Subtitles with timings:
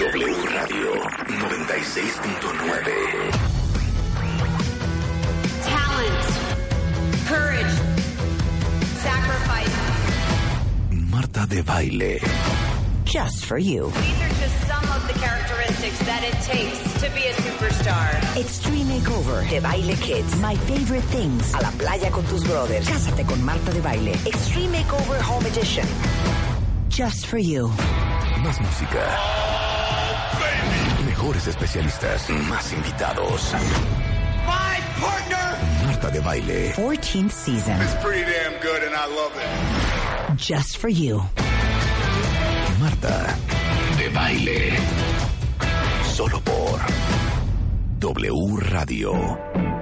[0.00, 2.00] W Radio 96.9.
[5.60, 6.24] talent,
[7.28, 7.74] courage,
[8.96, 9.76] sacrifice.
[11.10, 12.18] Marta de Baile.
[13.04, 13.90] Just for you.
[13.90, 18.08] These are just some of the characteristics that it takes to be a superstar.
[18.40, 20.34] Extreme Makeover de Baile Kids.
[20.40, 21.52] My favorite things.
[21.52, 22.88] A la playa con tus brothers.
[22.88, 24.14] Cásate con Marta de Baile.
[24.24, 25.86] Extreme Makeover Home Edition.
[26.88, 27.70] Just for you.
[28.42, 29.59] Más música.
[31.20, 32.30] Mejores especialistas.
[32.30, 33.52] Más invitados.
[34.46, 36.72] My partner Marta de Baile.
[36.74, 37.78] 14th season.
[37.82, 40.36] is pretty damn good and I love it.
[40.38, 41.20] Just for you.
[42.80, 43.36] Marta
[43.98, 44.72] de Baile.
[46.10, 46.80] Solo por
[47.98, 49.79] W Radio.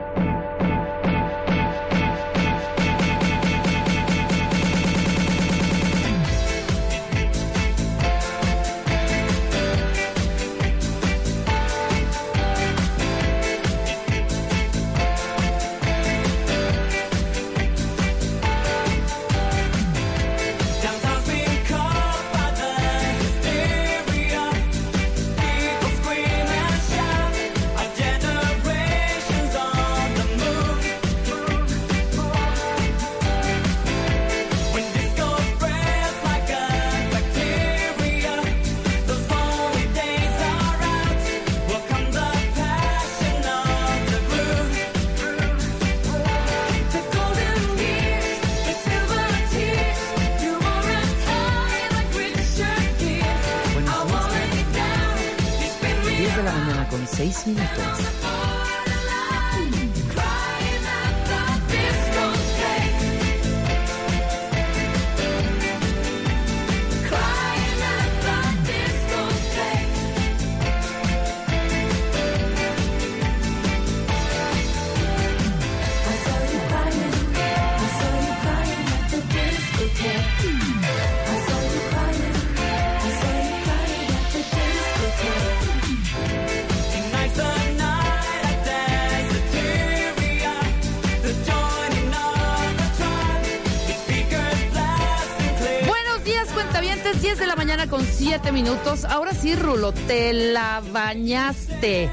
[98.52, 99.04] minutos.
[99.04, 102.10] Ahora sí, Rulo, te la bañaste.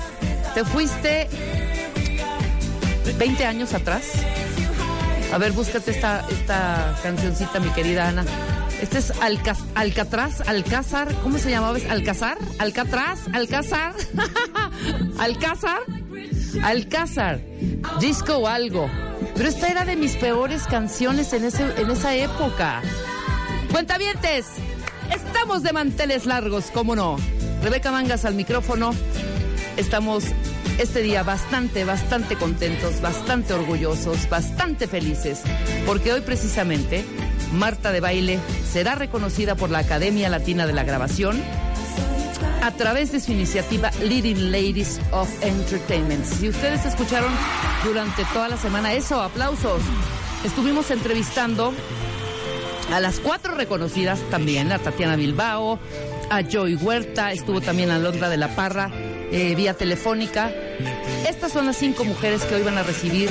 [0.54, 1.28] Te fuiste
[3.18, 4.12] 20 años atrás.
[5.34, 8.26] A ver, búscate esta, esta cancioncita, mi querida Ana.
[8.82, 11.78] Este es Alca, Alcatraz, Alcázar, ¿cómo se llamaba?
[11.90, 12.38] ¿Alcázar?
[12.60, 13.20] ¿Alcatraz?
[13.34, 13.94] ¿Alcázar?
[15.18, 15.80] ¿Alcázar?
[16.64, 17.40] Alcázar,
[18.00, 18.90] disco o algo.
[19.36, 22.82] Pero esta era de mis peores canciones en, ese, en esa época.
[23.72, 24.46] Cuentavientes,
[25.46, 27.18] estamos de manteles largos, cómo no.
[27.62, 28.96] Rebeca Mangas al micrófono.
[29.78, 30.24] Estamos
[30.80, 35.44] este día bastante, bastante contentos, bastante orgullosos, bastante felices,
[35.86, 37.06] porque hoy precisamente
[37.54, 41.40] Marta de Baile será reconocida por la Academia Latina de la Grabación
[42.64, 46.26] a través de su iniciativa Leading Ladies of Entertainment.
[46.26, 47.32] Si ustedes escucharon
[47.84, 49.84] durante toda la semana eso, aplausos.
[50.44, 51.72] Estuvimos entrevistando
[52.92, 55.80] a las cuatro reconocidas también, a Tatiana Bilbao,
[56.30, 58.92] a Joy Huerta, estuvo también Alondra de la Parra,
[59.32, 60.52] eh, vía telefónica.
[61.28, 63.30] Estas son las cinco mujeres que hoy van a recibir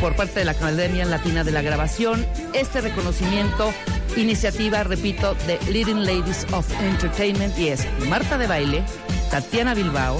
[0.00, 3.72] por parte de la Academia Latina de la Grabación este reconocimiento,
[4.16, 8.82] iniciativa, repito, de Leading Ladies of Entertainment y es Marta de Baile,
[9.30, 10.18] Tatiana Bilbao,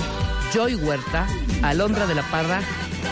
[0.53, 1.27] Joy Huerta,
[1.62, 2.61] Alondra de la Parra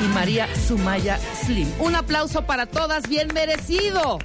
[0.02, 1.68] y María Sumaya Slim.
[1.80, 4.18] Un aplauso para todas, bien merecido.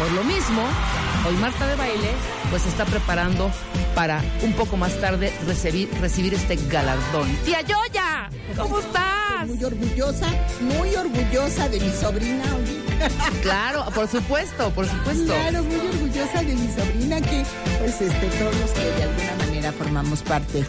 [0.00, 0.62] Por lo mismo,
[1.28, 2.08] hoy Marta de Baile
[2.48, 3.50] pues está preparando
[3.94, 7.28] para un poco más tarde recibir, recibir este galardón.
[7.44, 9.46] Tía Yoya, ¿cómo estás?
[9.46, 10.26] Muy orgullosa,
[10.62, 12.44] muy orgullosa de mi sobrina.
[13.42, 15.26] Claro, por supuesto, por supuesto.
[15.26, 17.42] Claro, muy orgullosa de mi sobrina que,
[17.78, 19.39] pues, este, todos que de alguna manera
[19.72, 20.64] formamos parte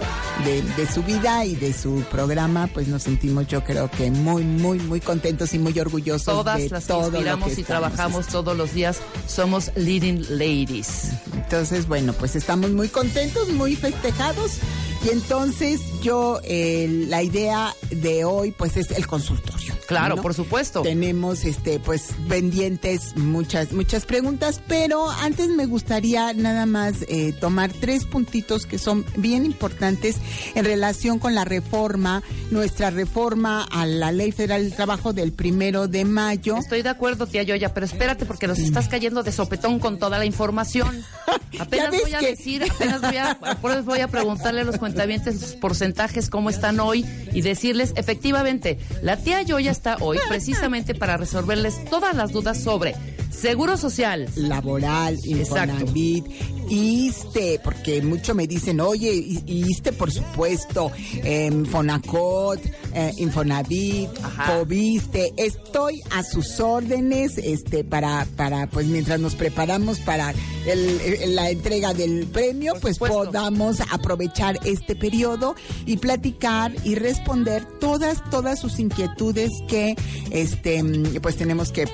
[0.45, 4.43] de, de su vida y de su programa, pues nos sentimos, yo creo que muy,
[4.43, 7.63] muy, muy contentos y muy orgullosos Todas de las que todo lo inspiramos que y
[7.63, 11.11] trabajamos todos los días somos leading ladies.
[11.33, 14.59] Entonces, bueno, pues estamos muy contentos, muy festejados.
[15.03, 19.73] Y entonces yo, eh, la idea de hoy, pues es el consultorio.
[19.87, 20.21] Claro, ¿no?
[20.21, 20.83] por supuesto.
[20.83, 27.73] Tenemos este pues pendientes muchas muchas preguntas, pero antes me gustaría nada más eh, tomar
[27.73, 30.15] tres puntitos que son bien importantes
[30.55, 35.87] en relación con la reforma, nuestra reforma a la Ley Federal del Trabajo del primero
[35.89, 36.55] de mayo.
[36.57, 40.19] Estoy de acuerdo, tía Yoya, pero espérate porque nos estás cayendo de sopetón con toda
[40.19, 41.03] la información.
[41.59, 45.41] Apenas voy a que- decir, apenas voy a, apenas voy a preguntarle a los cuentavientes
[45.41, 51.15] los porcentajes, cómo están hoy y decirles, efectivamente, la tía Yoya está hoy precisamente para
[51.15, 52.93] resolverles todas las dudas sobre
[53.41, 55.17] seguro social, laboral.
[55.25, 56.25] Infonavit,
[56.69, 59.11] ISTE, porque mucho me dicen, oye,
[59.45, 60.91] ISTE por supuesto,
[61.23, 62.59] em, Fonacot,
[62.93, 64.09] eh, Infonavit.
[64.45, 70.33] Fobiste, estoy a sus órdenes, este, para, para, pues mientras nos preparamos para
[70.65, 73.17] el- el- la entrega del premio, Por pues supuesto.
[73.25, 75.55] podamos aprovechar este periodo
[75.85, 79.95] y platicar y responder todas, todas sus inquietudes que,
[80.29, 80.83] este,
[81.21, 81.85] pues tenemos que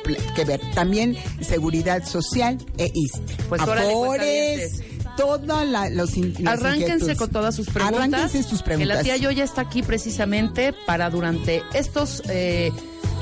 [0.45, 0.61] ver.
[0.75, 3.43] También seguridad social e ISTE.
[3.49, 4.81] Pues Afores,
[5.17, 7.99] todas la- los in- Arránquense con todas sus preguntas.
[7.99, 9.03] Arránquense sus Que la preguntas.
[9.03, 12.71] tía Yoya está aquí precisamente para durante estos eh,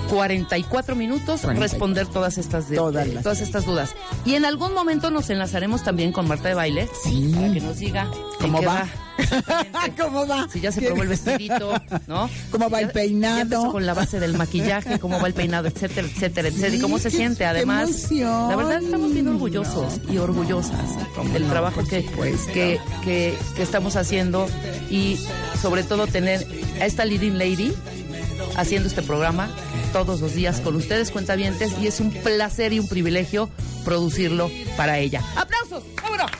[0.09, 1.61] 44 minutos 40.
[1.61, 3.95] responder todas estas de- Todas todas estas dudas.
[4.25, 7.31] Y en algún momento nos enlazaremos también con Marta de Baile Sí.
[7.35, 8.09] para que nos diga
[8.39, 8.87] ¿Cómo va?
[9.99, 10.47] ¿Cómo va?
[10.51, 11.71] Si ya se probó el vestidito,
[12.07, 12.29] ¿no?
[12.51, 13.71] ¿Cómo va el peinado?
[13.71, 16.75] con la base del maquillaje, cómo va el peinado, etcétera, etcétera, etcétera.
[16.75, 17.89] y cómo se siente, además.
[17.89, 18.49] emoción.
[18.49, 20.79] La verdad estamos bien orgullosos y orgullosas
[21.33, 22.05] del no, trabajo que,
[22.53, 24.47] que, que, que estamos haciendo
[24.89, 25.17] y
[25.61, 26.45] sobre todo tener
[26.81, 27.73] a esta leading lady
[28.55, 29.49] haciendo este programa
[29.93, 33.49] todos los días con ustedes cuentavientes y es un placer y un privilegio
[33.83, 35.21] producirlo para ella.
[35.35, 35.83] ¡Aplausos!
[36.01, 36.31] ¡Vámonos!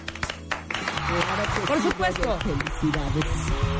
[1.68, 2.38] Por supuesto.
[2.40, 3.26] Felicidades.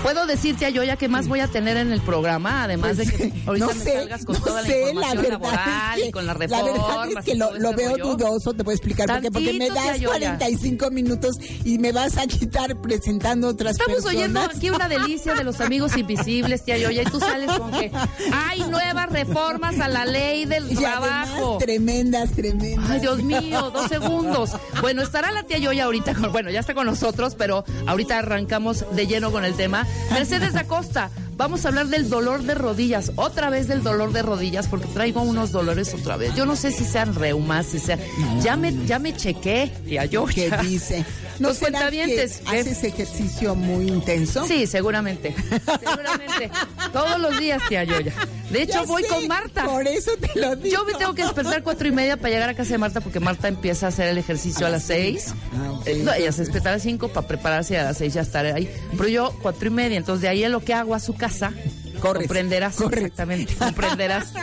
[0.04, 3.24] Puedo decirte a Yoya que más voy a tener en el programa, además de que
[3.24, 6.02] ahorita Pues, no me sé, salgas con no toda la sé, información verdad laboral es
[6.04, 6.72] que- y con la La reforma.
[6.72, 9.70] verdad es que lo, lo veo dudoso, te voy a explicar por qué, porque me
[9.70, 10.08] das tía Yoya.
[10.38, 14.16] 45 minutos y me vas a quitar presentando otras Estamos personas.
[14.16, 17.92] oyendo aquí una delicia de los amigos invisibles, tía Yoya, y tú sales con que
[18.32, 21.58] hay nuevas reformas a la ley del Y además, trabajo.
[21.58, 22.90] tremendas, tremendas.
[22.92, 24.52] Ay, Dios mío, dos segundos.
[24.82, 28.86] Bueno, estará la tía Yoya ahorita, con, bueno, ya está con nosotros, pero ahorita arrancamos
[28.96, 29.88] de lleno con el tema.
[30.12, 34.68] Mercedes Acosta, vamos a hablar del dolor de rodillas, otra vez del dolor de rodillas,
[34.68, 36.36] porque traigo unos dolores otra vez.
[36.36, 38.00] Yo no sé si sean reumas, si sean...
[38.42, 41.06] Ya me, ya me chequé, tía ¿Qué dice?
[41.40, 44.48] ¿No Los cuentavientes, que haces ejercicio muy intenso?
[44.48, 45.36] Sí, seguramente.
[45.80, 46.50] Seguramente.
[46.94, 48.14] Todos los días, tía Yoya.
[48.50, 49.66] De hecho, Ya voy sé, con Marta.
[49.66, 50.78] Por eso te lo digo.
[50.78, 53.20] Yo me tengo que despertar cuatro y media para llegar a casa de Marta porque
[53.20, 55.34] Marta empieza a hacer el ejercicio a las seis.
[55.54, 55.88] Ah, ok.
[55.88, 58.22] Eh, no, ella se despierta a las cinco para prepararse y a las seis ya
[58.22, 58.70] estar ahí.
[58.98, 61.52] Pero yo cuatro y media, entonces de ahí es lo que hago a su casa.
[62.00, 63.04] Corres, comprenderás corres.
[63.06, 64.34] exactamente, comprenderás.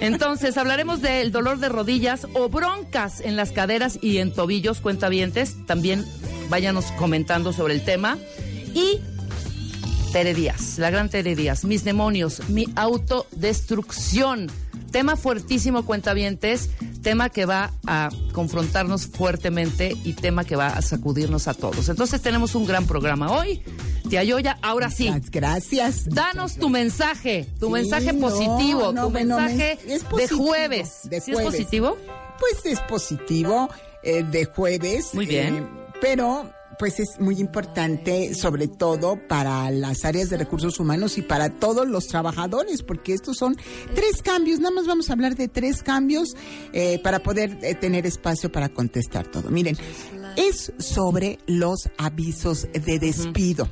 [0.00, 5.54] Entonces hablaremos del dolor de rodillas o broncas en las caderas y en tobillos, cuentavientes.
[5.66, 6.04] También
[6.52, 8.18] váyanos comentando sobre el tema.
[8.74, 9.00] Y
[10.12, 14.50] Tere Díaz, la gran Tere Díaz, mis demonios, mi autodestrucción.
[14.90, 16.68] Tema fuertísimo, cuentavientes,
[17.00, 21.88] tema que va a confrontarnos fuertemente y tema que va a sacudirnos a todos.
[21.88, 23.62] Entonces tenemos un gran programa hoy.
[24.10, 26.04] Tía Yoya, ahora sí, Gracias.
[26.10, 31.00] danos tu mensaje, tu Sí, mensaje positivo, no, tu mensaje de jueves.
[31.04, 31.96] de ¿Sí es positivo?
[32.38, 33.70] Pues es positivo
[34.02, 35.14] eh, de jueves.
[35.14, 35.56] Muy bien.
[35.56, 41.22] eh, pero pues es muy importante, sobre todo para las áreas de recursos humanos y
[41.22, 43.56] para todos los trabajadores, porque estos son
[43.94, 44.58] tres cambios.
[44.58, 46.34] Nada más vamos a hablar de tres cambios
[46.72, 49.48] eh, para poder eh, tener espacio para contestar todo.
[49.50, 49.76] Miren,
[50.36, 53.68] es sobre los avisos de despido.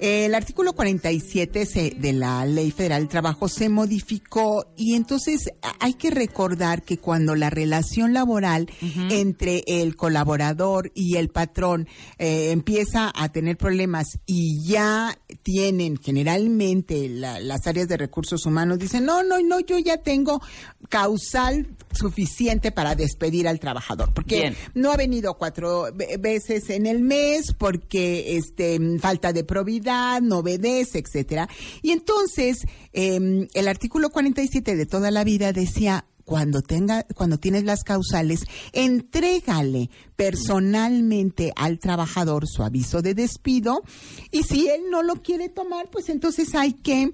[0.00, 5.92] El artículo 47 se- de la Ley Federal del Trabajo se modificó y entonces hay
[5.94, 8.66] que recordar que cuando la relación laboral
[9.10, 11.86] entre el colaborador y el patrón
[12.18, 18.78] eh, empieza a tener problemas y ya tienen generalmente la- las áreas de recursos humanos
[18.78, 20.40] dicen no no no yo ya tengo
[20.88, 24.56] causal suficiente para despedir al trabajador porque Bien.
[24.74, 29.89] no ha venido cuatro ve- veces en el mes porque este falta de probidad,
[30.22, 31.48] no obedece, etcétera.
[31.82, 37.64] Y entonces eh, el artículo 47 de toda la vida decía cuando tenga, cuando tienes
[37.64, 43.82] las causales, entrégale personalmente al trabajador su aviso de despido
[44.30, 47.12] y si él no lo quiere tomar, pues entonces hay que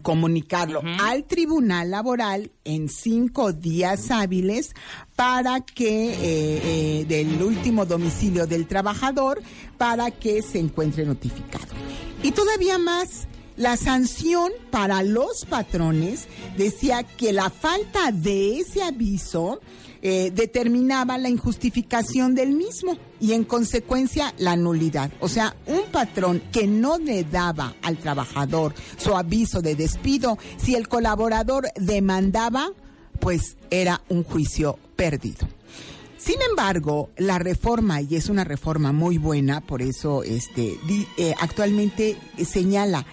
[0.00, 4.74] comunicarlo al tribunal laboral en cinco días hábiles
[5.16, 9.42] para que eh, eh, del último domicilio del trabajador
[9.76, 11.74] para que se encuentre notificado.
[12.22, 19.60] Y todavía más la sanción para los patrones decía que la falta de ese aviso
[20.04, 25.12] eh, determinaba la injustificación del mismo y en consecuencia la nulidad.
[25.20, 30.74] O sea, un patrón que no le daba al trabajador su aviso de despido, si
[30.74, 32.70] el colaborador demandaba,
[33.20, 35.46] pues era un juicio perdido.
[36.22, 41.34] Sin embargo, la reforma, y es una reforma muy buena, por eso este, di- eh,
[41.40, 43.04] actualmente señala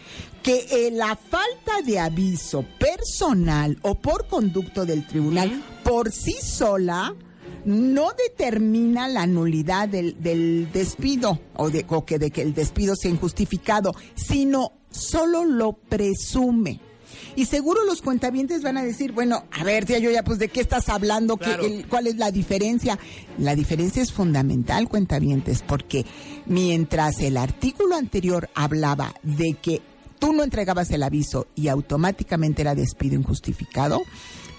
[0.43, 7.15] que eh, la falta de aviso personal o por conducto del tribunal por sí sola
[7.65, 12.95] no determina la nulidad del, del despido o, de, o que de que el despido
[12.95, 16.79] sea injustificado, sino solo lo presume.
[17.35, 20.61] Y seguro los cuentavientes van a decir, bueno, a ver, tía Yoya, pues de qué
[20.61, 22.99] estás hablando, ¿Qué- el- cuál es la diferencia.
[23.37, 26.05] La diferencia es fundamental, cuentavientes, porque
[26.45, 29.81] mientras el artículo anterior hablaba de que
[30.19, 34.03] tú no entregabas el aviso y automáticamente era despido injustificado,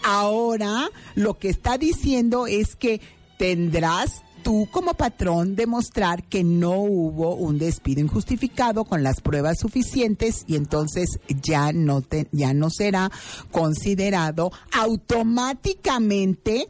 [0.02, 3.00] ahora lo que está diciendo es que
[3.38, 10.44] tendrás tú como patrón demostrar que no hubo un despido injustificado con las pruebas suficientes
[10.46, 13.10] y entonces ya no te, ya no será
[13.50, 16.68] considerado automáticamente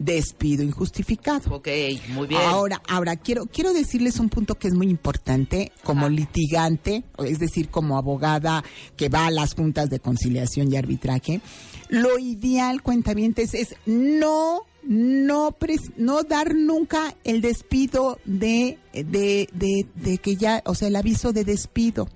[0.00, 1.54] despido injustificado.
[1.54, 1.68] Ok,
[2.08, 2.40] muy bien.
[2.40, 7.68] Ahora, ahora quiero quiero decirles un punto que es muy importante como litigante, es decir,
[7.68, 8.64] como abogada
[8.96, 11.40] que va a las juntas de conciliación y arbitraje.
[11.88, 19.86] Lo ideal, cuentavientes, es no no pres- no dar nunca el despido de, de de
[19.94, 22.08] de que ya, o sea, el aviso de despido.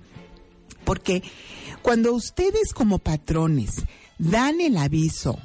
[0.83, 1.23] Porque
[1.81, 3.71] cuando ustedes como patrones
[4.19, 5.39] dan el aviso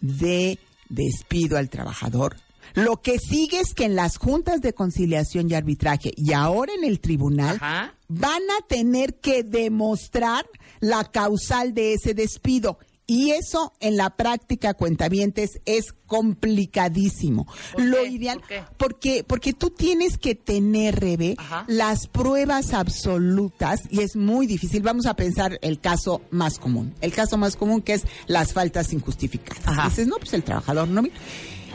[0.00, 0.58] de
[0.88, 2.36] despido al trabajador,
[2.74, 6.84] lo que sigue es que en las juntas de conciliación y arbitraje y ahora en
[6.84, 7.94] el tribunal Ajá.
[8.08, 10.46] van a tener que demostrar
[10.80, 12.78] la causal de ese despido.
[13.08, 17.46] Y eso en la práctica, cuentavientes, es complicadísimo.
[17.72, 18.08] ¿Por Lo qué?
[18.08, 18.64] ideal, ¿Por qué?
[18.76, 21.64] porque, porque tú tienes que tener, Rebe, Ajá.
[21.68, 24.82] las pruebas absolutas y es muy difícil.
[24.82, 26.94] Vamos a pensar el caso más común.
[27.00, 29.62] El caso más común que es las faltas injustificadas.
[29.66, 29.88] Ajá.
[29.88, 31.02] Dices, no, pues el trabajador no.
[31.02, 31.14] mira.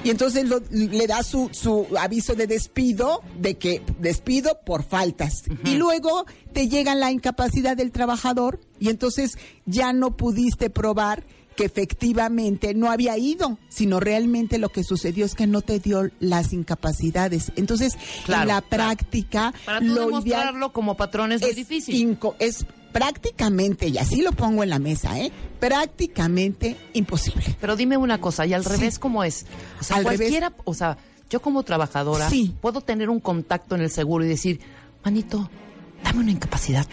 [0.04, 5.44] Y entonces lo- le da su, su aviso de despido, de que despido por faltas.
[5.64, 11.24] Y luego te llega la incapacidad del trabajador y entonces ya no pudiste probar
[11.56, 16.10] que efectivamente no había ido, sino realmente lo que sucedió es que no te dio
[16.20, 17.52] las incapacidades.
[17.56, 18.68] Entonces, Claro, en la claro.
[18.70, 21.96] práctica, Para tú lo demostrarlo ideal como patrón es, muy difícil.
[22.18, 25.32] inco- es prácticamente, y así lo pongo en la mesa, ¿eh?
[25.60, 27.44] prácticamente imposible.
[27.60, 29.46] Pero dime una cosa, ¿y al revés cómo es?
[29.80, 30.20] O sea, Al revés.
[30.20, 30.98] cualquiera, o sea,
[31.30, 32.56] yo como trabajadora Sí.
[32.62, 34.60] puedo tener un contacto en el seguro y decir,
[35.04, 35.50] manito,
[36.04, 36.88] dame una incapacidad.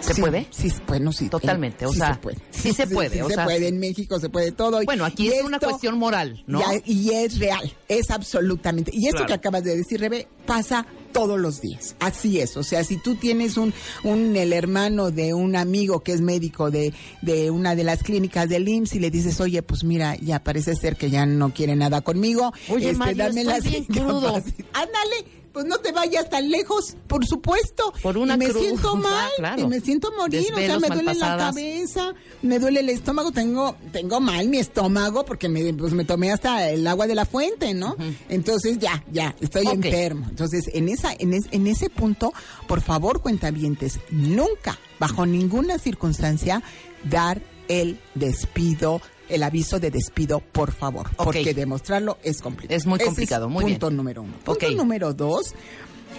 [0.00, 0.46] ¿Se Sí, puede?
[0.50, 1.28] Sí, bueno, sí.
[1.28, 2.38] Totalmente, o sí sea, se puede.
[2.50, 4.80] sí se puede, Sí, o se sea, puede, en México se puede todo.
[4.84, 6.62] Bueno, aquí Y es una cuestión moral, ¿no?
[6.84, 8.90] y es real, es absolutamente.
[8.94, 9.26] Y esto Claro.
[9.26, 11.96] que acabas de decir, Rebe, pasa todos los días.
[12.00, 12.56] Así es.
[12.56, 13.72] O sea, si tú tienes un,
[14.04, 16.92] un el hermano de un amigo que es médico de,
[17.22, 20.74] de una de las clínicas del IMSS y le dices, oye, pues mira, ya parece
[20.76, 22.52] ser que ya no quiere nada conmigo.
[22.68, 24.34] Oye, este, Mario, dame estoy las bien crudo.
[24.72, 25.37] Ándale.
[25.58, 27.92] Pues no te vayas tan lejos, por supuesto.
[28.00, 29.62] Por una y me cruz, siento sea, mal, claro.
[29.62, 33.74] y me siento morir, o sea, me duele la cabeza, me duele el estómago, tengo
[33.90, 37.74] tengo mal mi estómago porque me, pues, me tomé hasta el agua de la fuente,
[37.74, 37.96] ¿no?
[38.28, 40.26] Entonces ya, ya, estoy enfermo.
[40.30, 42.32] Entonces, en esa en, es- en ese punto,
[42.68, 46.62] por favor, cuentavientes, nunca, bajo ninguna circunstancia,
[47.02, 52.76] dar el despido, el aviso de despido, por favor, porque demostrarlo es complicado.
[52.76, 53.78] Es muy Ese complicado, muy bien.
[53.78, 54.34] punto número uno.
[54.44, 55.54] Punto número dos,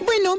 [0.05, 0.35] bueno,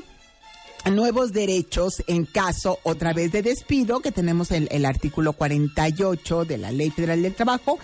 [0.90, 6.58] nuevos derechos en caso otra vez de despido, que tenemos el, el artículo 48 de
[6.58, 7.78] la Ley Federal del Trabajo,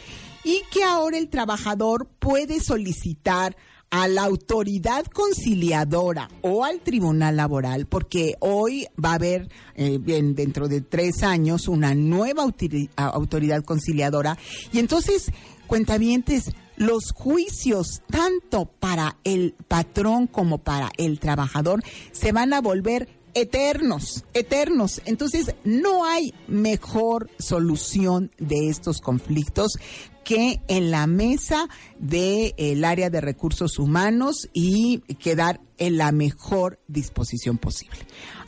[0.45, 3.57] y que ahora el trabajador puede solicitar
[3.91, 10.35] a la autoridad conciliadora o al tribunal laboral, porque hoy va a haber, eh, bien,
[10.35, 12.45] dentro de tres años, una nueva
[12.97, 14.39] autoridad conciliadora.
[14.73, 15.31] Y entonces,
[15.67, 23.09] cuentavientes, los juicios, tanto para el patrón como para el trabajador, se van a volver
[23.37, 25.03] eternos, eternos.
[25.05, 29.79] Entonces, no hay mejor solución de estos conflictos
[30.25, 37.59] que en la mesa del área de recursos humanos y quedar en la mejor disposición
[37.59, 37.99] posible.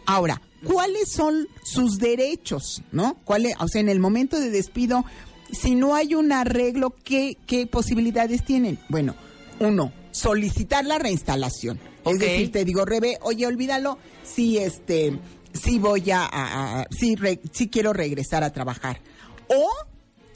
[0.07, 2.83] Ahora, ¿cuáles son sus derechos?
[2.91, 3.19] ¿No?
[3.25, 5.05] ¿Cuáles, o sea, en el momento de despido,
[5.53, 8.79] si no hay un arreglo, ¿qué, qué posibilidades tienen?
[8.89, 9.15] Bueno,
[9.61, 11.79] uno, solicitar la reinstalación.
[12.05, 15.19] Es decir, te digo, Rebe, oye, olvídalo, si este
[15.53, 16.87] sí voy a, a-
[17.17, 19.01] re- sí quiero regresar a trabajar.
[19.49, 19.69] O,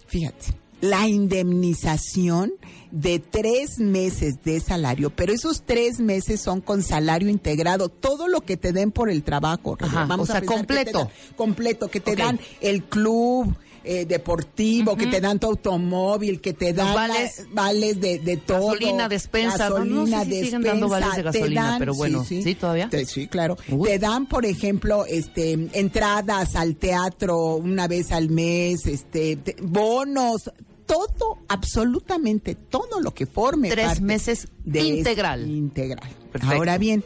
[0.07, 2.52] fíjate, la indemnización
[2.91, 8.41] de tres meses de salario, pero esos tres meses son con salario integrado, todo lo
[8.43, 9.76] que te den por el trabajo.
[9.81, 10.99] Ajá, o sea, a que completo.
[10.99, 13.55] dan- completo, que te dan el club.
[13.85, 17.47] Eh, deportivo, que te dan tu automóvil, que te dan vales.
[17.53, 18.69] vales de, de todo.
[18.73, 21.79] Gasolina, despensa, no- no sé gasolina, si siguen dando despensa, vales de te gasolina, dan-
[21.79, 22.89] pero bueno, ¿sí todavía?
[22.89, 23.57] Te- sí, claro.
[23.71, 23.89] Uy.
[23.89, 30.51] Te dan, por ejemplo, este, entradas al teatro una vez al mes, este, te- bonos,
[30.87, 35.49] todo, absolutamente todo lo que forme Tres parte meses de integral.
[35.51, 36.09] Integral.
[36.31, 36.55] Perfecto.
[36.57, 37.03] Ahora bien,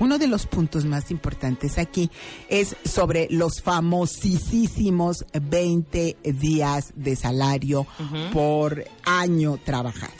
[0.00, 2.10] uno de los puntos más importantes aquí
[2.48, 7.86] es sobre los famosísimos 20 días de salario
[8.32, 10.12] por año trabajado.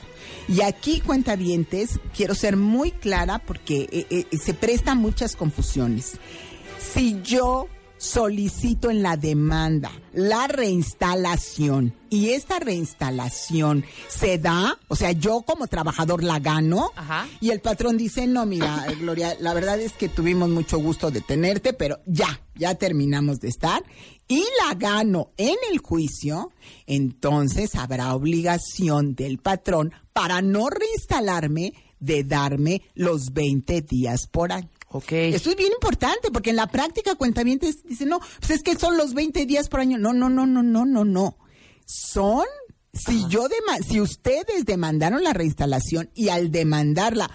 [0.49, 6.19] Y aquí, cuentavientes, quiero ser muy clara porque eh, eh, se prestan muchas confusiones.
[6.79, 7.69] Si yo
[8.07, 15.67] solicito en la demanda la reinstalación y esta reinstalación se da, o sea, yo como
[15.67, 17.29] trabajador la gano Ajá.
[17.41, 21.11] y el patrón dice, no, mira, eh, Gloria, la verdad es que tuvimos mucho gusto
[21.11, 23.85] de tenerte, pero ya, ya terminamos de estar
[24.29, 26.53] y la gano en el juicio,
[26.87, 34.71] entonces habrá obligación del patrón para no reinstalarme de darme los 20 días por año.
[34.97, 35.13] Ok.
[35.13, 38.97] Esto es bien importante porque en la práctica cuentavientes dicen, no, pues es que son
[38.97, 39.99] los 20 días por año.
[39.99, 41.37] No, no, no, no, no, no, no.
[41.85, 42.45] Son,
[42.93, 47.31] si yo dema- si ustedes demandaron la reinstalación y al demandarla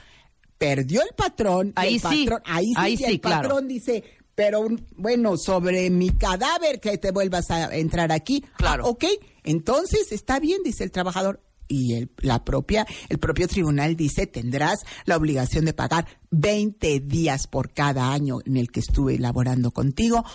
[0.57, 3.41] perdió el patrón, Ahí el sí, patrón, ahí sí, ahí sí, el claro.
[3.49, 4.03] patrón dice,
[4.35, 8.43] pero bueno, sobre mi cadáver que te vuelvas a entrar aquí.
[8.57, 8.83] Claro.
[8.85, 9.05] Ah, ok,
[9.43, 11.41] entonces está bien, dice el trabajador.
[11.71, 17.47] Y el, la propia, el propio tribunal dice, tendrás la obligación de pagar 20 días
[17.47, 20.25] por cada año en el que estuve laborando contigo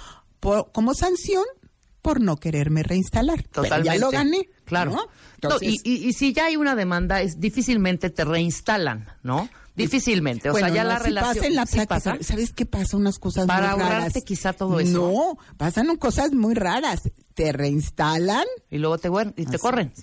[0.40, 1.45] por- como sanción
[2.02, 3.45] por no quererme reinstalar.
[3.52, 4.49] Pero ya lo gané.
[4.64, 4.93] Claro.
[4.93, 4.97] ¿no?
[4.97, 9.49] No, Entonces, y, y- y si ya hay una demanda, es difícilmente te reinstalan, ¿no?
[9.75, 10.49] Difícilmente.
[10.49, 11.35] O bueno, sea, ya no, la sí relación.
[11.35, 12.16] pasa en la ¿sí pasa?
[12.23, 12.97] ¿Sabes qué pasa?
[12.97, 13.95] Unas cosas Para muy raras.
[13.97, 14.90] ahorrarte quizá todo eso.
[14.93, 17.02] No, pasan cosas muy raras.
[17.37, 18.45] Te reinstalan.
[18.71, 19.93] Y luego te, guer- y te Ah, corren.
[19.95, 20.02] sí,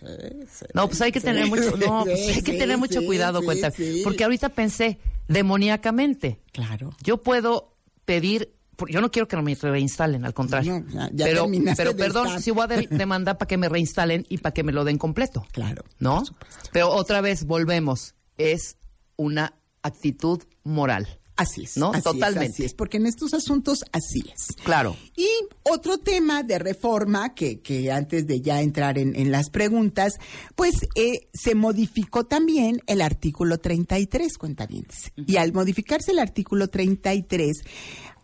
[0.50, 3.42] sí, No, pues hay que sí, tener mucho, no, pues hay que tener mucho cuidado,
[3.44, 3.74] cuenta.
[4.06, 6.40] Porque ahorita pensé demoníacamente.
[6.52, 6.92] Claro.
[7.04, 7.75] Yo puedo
[8.06, 8.54] pedir,
[8.90, 10.80] yo no quiero que me reinstalen, al contrario.
[10.80, 14.26] No, ya- ya pero, pero perdón, si voy a de- demandar para que me reinstalen
[14.30, 15.46] y para que me lo den completo.
[15.52, 15.84] Claro.
[16.00, 16.24] ¿No?
[16.72, 18.78] Pero otra vez volvemos, es
[19.15, 21.08] una actitud moral.
[21.36, 21.78] Así es.
[21.78, 21.89] ¿No?
[21.89, 22.54] así es, Totalmente.
[22.54, 24.56] así es, porque en estos asuntos así es.
[24.63, 24.96] Claro.
[25.15, 25.28] Y
[25.63, 30.19] otro tema de reforma que, que antes de ya entrar en, en las preguntas,
[30.56, 35.12] pues eh, se modificó también el artículo 33, cuentavientes.
[35.15, 37.63] Y al modificarse el artículo 33,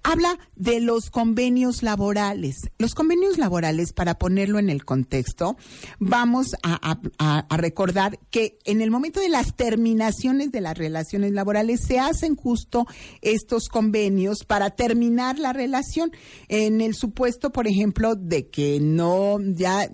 [0.04, 2.70] habla de los convenios laborales.
[2.78, 5.58] Los convenios laborales, para ponerlo en el contexto,
[6.00, 6.80] vamos a,
[7.58, 12.86] recordar que en el momento de las terminaciones de las relaciones laborales se hacen justo
[13.22, 16.12] estos convenios para terminar la relación.
[16.48, 19.90] En el supuesto, por ejemplo, de que no, ya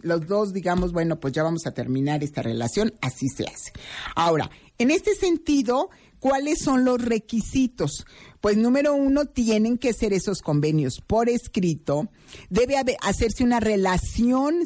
[0.00, 3.72] los dos digamos, bueno, pues ya vamos a terminar esta relación, así se hace.
[4.14, 8.04] Ahora, en este sentido, ¿Cuáles son los requisitos?
[8.40, 12.08] Pues número uno, tienen que ser esos convenios por escrito.
[12.50, 14.62] Debe haber- hacerse una relación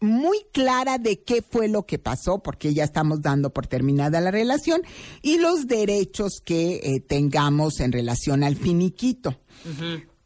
[0.00, 4.30] muy clara de qué fue lo que pasó, porque ya estamos dando por terminada la
[4.30, 4.82] relación,
[5.22, 9.40] y los derechos que eh, tengamos en relación al finiquito.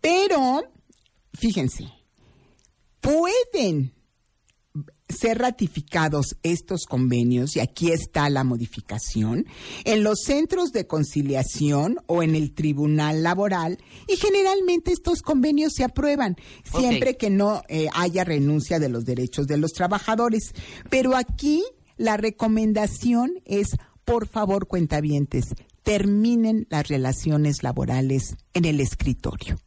[0.00, 0.64] Pero,
[1.34, 1.84] fíjense,
[3.00, 3.92] pueden
[5.08, 9.46] ser ratificados estos convenios, y aquí está la modificación,
[9.84, 15.84] en los centros de conciliación o en el tribunal laboral, y generalmente estos convenios se
[15.84, 16.36] aprueban,
[16.78, 20.52] siempre que no eh, haya renuncia de los derechos de los trabajadores.
[20.90, 21.64] Pero aquí
[21.96, 25.46] la recomendación es, por favor, cuentavientes,
[25.82, 29.58] terminen las relaciones laborales en el escritorio.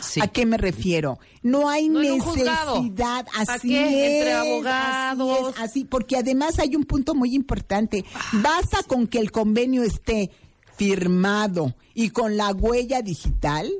[0.00, 0.20] Sí.
[0.20, 1.18] ¿A qué me refiero?
[1.42, 3.76] No hay No necesidad, ¿Para así?
[3.76, 5.48] Entre abogados.
[5.48, 8.04] Así, es, así, porque además hay un punto muy importante.
[8.14, 10.30] Ah, Basta con que el convenio esté
[10.76, 13.70] firmado y con la huella digital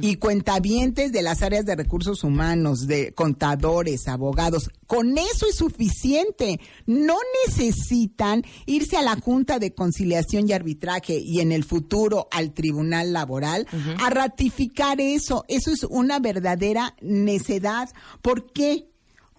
[0.00, 4.70] y cuentavientes de las áreas de recursos humanos, de contadores, abogados.
[4.86, 6.60] Con eso es suficiente.
[6.86, 12.52] No necesitan irse a la Junta de Conciliación y Arbitraje y en el futuro al
[12.52, 13.66] Tribunal Laboral
[13.98, 15.44] a ratificar eso.
[15.48, 17.90] Eso es una verdadera necedad.
[18.22, 18.88] ¿Por qué?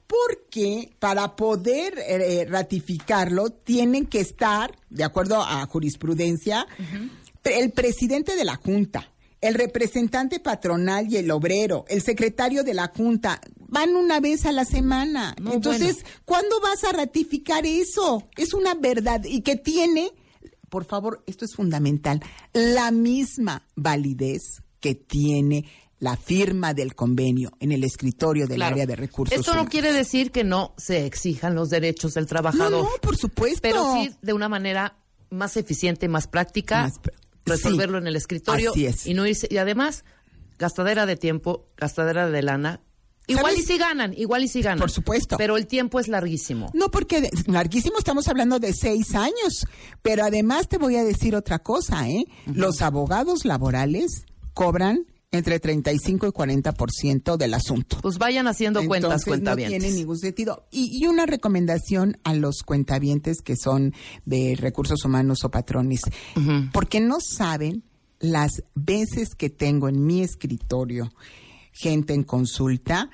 [0.08, 6.66] Porque para poder eh, ratificarlo tienen que estar, de acuerdo a jurisprudencia,
[7.44, 12.92] el presidente de la Junta, el representante patronal y el obrero, el secretario de la
[12.96, 15.36] Junta, van una vez a la semana.
[15.42, 16.10] No, Entonces, bueno.
[16.26, 18.28] ¿cuándo vas a ratificar eso?
[18.36, 20.12] Es una verdad y que tiene,
[20.70, 22.22] por favor, esto es fundamental,
[22.54, 25.66] la misma validez que tiene
[26.00, 28.76] la firma del convenio en el escritorio del Claro.
[28.76, 32.30] área de recursos Esto no quiere decir que no se exijan los derechos del No,
[32.30, 32.84] trabajador.
[32.84, 33.60] no, por supuesto.
[33.62, 34.98] Pero sí de una manera
[35.30, 37.12] más eficiente, más práctica, Más pr-
[37.50, 39.06] resolverlo sí, en el escritorio así es.
[39.08, 39.48] y no irse.
[39.50, 40.06] Y además,
[40.58, 42.82] gastadera de tiempo, gastadera de lana.
[43.28, 43.60] Igual ¿Sabes?
[43.60, 44.80] y si ganan, igual y si ganan.
[44.80, 45.38] Por supuesto.
[45.38, 46.72] Pero el tiempo es larguísimo.
[46.74, 49.66] No, porque de- larguísimo estamos hablando de seis años.
[50.02, 52.26] Pero además te voy a decir otra cosa, ¿eh?
[52.48, 57.98] Los abogados laborales cobran entre 35 y 40% del asunto.
[58.02, 59.36] Pues vayan haciendo cuentas, no
[59.80, 60.66] tiene ningún sentido.
[60.72, 63.94] Y, y una recomendación a los cuentavientes que son
[64.26, 66.02] de recursos humanos o patrones,
[66.74, 67.84] porque no saben
[68.20, 71.12] las veces que tengo en mi escritorio
[71.72, 73.10] gente en consulta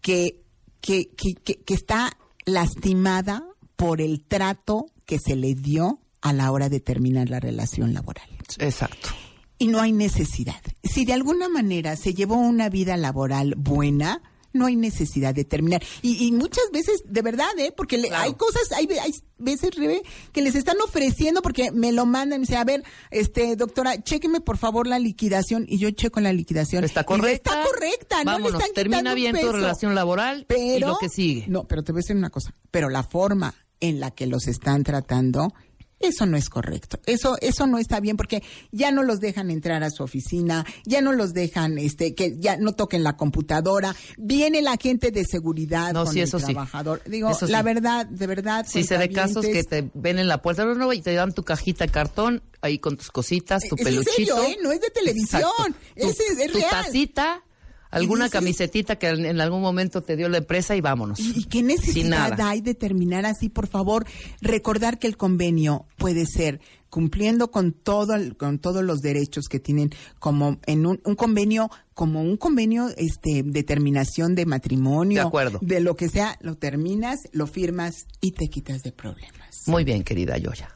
[0.00, 0.42] que,
[0.80, 3.44] que, que, que- que está lastimada
[3.76, 8.28] por el trato que se le dio a la hora de terminar la relación laboral
[8.58, 9.10] Exacto.
[9.58, 10.60] Y no hay necesidad.
[10.84, 14.22] Si de alguna manera se llevó una vida laboral buena,
[14.54, 15.82] no hay necesidad de terminar.
[16.00, 17.72] Y, y muchas veces, de verdad, ¿eh?
[17.76, 18.24] Porque le- Claro.
[18.24, 22.40] hay cosas, hay, hay veces, Rebe, que les están ofreciendo porque me lo mandan y
[22.40, 25.66] me dicen, a ver, este, doctora, chéqueme por favor la liquidación.
[25.68, 26.82] Y yo checo la liquidación.
[26.84, 27.50] Está correcta.
[27.50, 31.44] Está correcta, no le Vámonos, están termina bien tu relación laboral y lo que sigue.
[31.48, 32.54] No, pero te voy a decir una cosa.
[32.70, 35.52] Pero la forma en la que los están tratando,
[36.00, 37.00] eso no es correcto.
[37.06, 41.00] Eso, eso no está bien porque ya no los dejan entrar a su oficina, ya
[41.00, 43.94] no los dejan, este, que ya no toquen la computadora.
[44.16, 46.46] Viene la gente de seguridad No, con sí, el eso sí.
[46.46, 47.02] trabajador.
[47.06, 47.64] Digo, Eso la sí.
[47.64, 48.66] verdad, de verdad.
[48.68, 51.32] Si se de casos que te ven en la puerta no, no, y te dan
[51.32, 54.14] tu cajita de cartón ahí con tus cositas, tu Es en peluchito.
[54.14, 54.56] serio, ¿eh?
[54.62, 55.42] No es de televisión.
[55.42, 55.74] Exacto.
[55.96, 56.70] Tu, Es- es tu real.
[56.70, 57.42] tacita,
[57.90, 61.18] alguna camisetita que en en algún momento te dio la empresa y vámonos.
[61.20, 63.48] ¿Y, y qué necesidad hay de terminar así?
[63.48, 64.06] Por favor,
[64.40, 69.60] recordar que el convenio puede ser cumpliendo con todo el- con todos los derechos que
[69.60, 75.26] tienen como en un, un convenio como un convenio este de terminación de matrimonio De
[75.28, 75.58] acuerdo.
[75.60, 80.02] de lo que sea lo terminas lo firmas y te quitas de problemas Muy bien,
[80.02, 80.74] querida Yoya.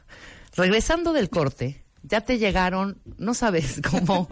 [0.55, 4.27] Regresando del corte, ya te llegaron, no sabes cómo,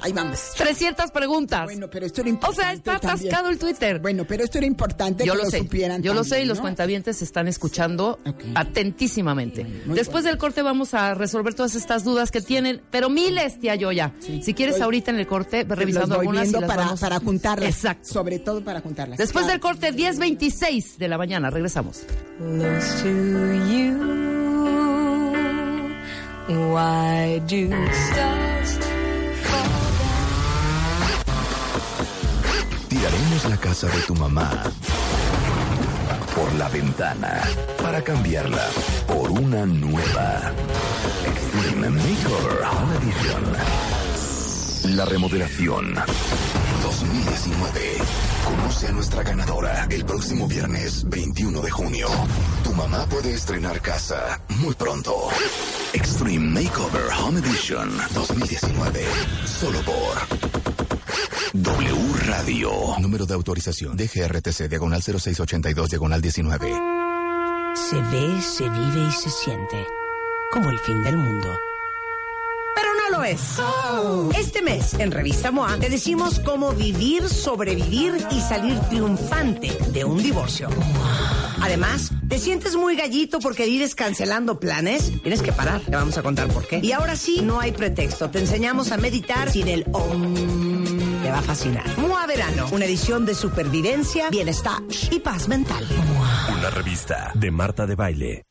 [0.00, 1.64] ahí vamos 300 preguntas.
[1.64, 3.28] bueno pero esto era o importante sea, está también.
[3.28, 3.98] atascado el Twitter.
[4.00, 6.30] bueno pero esto era importante yo que lo, lo, sé, supieran yo lo sé y
[6.30, 6.62] también, los ¿no?
[6.62, 8.18] cuentavientes están escuchando
[8.54, 9.64] atentísimamente.
[9.86, 13.74] muy Después del corte vamos a resolver todas estas dudas que tienen, pero miles, tía
[13.74, 14.12] Yoya.
[14.20, 16.82] Si quieres Estoy- ahorita en el corte, revisando Los voy algunas y viendo las para,
[16.84, 18.08] vamos- para juntarlas Exacto.
[18.08, 19.52] sobre todo para juntarlas Después Claro.
[19.52, 21.50] del corte, 10.26 de la mañana.
[21.50, 22.02] Regresamos.
[22.38, 23.08] close to
[23.68, 24.39] you.
[26.48, 28.78] Why do stars
[29.44, 29.70] fall
[32.88, 34.50] Tiraremos la casa de tu mamá
[36.34, 37.42] por la ventana
[37.82, 38.66] para cambiarla
[39.06, 40.52] por una nueva.
[41.26, 43.89] Extreme Makeover Home Edition.
[44.96, 45.94] La remodelación
[46.82, 47.80] 2019.
[48.44, 52.08] Conoce a nuestra ganadora el próximo viernes 21 de junio.
[52.64, 55.28] Tu mamá puede estrenar casa muy pronto.
[55.92, 59.04] Extreme Makeover Home Edition 2019.
[59.44, 60.16] Solo por
[61.52, 62.72] W Radio.
[62.98, 63.96] Número de autorización.
[63.96, 66.72] DGRTC, diagonal 0682, diagonal 19.
[67.74, 69.86] Se ve, se vive y se siente
[70.50, 71.69] como el fin del mundo.
[73.10, 73.40] Lo es.
[74.38, 80.22] Este mes, en Revista MOA, te decimos cómo vivir, sobrevivir y salir triunfante de un
[80.22, 80.68] divorcio.
[81.60, 85.12] Además, ¿te sientes muy gallito porque vives cancelando planes?
[85.22, 86.80] Tienes que parar, te vamos a contar por qué.
[86.82, 88.30] Y ahora sí, no hay pretexto.
[88.30, 90.34] Te enseñamos a meditar sin el OM.
[91.22, 91.98] Te va a fascinar.
[91.98, 95.84] MOA Verano, una edición de supervivencia, bienestar y paz mental.
[96.56, 98.44] Una revista de Marta de Baile.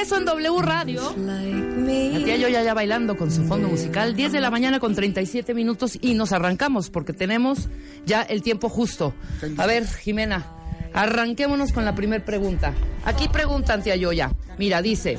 [0.00, 1.14] Regreso en W Radio.
[1.18, 2.36] Like La tía.
[2.36, 4.16] Yoya ya bailando con su fondo musical.
[4.16, 7.68] 10 de la mañana con 37 minutos y nos arrancamos porque tenemos
[8.06, 9.12] ya el tiempo justo.
[9.58, 10.46] A ver, Jimena,
[10.94, 12.72] arranquémonos con la primera pregunta.
[13.04, 14.32] Aquí preguntan, tía Yoya.
[14.58, 15.18] Mira, dice,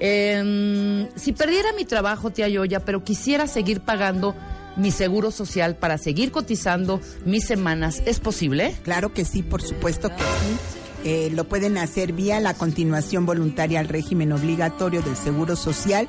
[0.00, 4.34] em, si perdiera mi trabajo, tía Yoya, pero quisiera seguir pagando
[4.76, 8.74] mi seguro social para seguir cotizando mis semanas, ¿es posible?
[8.84, 10.83] Claro que sí, por supuesto que sí.
[11.04, 16.08] Eh, lo pueden hacer vía la continuación voluntaria al régimen obligatorio del Seguro Social.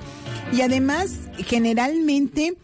[0.54, 1.12] Y además
[1.46, 2.58] generalmente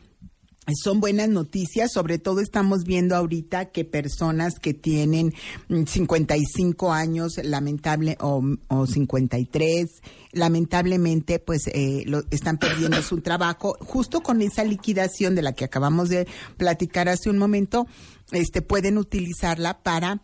[0.75, 5.33] son buenas noticias, sobre todo estamos viendo ahorita que personas que tienen
[5.69, 9.87] mm, 55 años, lamentable, o, o 53,
[10.31, 15.65] lamentablemente, pues eh, lo, están perdiendo su trabajo, justo con esa liquidación de la que
[15.65, 17.87] acabamos de platicar hace un momento,
[18.31, 20.21] este, pueden utilizarla para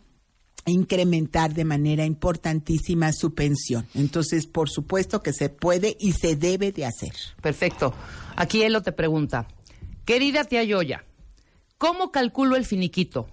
[0.70, 3.86] incrementar de manera importantísima su pensión.
[3.94, 7.12] Entonces, por supuesto que se puede y se debe de hacer.
[7.40, 7.94] Perfecto.
[8.36, 9.48] Aquí Elo te pregunta,
[10.04, 11.04] querida tía Yoya,
[11.76, 13.28] ¿cómo calculo el finiquito?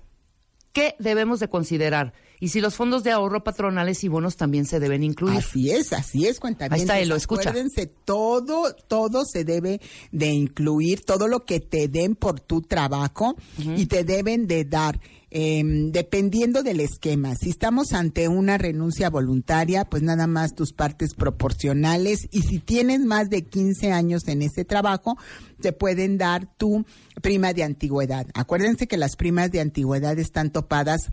[0.74, 2.13] ¿Qué debemos de considerar?
[2.39, 5.38] Y si los fondos de ahorro patronales y bonos también se deben incluir.
[5.38, 7.50] Así es, así es, cuenta Ahí está, Elo, escucha.
[7.50, 9.80] Acuérdense, todo, todo se debe
[10.12, 15.00] de incluir, todo lo que te den por tu trabajo y te deben de dar.
[15.38, 21.13] Eh, dependiendo del esquema, si estamos ante una renuncia voluntaria, pues nada más tus partes
[21.13, 22.30] proporcionales.
[22.32, 25.17] Y si tienes más de 15 años en ese trabajo,
[25.60, 26.86] te pueden dar tu
[27.21, 28.28] prima de antigüedad.
[28.34, 31.10] Acuérdense que las primas de antigüedad están topadas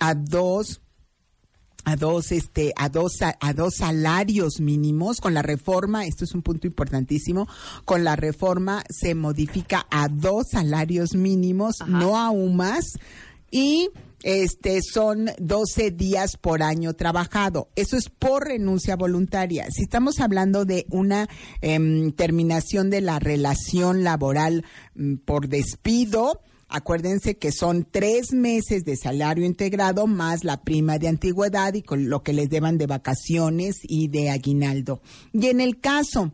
[0.00, 0.80] a dos
[1.84, 5.20] a dos este a dos a dos salarios mínimos.
[5.20, 7.46] Con la reforma esto es un punto importantísimo
[7.84, 12.98] con la reforma se modifica a dos salarios mínimos no aún más
[13.50, 13.90] y
[14.22, 17.68] este son 12 días por año trabajado.
[17.74, 19.66] Eso es por renuncia voluntaria.
[19.70, 21.28] Si estamos hablando de una
[21.62, 28.96] em, terminación de la relación laboral mm, por despido, Acuérdense que son tres meses de
[28.96, 33.80] salario integrado más la prima de antigüedad y con lo que les deban de vacaciones
[33.82, 35.02] y de aguinaldo.
[35.32, 36.32] Y en el caso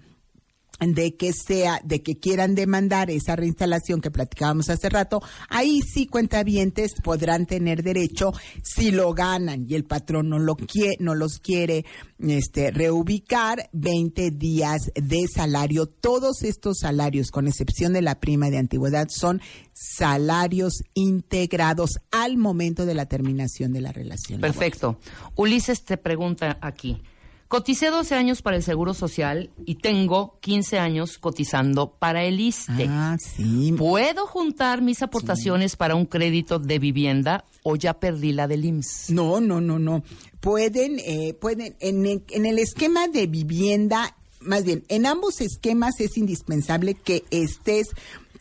[0.80, 6.06] de que sea, de que quieran demandar esa reinstalación que platicábamos hace rato, ahí sí
[6.06, 11.38] cuentavientes podrán tener derecho si lo ganan y el patrón no lo quiere, no los
[11.38, 11.84] quiere
[12.18, 15.86] este reubicar 20 días de salario.
[15.86, 19.40] Todos estos salarios, con excepción de la prima de antigüedad, son
[19.72, 24.40] salarios integrados al momento de la terminación de la relación.
[24.40, 24.98] Perfecto.
[25.36, 27.02] Ulises te pregunta aquí.
[27.48, 32.86] Coticé 12 años para el Seguro Social y tengo 15 años cotizando para el ISSSTE.
[32.88, 33.72] Ah, sí.
[33.78, 39.10] ¿Puedo juntar mis aportaciones para un crédito de vivienda o ya perdí la del IMSS?
[39.10, 40.02] No, no, no, no.
[40.40, 46.00] Pueden, eh, pueden, en el, en el esquema de vivienda, más bien, en ambos esquemas
[46.00, 47.90] es indispensable que estés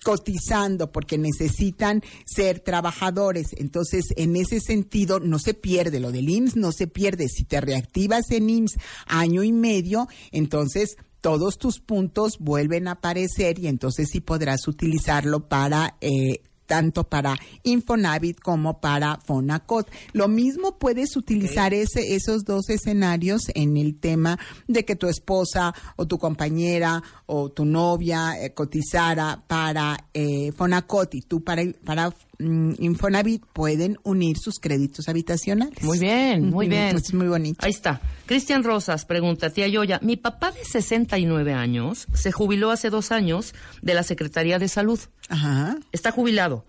[0.05, 3.47] cotizando porque necesitan ser trabajadores.
[3.57, 7.27] Entonces, en ese sentido, no se pierde lo del IMSS, no se pierde.
[7.27, 13.57] Si te reactivas en IMSS año y medio, entonces todos tus puntos vuelven a aparecer
[13.57, 19.89] y entonces sí podrás utilizarlo para eh, tanto para Infonavit como para Fonacot.
[20.13, 25.73] Lo mismo puedes utilizar ese, esos dos escenarios en el tema de que tu esposa
[25.95, 32.13] o tu compañera o tu novia eh, cotizara para eh, Fonacot y tú para, para
[32.39, 35.82] Infonavit pueden unir sus créditos habitacionales.
[35.84, 36.95] Muy bien, muy bien.
[36.95, 37.65] Es muy bonito.
[37.65, 38.02] Ahí está.
[38.26, 43.54] Cristian Rosas pregunta, tía Yoya, mi papá de 69 años se jubiló hace dos años
[43.82, 45.00] de la Secretaría de Salud.
[45.30, 46.65] Ajá, Está jubilado.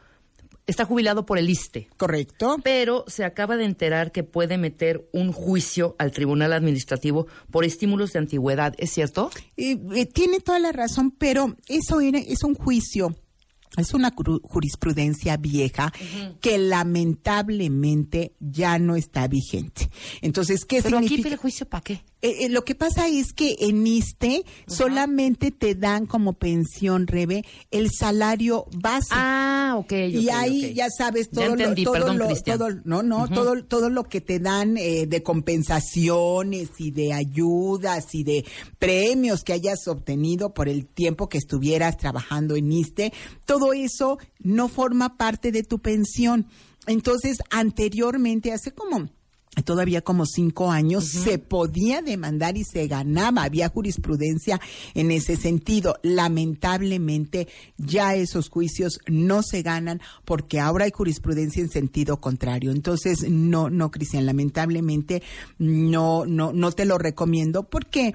[0.67, 1.89] Está jubilado por el ISTE.
[1.97, 2.57] correcto.
[2.65, 8.13] Pero se acaba de enterar que puede meter un juicio al Tribunal Administrativo por estímulos
[8.13, 8.75] de antigüedad.
[8.79, 9.31] ¿Es cierto?
[9.57, 13.15] Eh, eh, tiene toda la razón, pero eso era, es un juicio,
[13.77, 15.93] es una jurisprudencia vieja
[16.41, 19.91] que lamentablemente ya no está vigente.
[20.23, 21.29] Entonces, ¿qué Pero aquí significa?
[21.31, 22.03] pide juicio para qué?
[22.27, 27.45] Eh, eh, lo que pasa es que en ISTE solamente te dan como pensión, Rebe,
[27.71, 29.09] el salario base.
[29.12, 29.93] Ah, ok.
[29.93, 33.29] y ok, ahí ya sabes Ya todo entendí, lo, todo perdón, lo- todo- no no
[33.29, 38.45] todo todo lo que te dan eh, de compensaciones y de ayudas y de
[38.79, 43.12] premios que hayas obtenido por el tiempo que estuvieras trabajando en ISTE
[43.45, 46.47] todo eso no forma parte de tu pensión
[46.87, 49.09] entonces anteriormente hace como
[49.64, 53.42] todavía como cinco años, se podía demandar y se ganaba.
[53.45, 54.61] Había jurisprudencia
[54.95, 55.97] en ese sentido.
[56.03, 62.71] Lamentablemente, ya esos juicios no se ganan porque ahora hay jurisprudencia en sentido contrario.
[62.73, 65.23] Entonces, no, no, Cristian, lamentablemente
[65.59, 68.14] no, no, no te lo recomiendo porque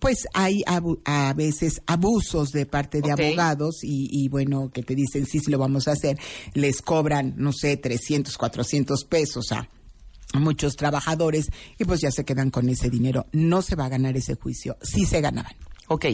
[0.00, 4.94] pues hay abu- a veces abusos de parte de abogados y, y bueno, que te
[4.94, 6.18] dicen sí, sí lo vamos a hacer,
[6.54, 9.68] les cobran, no sé, 300, 400 pesos a
[10.34, 11.46] muchos trabajadores
[11.78, 13.26] y pues ya se quedan con ese dinero.
[13.32, 15.54] No se va a ganar ese juicio, sí se ganaban.
[15.88, 16.06] Ok.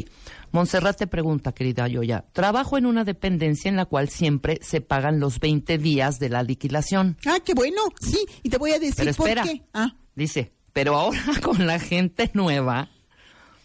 [0.51, 2.25] Montserrat te pregunta, querida Yoya.
[2.33, 6.43] Trabajo en una dependencia en la cual siempre se pagan los 20 días de la
[6.43, 7.17] liquidación.
[7.27, 9.43] Ah, qué bueno, sí, y te voy a decir Pero espera.
[9.43, 9.63] por qué.
[9.75, 12.89] Ah, Dice, Pero ahora con la gente nueva,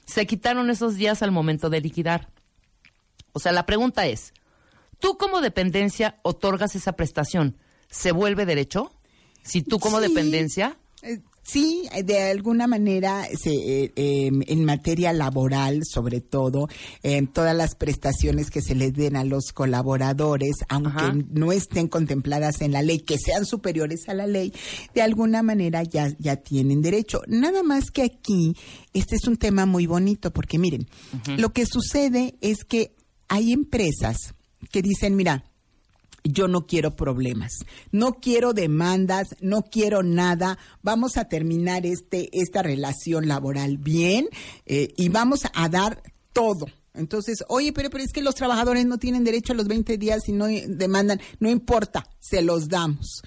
[0.05, 2.29] se quitaron esos días al momento de liquidar.
[3.31, 4.33] O sea, la pregunta es,
[4.99, 7.57] ¿tú como dependencia otorgas esa prestación?
[7.89, 8.91] ¿Se vuelve derecho?
[9.43, 10.07] Si tú como Sí.
[10.07, 16.69] dependencia, Eh, Sí, de alguna manera se, eh, eh, en materia laboral, sobre todo,
[17.03, 21.13] eh, todas las prestaciones que se les den a los colaboradores, aunque Ajá.
[21.33, 24.53] no estén contempladas en la ley, que sean superiores a la ley,
[24.95, 27.21] de alguna manera ya, ya tienen derecho.
[27.27, 28.55] Nada más que aquí,
[28.93, 30.87] este es un tema muy bonito, porque miren,
[31.37, 32.95] lo que sucede es que
[33.27, 34.33] hay empresas
[34.71, 35.43] que dicen, mira,
[36.23, 40.57] yo no quiero problemas, no quiero demandas, no quiero nada.
[40.81, 44.27] Vamos a terminar este esta relación laboral bien
[44.65, 46.65] eh, y vamos a dar todo.
[46.95, 50.29] Entonces, oye, pero, pero es que los trabajadores no tienen derecho a los 20 días
[50.29, 53.23] y no demandan, no importa, se los damos.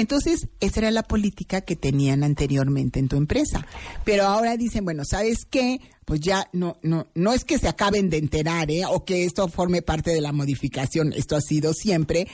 [0.00, 3.66] Entonces, esa era la política que tenían anteriormente en tu empresa.
[4.04, 5.78] Pero ahora dicen, bueno, ¿sabes qué?
[6.06, 8.84] Pues ya no, no, no es que se acaben de enterar, ¿eh?
[8.86, 12.28] O que esto forme parte de la modificación, esto ha sido siempre.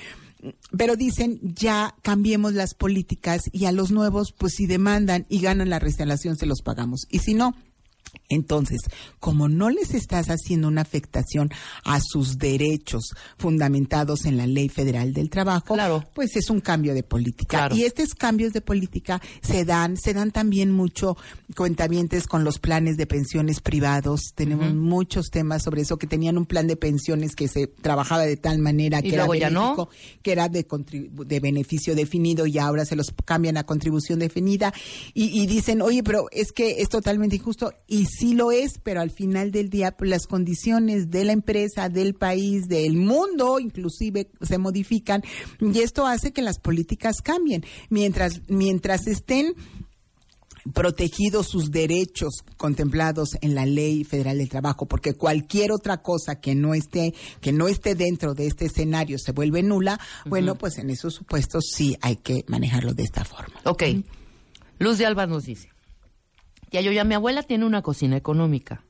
[0.76, 5.68] Pero dicen, ya cambiemos las políticas y a los nuevos, pues si demandan y ganan
[5.68, 7.06] la restauración, se los pagamos.
[7.10, 7.56] Y si no,
[8.28, 8.80] entonces,
[9.20, 11.50] como no les estás haciendo una afectación
[11.84, 16.04] a sus derechos fundamentados en la Ley Federal del Trabajo, Claro.
[16.14, 17.58] pues es un cambio de política.
[17.58, 17.76] Claro.
[17.76, 21.16] Y estos cambios de política se dan, se dan también mucho
[21.56, 24.32] cuentavientes con los planes de pensiones privados.
[24.34, 28.36] Tenemos muchos temas sobre eso, que tenían un plan de pensiones que se trabajaba de
[28.36, 29.60] tal manera que era ya no.
[29.76, 29.88] benéfico,
[30.22, 30.66] que era de,
[31.26, 34.72] de beneficio definido y ahora se los cambian a contribución definida
[35.14, 39.00] y, y dicen, oye, pero es que es totalmente injusto y sí lo es, pero
[39.00, 44.30] al final del día pues, las condiciones de la empresa, del país, del mundo inclusive
[44.40, 45.22] se modifican
[45.60, 47.64] y esto hace que las políticas cambien.
[47.90, 49.54] Mientras, mientras estén
[50.72, 56.54] protegidos sus derechos contemplados en la Ley Federal del Trabajo, porque cualquier otra cosa que
[56.54, 60.90] no esté que no esté dentro de este escenario se vuelve nula, bueno, pues en
[60.90, 63.60] esos supuestos sí hay que manejarlo de esta forma.
[63.64, 63.84] Ok.
[64.78, 65.70] Luz de Alba nos dice,
[66.70, 68.82] tía Yoya, mi abuela tiene una cocina económica.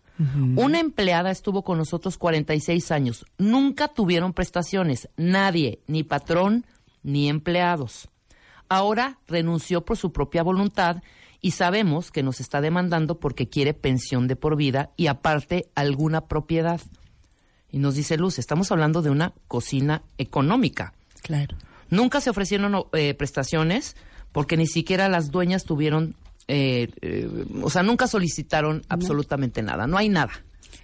[0.56, 3.26] Una empleada estuvo con nosotros 46 años.
[3.36, 5.10] Nunca tuvieron prestaciones.
[5.18, 6.64] Nadie, ni patrón,
[7.02, 8.08] ni empleados.
[8.70, 11.02] Ahora renunció por su propia voluntad
[11.40, 16.22] y sabemos que nos está demandando porque quiere pensión de por vida y aparte alguna
[16.22, 16.80] propiedad.
[17.70, 20.94] Y nos dice Luz, estamos hablando de una cocina económica.
[21.22, 21.56] Claro.
[21.90, 23.96] Nunca se ofrecieron eh, prestaciones
[24.32, 26.14] porque ni siquiera las dueñas tuvieron,
[26.48, 27.28] eh, eh,
[27.62, 29.86] o sea, nunca solicitaron absolutamente nada.
[29.86, 30.32] No hay nada.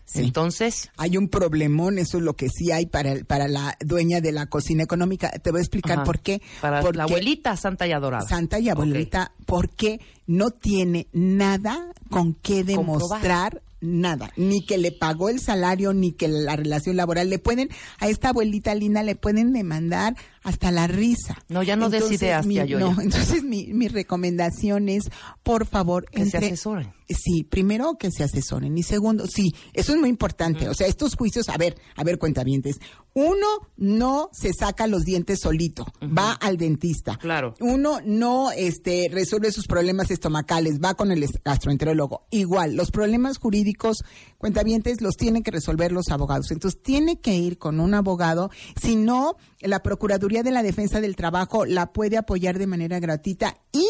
[0.04, 0.20] Sí.
[0.20, 4.20] Entonces, Hay un problemón, eso es lo que sí hay para, el- para la dueña
[4.20, 5.30] de la cocina económica.
[5.30, 6.42] Te voy a explicar ajá, por qué.
[6.60, 8.26] Para Porque la abuelita santa y adorada.
[8.28, 15.28] Santa y abuelita, porque no tiene nada con qué demostrar nada, ni que le pagó
[15.28, 19.52] el salario, ni que la relación laboral le pueden, a esta abuelita linda le pueden
[19.52, 21.38] demandar hasta la risa.
[21.48, 22.78] No, ya no des ideas, mi, Yoya.
[22.78, 25.04] no, entonces mi, mi recomendación es,
[25.42, 26.92] por favor, Que se asesoren.
[27.08, 30.68] Sí, primero que se asesoren y segundo, sí, eso es muy importante.
[30.68, 32.76] O sea, estos juicios, a ver, a ver, cuentavientes.
[33.12, 37.18] Uno no se saca los dientes solito, va al dentista.
[37.18, 37.54] Claro.
[37.60, 42.26] Uno no este resuelve sus problemas estomacales, va con el gastroenterólogo.
[42.30, 43.98] Igual, los problemas jurídicos,
[44.38, 46.50] cuentavientes, los tienen que resolver los abogados.
[46.50, 48.50] Entonces, tiene que ir con un abogado,
[48.80, 53.58] si no, la Procuraduría de la Defensa del Trabajo la puede apoyar de manera gratuita
[53.72, 53.86] y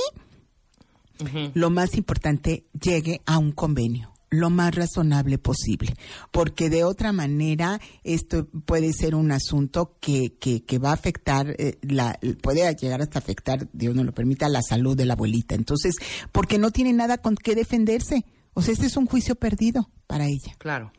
[1.55, 5.95] lo más importante, llegue a un convenio lo más razonable posible,
[6.31, 11.55] porque de otra manera esto puede ser un asunto que, que, que va a afectar,
[11.59, 15.55] eh, la, puede llegar hasta afectar, Dios no lo permita, la salud de la abuelita.
[15.55, 15.97] Entonces,
[16.33, 18.25] porque no tiene nada con qué defenderse.
[18.55, 20.57] O sea, este es un juicio perdido para ella.
[20.59, 20.93] claro.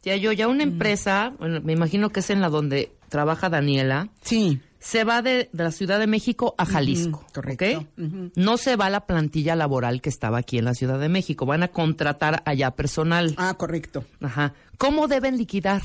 [0.00, 4.08] Tía yo ya una empresa, bueno, me imagino que es en la donde trabaja Daniela,
[4.22, 4.60] Sí.
[4.78, 7.24] se va de, de la Ciudad de México a Jalisco.
[7.34, 7.86] Correcto.
[7.96, 11.46] No se va la plantilla laboral que estaba aquí en la Ciudad de México.
[11.46, 13.34] Van a contratar allá personal.
[13.36, 14.04] Ah, correcto.
[14.20, 14.54] Ajá.
[14.78, 15.82] ¿Cómo deben liquidar?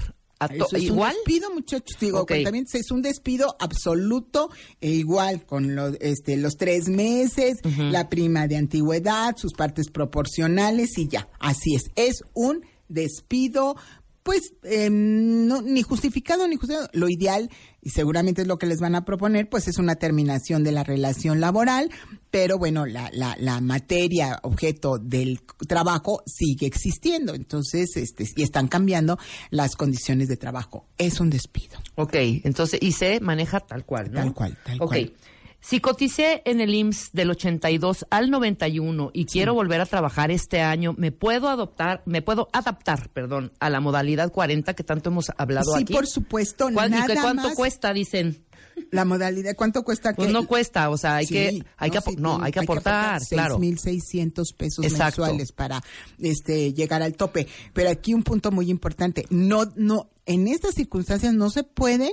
[0.49, 1.11] Eso es ¿Igual?
[1.13, 1.97] un despido, muchachos.
[1.99, 2.33] Digo, Ok.
[2.43, 8.47] también es un despido absoluto e igual con los, este, los tres meses, la prima
[8.47, 11.29] de antigüedad, sus partes proporcionales y ya.
[11.39, 11.91] Así es.
[11.95, 13.75] Es un despido,
[14.23, 16.89] pues, em, no, ni justificado ni justificado.
[16.93, 17.49] Lo ideal,
[17.81, 20.83] y seguramente es lo que les van a proponer, pues es una terminación de la
[20.83, 21.89] relación laboral,
[22.29, 27.33] pero bueno, la, la, la materia objeto del trabajo sigue existiendo.
[27.33, 29.17] Entonces, este, y están cambiando
[29.49, 30.87] las condiciones de trabajo.
[30.97, 31.79] Es un despido.
[31.95, 34.19] Ok, entonces, y se maneja tal cual, ¿no?
[34.21, 34.87] Tal cual, tal Ok.
[34.87, 35.13] cual.
[35.61, 40.59] Si coticé en el IMSS del 82 al 91 y quiero volver a trabajar este
[40.61, 45.31] año, ¿me puedo adoptar, me puedo adaptar, perdón, a la modalidad 40 que tanto hemos
[45.37, 45.93] hablado Sí, aquí?
[45.93, 47.55] por supuesto, ¿Cuál- y nada ¿Cuánto más.
[47.55, 47.93] cuesta?
[47.93, 48.43] Dicen.
[48.91, 50.13] La modalidad, ¿cuánto cuesta?
[50.13, 52.45] Pues que- no cuesta, o sea, hay Sí, que, hay que, apo- sí, no, tiene-
[52.45, 53.57] hay que aportar, claro.
[53.57, 55.21] 6.600 pesos Exacto.
[55.21, 55.81] mensuales para
[56.19, 57.47] este llegar al tope.
[57.73, 62.11] Pero aquí un punto muy importante, no, no, en estas circunstancias no se pueden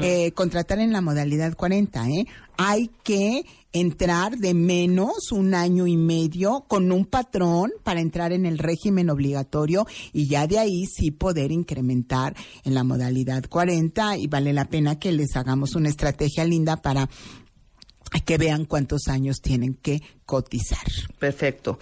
[0.00, 2.26] eh, contratar en la modalidad 40, ¿eh?
[2.56, 8.46] Hay que entrar de menos un año y medio con un patrón para entrar en
[8.46, 14.26] el régimen obligatorio y ya de ahí sí poder incrementar en la modalidad 40 y
[14.26, 17.08] vale la pena que les hagamos una estrategia linda para
[18.26, 20.86] que vean cuántos años tienen que cotizar.
[21.18, 21.78] Perfecto.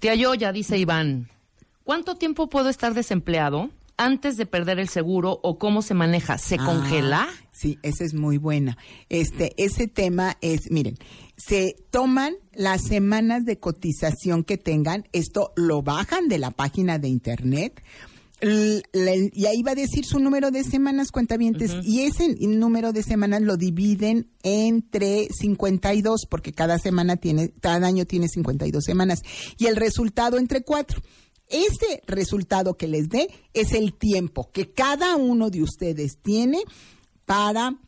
[0.00, 1.28] Tía Yoya, dice Iván,
[1.84, 6.38] ¿cuánto tiempo puedo estar desempleado antes de perder el seguro o cómo se maneja?
[6.38, 7.28] ¿Se Ah, congela?
[7.52, 8.78] Sí, esa es muy buena.
[9.08, 10.96] Este, ese tema es, miren,
[11.36, 17.08] se toman las semanas de cotización que tengan, esto lo bajan de la página de
[17.08, 17.82] internet.
[18.40, 23.42] y ahí va a decir su número de semanas cuentavientes y ese número de semanas
[23.42, 29.22] lo dividen entre 52 porque cada semana tiene cada año tiene 52 semanas
[29.58, 31.02] y el resultado entre cuatro
[31.48, 36.58] ese resultado que les dé es el tiempo que cada uno de ustedes tiene
[37.24, 37.78] para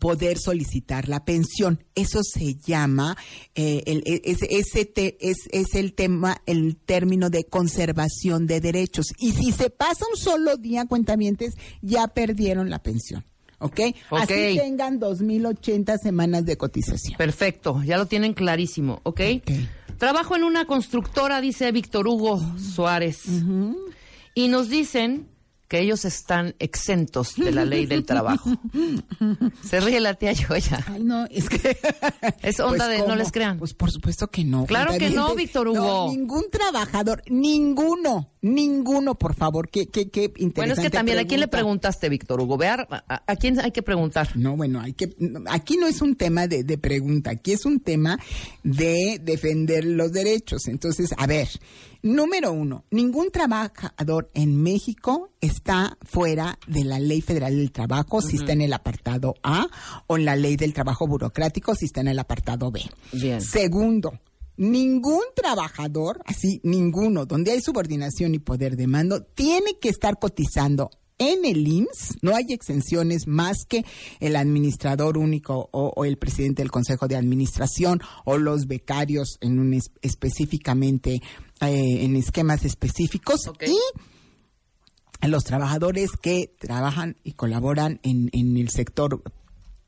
[0.00, 1.82] poder solicitar la pensión.
[1.94, 3.16] Eso se llama,
[3.54, 8.60] eh, el, e- ese, ese te- es, es el tema, el término de conservación de
[8.60, 9.06] derechos.
[9.18, 13.24] Y si se pasa un solo día, cuentamientos, ya perdieron la pensión.
[13.58, 13.80] ¿Ok?
[14.10, 14.20] Ok.
[14.20, 17.16] Así tengan 2080 semanas de cotización.
[17.18, 19.20] Perfecto, ya lo tienen clarísimo, ¿ok?
[19.98, 23.22] Trabajo en una constructora, dice Víctor Hugo Suárez.
[24.34, 25.26] Y nos dicen
[25.68, 28.50] que ellos están exentos de la ley del trabajo.
[29.62, 30.84] Se ríe la tía Yoya.
[30.88, 31.76] Ay, no, es que...
[32.42, 33.58] Es onda Pues, de no les crean.
[33.58, 34.64] Pues por supuesto que no.
[34.66, 35.34] Claro que no.
[35.34, 35.72] Víctor No,
[36.06, 36.10] Hugo.
[36.12, 39.68] ningún trabajador, ninguno, ninguno, por favor.
[39.68, 41.58] Qué, qué, qué interesante Bueno, es que también, ¿a quién le pregunta.
[41.90, 42.56] preguntaste, Víctor Hugo?
[42.56, 44.30] Ve a, a- ¿a quién hay que preguntar?
[44.36, 45.14] No, bueno, hay que,
[45.50, 48.18] aquí no es un tema de, de pregunta, aquí es un tema
[48.62, 50.66] de defender los derechos.
[50.68, 51.48] Entonces, a ver,
[52.02, 58.36] número uno, ningún trabajador en México está fuera de la ley federal del trabajo si
[58.36, 59.68] está en el apartado A
[60.06, 62.82] o en la ley del trabajo burocrático si está en el apartado B.
[63.12, 63.40] Bien.
[63.40, 64.20] Segundo,
[64.56, 70.90] ningún trabajador, así ninguno, donde hay subordinación y poder de mando, tiene que estar cotizando
[71.18, 72.18] en el IMSS.
[72.22, 73.84] No hay exenciones más que
[74.20, 79.58] el administrador único o, o el presidente del Consejo de Administración o los becarios en
[79.58, 81.20] un es- específicamente
[81.60, 89.22] eh, en esquemas específicos y los trabajadores que trabajan y colaboran en, en el sector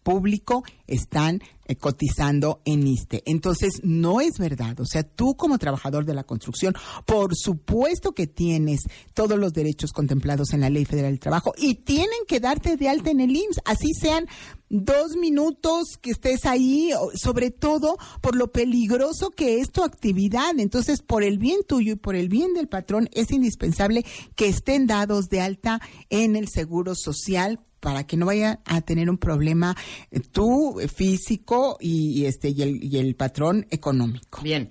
[0.03, 3.23] público están eh, cotizando en ISTE.
[3.27, 4.81] Entonces, no es verdad.
[4.81, 6.75] O sea, tú como trabajador de la construcción,
[7.07, 8.81] por supuesto que tienes
[9.15, 12.89] todos los derechos contemplados en la Ley Federal del Trabajo y tienen que darte de
[12.89, 14.27] alta en el IMSS, así sean
[14.69, 20.59] dos minutos que estés ahí, sobre todo por lo peligroso que es tu actividad.
[20.59, 24.87] Entonces, por el bien tuyo y por el bien del patrón, es indispensable que estén
[24.87, 29.77] dados de alta en el Seguro Social para que no vaya a tener un problema
[30.11, 34.43] eh, tú eh, físico y, y este y el, y el patrón económico.
[34.43, 34.71] Bien.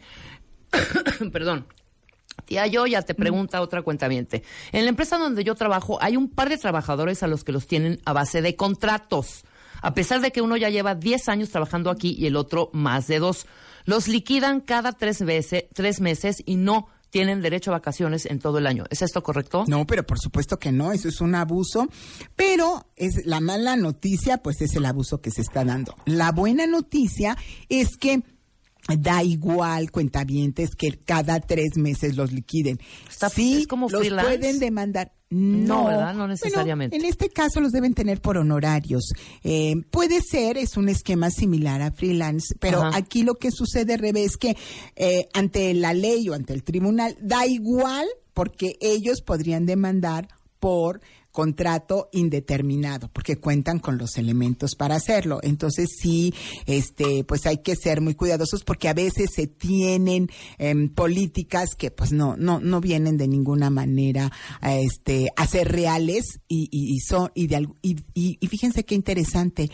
[1.32, 1.68] Perdón.
[2.46, 4.44] Tía Yoya te pregunta otra cuentaviente.
[4.72, 7.68] En la empresa donde yo trabajo hay un par de trabajadores a los que los
[7.68, 9.44] tienen a base de contratos.
[9.82, 13.08] A pesar de que uno ya lleva 10 años trabajando aquí y el otro más
[13.08, 13.46] de dos.
[13.86, 18.58] Los liquidan cada tres, veces, tres meses y no tienen derecho a vacaciones en todo
[18.58, 18.86] el año.
[18.90, 19.66] ¿Es esto correcto?
[19.68, 21.88] No, pero por supuesto que no, eso es un abuso.
[22.36, 25.96] Pero es la mala noticia, pues es el abuso que se está dando.
[26.06, 27.38] La buena noticia
[27.70, 28.24] es que
[28.98, 32.80] da igual cuentavientes que cada tres meses los liquiden.
[33.10, 34.38] Está- sí, es como los freelance.
[34.38, 35.12] pueden demandar.
[35.32, 36.08] No, No, ¿verdad?
[36.14, 36.96] No Bueno, necesariamente.
[36.96, 39.12] en este caso los deben tener por honorarios.
[39.44, 42.98] Eh, puede ser, es un esquema similar a freelance, pero Ajá.
[42.98, 44.58] aquí lo que sucede, Rebe, es que
[44.96, 50.28] eh, ante la ley o ante el tribunal da igual porque ellos podrían demandar
[50.60, 51.00] por
[51.40, 55.40] contrato indeterminado porque cuentan con los elementos para hacerlo.
[55.42, 56.34] Entonces sí,
[56.66, 60.28] este, pues hay que ser muy cuidadosos porque a veces se tienen
[60.58, 65.72] em, políticas que pues no, no, no vienen de ninguna manera a, este, a ser
[65.72, 69.72] reales y, y, y son, y, de, al- y, y- y fíjense qué interesante.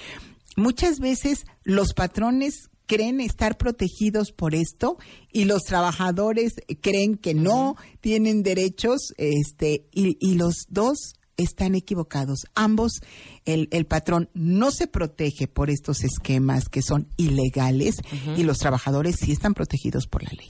[0.58, 4.98] Muchas veces los patrones creen estar protegidos por esto
[5.34, 12.46] y los trabajadores creen que no tienen derechos este y, y los dos están equivocados.
[12.56, 13.02] Ambos,
[13.46, 17.96] el, el patrón no se protege por estos esquemas que son ilegales
[18.38, 20.50] y los trabajadores sí están protegidos por la ley.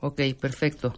[0.00, 0.94] Ok, perfecto.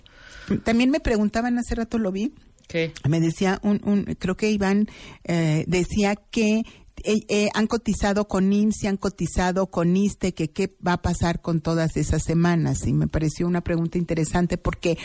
[0.65, 2.35] También me preguntaban, hace rato lo vi,
[2.67, 2.93] ¿Qué?
[3.09, 4.87] me decía un, un creo que Iván
[5.25, 6.63] eh, decía que
[7.03, 11.41] eh, eh, han cotizado con IMSS han cotizado con ISTE, que qué va a pasar
[11.41, 12.87] con todas esas semanas.
[12.87, 14.99] Y me pareció una pregunta interesante porque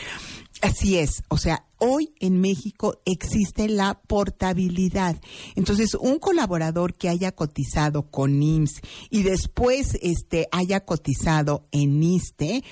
[0.66, 5.16] así es, o sea, hoy en México existe la portabilidad.
[5.56, 12.64] Entonces, un colaborador que haya cotizado con IMSS y después este haya cotizado en ISTE,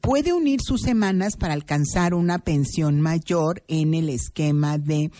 [0.00, 5.10] puede unir sus semanas para alcanzar una pensión mayor en el esquema de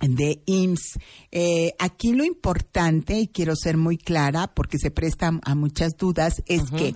[0.00, 0.98] de IMSS.
[1.30, 6.42] Eh, aquí lo importante, y quiero ser muy clara porque se presta a muchas dudas,
[6.46, 6.94] es que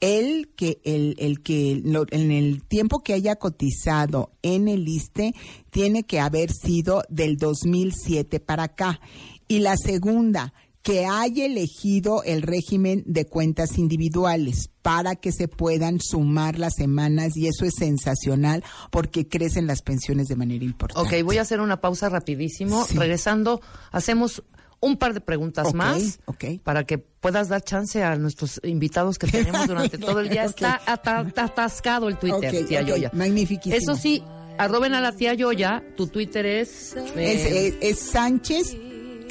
[0.00, 5.34] el que el, el que lo- en el tiempo que haya cotizado en el ISTE
[5.70, 9.00] tiene que haber sido del 2007 para acá.
[9.48, 16.00] Y la segunda, que haya elegido el régimen de cuentas individuales para que se puedan
[16.00, 21.16] sumar las semanas y eso es sensacional porque crecen las pensiones de manera importante.
[21.18, 22.86] Ok, voy a hacer una pausa rapidísimo.
[22.86, 22.96] Sí.
[22.96, 23.60] Regresando,
[23.92, 24.42] hacemos
[24.80, 26.44] un par de preguntas más ok.
[26.64, 30.42] para que puedas dar chance a nuestros invitados que tenemos durante todo el día.
[30.46, 30.50] Ok.
[30.50, 33.10] Está ata- atascado el Twitter, tía Yoya.
[33.12, 33.76] magnifiquísimo.
[33.76, 34.22] Eso sí,
[34.58, 35.82] arroben a la tía Yoya.
[35.96, 36.94] Tu Twitter es...
[36.94, 38.76] Es, eh, es- es Sánchez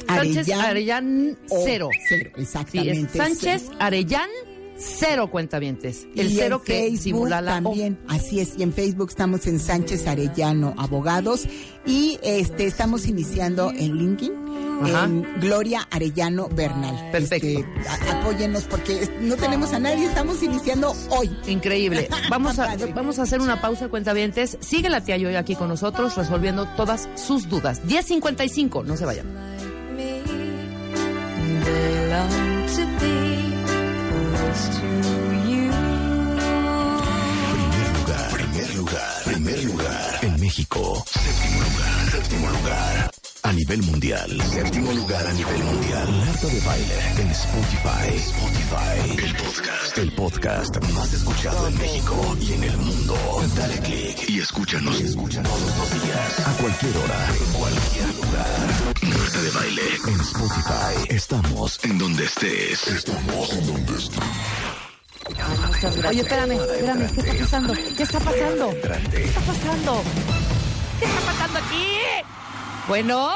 [0.06, 1.88] Sánchez Arellán Arellán cero.
[2.08, 2.30] cero,
[2.70, 4.28] Sí, es Sánchez Arellán
[4.80, 6.06] cero cuentavientes.
[6.16, 7.62] El y cero en que Facebook simula la O.
[7.62, 11.46] también, así es, y en Facebook estamos en Sánchez Arellano Abogados
[11.86, 14.32] y este estamos iniciando en LinkedIn
[14.82, 15.04] Ajá.
[15.04, 17.10] en Gloria Arellano Bernal.
[17.12, 17.46] Perfecto.
[17.46, 21.30] Este, a- apóyennos porque no tenemos a nadie, estamos iniciando hoy.
[21.46, 22.08] Increíble.
[22.30, 24.56] Vamos a, vamos a hacer una pausa, cuentavientes.
[24.60, 27.82] Sigue la tía Yoya aquí con nosotros resolviendo todas sus dudas.
[27.86, 29.26] 10.55, no se vayan.
[34.50, 34.66] Primer
[37.94, 40.20] lugar, primer lugar, primer lugar.
[40.24, 41.04] En México.
[41.06, 43.19] Séptimo lugar, séptimo lugar.
[43.42, 44.30] A nivel mundial.
[44.50, 46.08] Séptimo lugar a nivel mundial.
[46.26, 48.16] Marta de baile en Spotify.
[48.16, 49.24] Spotify.
[49.24, 49.98] El podcast.
[49.98, 53.16] El podcast más escuchado en México y en el mundo.
[53.56, 55.00] Dale click y escúchanos.
[55.00, 56.46] Escúchanos todos los días.
[56.46, 57.28] A cualquier hora.
[57.28, 59.18] En cualquier lugar.
[59.18, 61.06] Marta de baile en Spotify.
[61.08, 62.88] Estamos en donde estés.
[62.88, 64.20] Estamos en donde estés.
[66.08, 67.72] Oye, espérame, espérame, ¿qué está pasando?
[67.72, 68.70] ¿Qué está pasando?
[68.70, 70.02] ¿Qué está pasando?
[70.98, 71.86] ¿Qué está pasando aquí?
[72.88, 73.30] Bueno,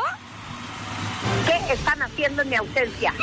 [1.46, 3.14] ¿Qué están haciendo en mi ausencia?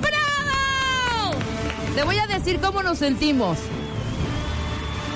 [0.00, 1.38] ¡bravo!
[1.94, 3.58] Te voy a decir cómo nos sentimos.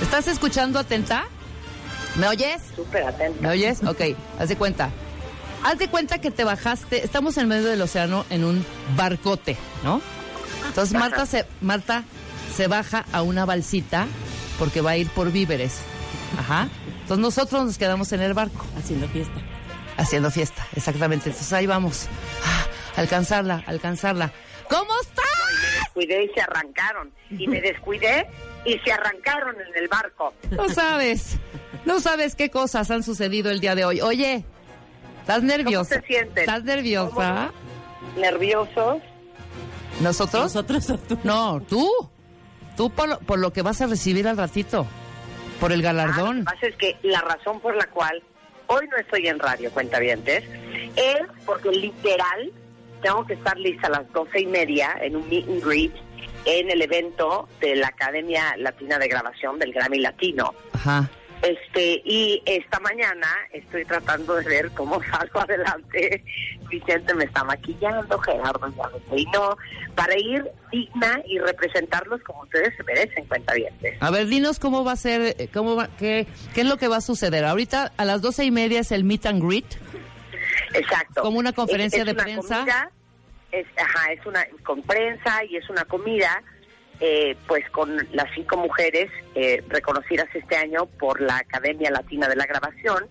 [0.01, 1.25] ¿Estás escuchando atenta?
[2.17, 2.63] ¿Me oyes?
[2.75, 3.41] Súper atenta.
[3.41, 3.83] ¿Me oyes?
[3.85, 4.01] Ok,
[4.39, 4.91] haz de cuenta.
[5.65, 8.67] Haz de cuenta que te bajaste, estamos en medio del océano en un
[8.97, 10.01] barcote, ¿no?
[10.67, 12.03] Entonces Marta se, Marta
[12.57, 14.07] se baja a una balsita
[14.59, 15.79] porque va a ir por víveres.
[16.39, 16.69] Ajá.
[17.13, 18.65] Entonces nosotros nos quedamos en el barco.
[18.79, 19.35] Haciendo fiesta.
[19.99, 21.29] Haciendo fiesta, exactamente.
[21.29, 22.07] Entonces ahí vamos.
[22.43, 22.65] Ah,
[22.97, 24.33] alcanzarla, alcanzarla.
[24.71, 25.27] ¿Cómo estás?
[25.61, 27.13] Me descuidé y se arrancaron.
[27.29, 28.27] Y me descuidé
[28.65, 30.33] y se arrancaron en el barco.
[30.53, 31.37] No sabes.
[31.85, 34.01] No sabes qué cosas han sucedido el día de hoy.
[34.01, 34.47] Oye,
[35.21, 35.97] ¿estás nerviosa?
[35.97, 36.45] se sienten?
[36.45, 37.53] ¿Estás nerviosa?
[38.17, 39.03] Nerviosos.
[40.01, 40.55] ¿Nosotros?
[40.55, 41.19] Nosotros o tú.
[41.25, 41.91] No, tú.
[42.75, 44.87] Tú por lo, por lo que vas a recibir al ratito.
[45.63, 46.45] Por el Ah, lo que galardón.
[46.45, 48.21] pasa es que la razón por la cual
[48.67, 50.43] hoy no estoy en radio, cuentavientes,
[50.97, 52.51] es porque literal
[53.01, 55.93] tengo que estar lista a las doce y media en un meet and greet
[56.47, 60.53] en el evento de la Academia Latina de Grabación del Grammy Latino.
[60.73, 61.09] Ajá.
[61.43, 66.23] Este, y esta mañana estoy tratando de ver cómo salgo adelante.
[66.71, 69.57] Vicente me está maquillando, Gerardo ya me peinó,
[69.95, 73.97] para ir digna y representarlos como ustedes se merecen, cuentavientes.
[74.01, 76.89] A ver, dinos cómo va a ser, eh, cómo va, qué, qué es lo que
[76.89, 77.45] va a suceder.
[77.45, 79.67] Ahorita a las doce y media es el meet and greet.
[80.75, 81.23] Exacto.
[81.23, 82.59] Como una conferencia Es- es de una prensa.
[82.61, 82.91] comida,
[83.51, 86.43] es, ajá, es una con prensa y es una comida,
[87.05, 92.37] eh, pues con las cinco mujeres eh, reconocidas este año por la Academia Latina de
[92.37, 93.09] la Grabación,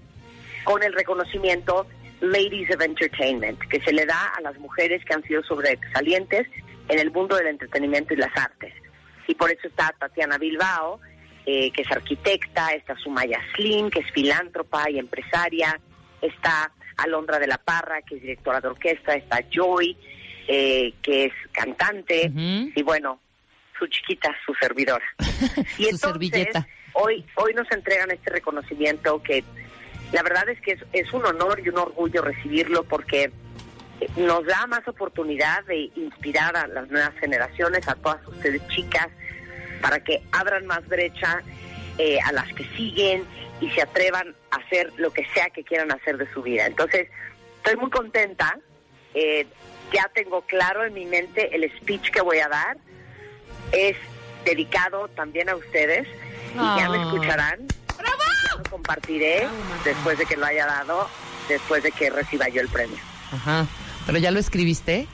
[0.64, 1.86] con el reconocimiento
[2.22, 6.48] Ladies of Entertainment, que se le da a las mujeres que han sido sobresalientes
[6.88, 8.74] en el mundo del entretenimiento y las artes.
[9.28, 11.02] Y por eso está Tatiana Bilbao,
[11.46, 15.78] eh, que es arquitecta, está Sumaya Slim, que es filántropa y empresaria,
[16.22, 19.98] está Alondra de la Parra, que es directora de orquesta, está Joy,
[20.48, 23.20] eh, que es cantante, y bueno,
[23.82, 25.04] su chiquita, su servidora.
[25.78, 26.68] Y Su servilleta.
[26.94, 29.44] Hoy, hoy nos entregan este reconocimiento que
[30.12, 33.32] La verdad es que es, es un honor y un orgullo recibirlo porque
[34.18, 39.08] nos da más oportunidad de inspirar a las nuevas generaciones, a todas ustedes chicas,
[39.82, 41.42] para que abran más brecha
[41.98, 43.26] eh, a las que siguen
[43.62, 46.66] y se atrevan a hacer lo que sea que quieran hacer de su vida.
[46.66, 47.10] Entonces,
[47.58, 48.60] estoy muy contenta.
[49.14, 49.48] eh,
[49.94, 52.78] ya tengo claro en mi mente el speech que voy a dar.
[53.72, 53.96] Es
[54.46, 56.08] dedicado también a ustedes
[56.54, 57.04] y ya me Ah.
[57.04, 57.60] escucharán.
[57.98, 59.48] Ya lo compartiré
[59.86, 61.08] después de que lo haya dado,
[61.48, 62.98] después de que reciba yo el premio.
[63.32, 63.66] Ajá.
[64.06, 65.08] ¿Pero ya lo escribiste?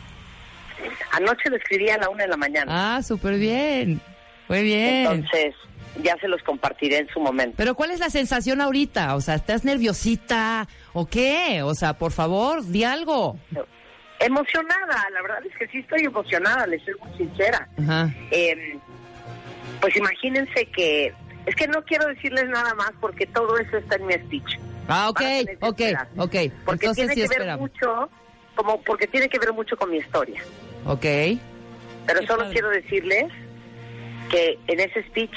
[1.12, 2.98] Anoche lo escribí a la una de la mañana.
[2.98, 4.02] Ah, súper bien.
[4.48, 5.06] Muy bien.
[5.08, 5.56] Entonces,
[6.04, 7.56] ya se los compartiré en su momento.
[7.58, 9.16] Pero ¿cuál es la sensación ahorita?
[9.16, 11.62] O sea, ¿estás nerviosita o qué?
[11.64, 13.38] O sea, por favor, di algo.
[14.20, 17.68] Emocionada, la verdad es que sí estoy emocionada, les soy muy sincera.
[17.80, 18.10] Ajá.
[18.32, 18.78] Eh,
[19.80, 21.14] pues imagínense que,
[21.46, 24.58] es que no quiero decirles nada más porque todo eso está en mi speech.
[24.88, 25.22] Ah, ok,
[25.62, 25.82] ok,
[26.18, 26.36] ok.
[26.66, 28.10] Porque Entonces tiene sí que ver mucho,
[28.56, 30.42] como porque tiene que ver mucho con mi historia.
[30.86, 31.02] Ok.
[31.02, 32.54] Pero Qué solo padre.
[32.54, 33.26] quiero decirles
[34.30, 35.34] que en ese speech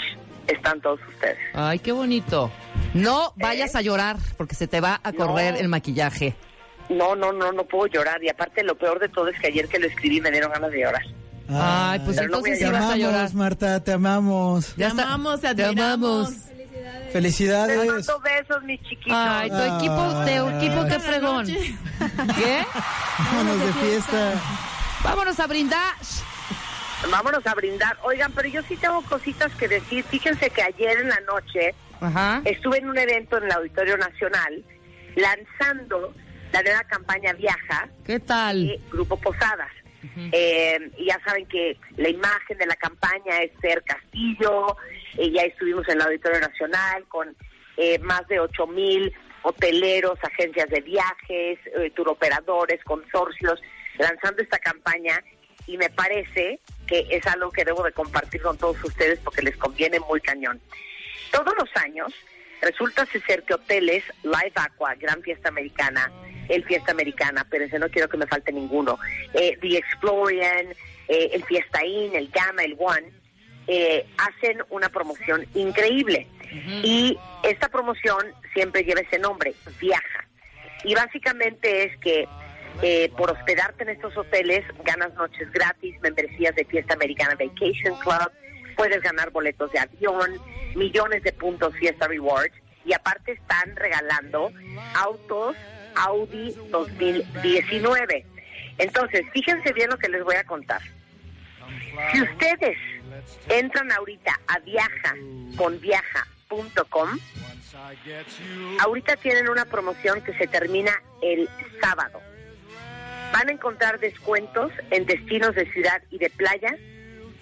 [0.46, 1.38] están todos ustedes.
[1.52, 2.50] Ay, qué bonito.
[2.94, 5.52] No vayas a llorar porque se te va a correr ¿Eh?
[5.52, 5.58] No.
[5.58, 6.34] el maquillaje.
[6.91, 8.22] No, no, no, no puedo llorar.
[8.22, 10.70] Y aparte lo peor de todo es que ayer que lo escribí me dieron ganas
[10.70, 11.03] de llorar.
[11.53, 13.14] Ay, pues Pero no voy a entonces sí Te vas a llorar.
[13.14, 14.76] amamos, Marta, te amamos.
[14.76, 15.03] Ya está.
[15.03, 16.30] amamos, te Te amamos.
[16.30, 17.76] Les Felicidades.
[17.86, 19.12] mando besos, mis chiquitos.
[19.18, 21.47] Ay, tu equipo, tu equipo, qué fregón.
[21.47, 22.64] ¿Qué?
[23.18, 24.32] Vámonos de fiesta.
[25.03, 25.95] Vámonos a brindar.
[27.11, 27.97] Vámonos a brindar.
[28.05, 30.05] Oigan, pero yo sí tengo cositas que decir.
[30.05, 32.43] Fíjense que ayer en la noche Ajá.
[32.45, 34.62] estuve en un evento en el Auditorio Nacional
[35.16, 36.14] lanzando
[36.53, 38.66] la nueva campaña Viaja ¿Qué tal?
[38.66, 39.70] de Grupo Posadas.
[40.32, 44.76] Eh, y ya saben que la imagen de la campaña es ser Castillo,
[45.18, 47.36] eh, ya estuvimos en el Auditorio Nacional con
[47.76, 53.61] eh, más de ocho mil hoteleros, agencias de viajes, eh, turoperadores, consorcios,
[53.98, 55.22] lanzando esta campaña
[55.66, 59.57] y me parece que es algo que debo de compartir con todos ustedes porque les
[59.57, 60.61] conviene muy cañón.
[61.30, 62.12] Todos los años
[62.61, 66.11] resulta ser que hoteles, Live Aqua, Gran Fiesta Americana,
[66.51, 68.98] El Fiesta Americana, pero ese no quiero que me falte ninguno,
[69.34, 70.66] eh, The Explorian,
[71.09, 73.11] eh, el Fiesta Inn, el Gamma, el One,
[73.66, 76.26] eh, hacen una promoción increíble.
[76.82, 78.18] Y esta promoción
[78.53, 80.26] siempre lleva ese nombre, Viaja.
[80.82, 82.26] Y básicamente es que
[82.82, 88.30] eh, por hospedarte en estos hoteles ganas noches gratis, membresías de Fiesta Americana Vacation Club,
[88.76, 90.30] puedes ganar boletos de avión,
[90.74, 92.55] millones de puntos Fiesta Rewards
[92.86, 94.51] y aparte están regalando
[94.94, 95.57] autos
[95.95, 98.26] Audi 2019.
[98.78, 100.80] Entonces, fíjense bien lo que les voy a contar.
[102.12, 102.78] Si ustedes
[103.49, 107.18] entran ahorita a viajaconviaja.com,
[108.80, 111.49] ahorita tienen una promoción que se termina el
[111.80, 112.20] sábado.
[113.32, 116.76] Van a encontrar descuentos en destinos de ciudad y de playa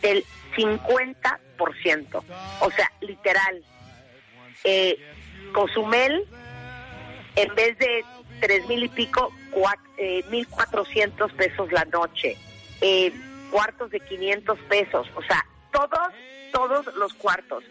[0.03, 0.25] del
[0.57, 2.23] 50%.
[2.61, 3.65] O sea, literal.
[4.65, 4.99] Eh,
[5.53, 6.25] Cozumel,
[7.37, 8.05] en vez de
[8.41, 9.33] tres mil y pico,
[9.97, 12.37] eh, mil cuatrocientos pesos la noche.
[12.81, 13.13] Eh,
[13.51, 15.09] cuartos de 500 pesos.
[15.15, 16.13] O sea, todos,
[16.53, 17.65] todos los cuartos.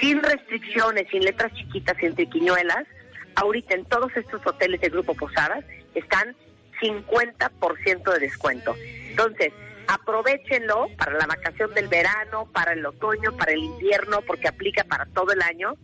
[0.00, 2.86] Sin restricciones, sin letras chiquitas, sin triquiñuelas.
[3.34, 6.36] Ahorita en todos estos hoteles de Grupo Posadas están
[6.80, 8.74] 50% de descuento.
[9.08, 9.52] Entonces,
[9.88, 15.06] aprovechenlo para la vacación del verano, para el otoño, para el invierno, porque aplica para
[15.06, 15.74] todo el año.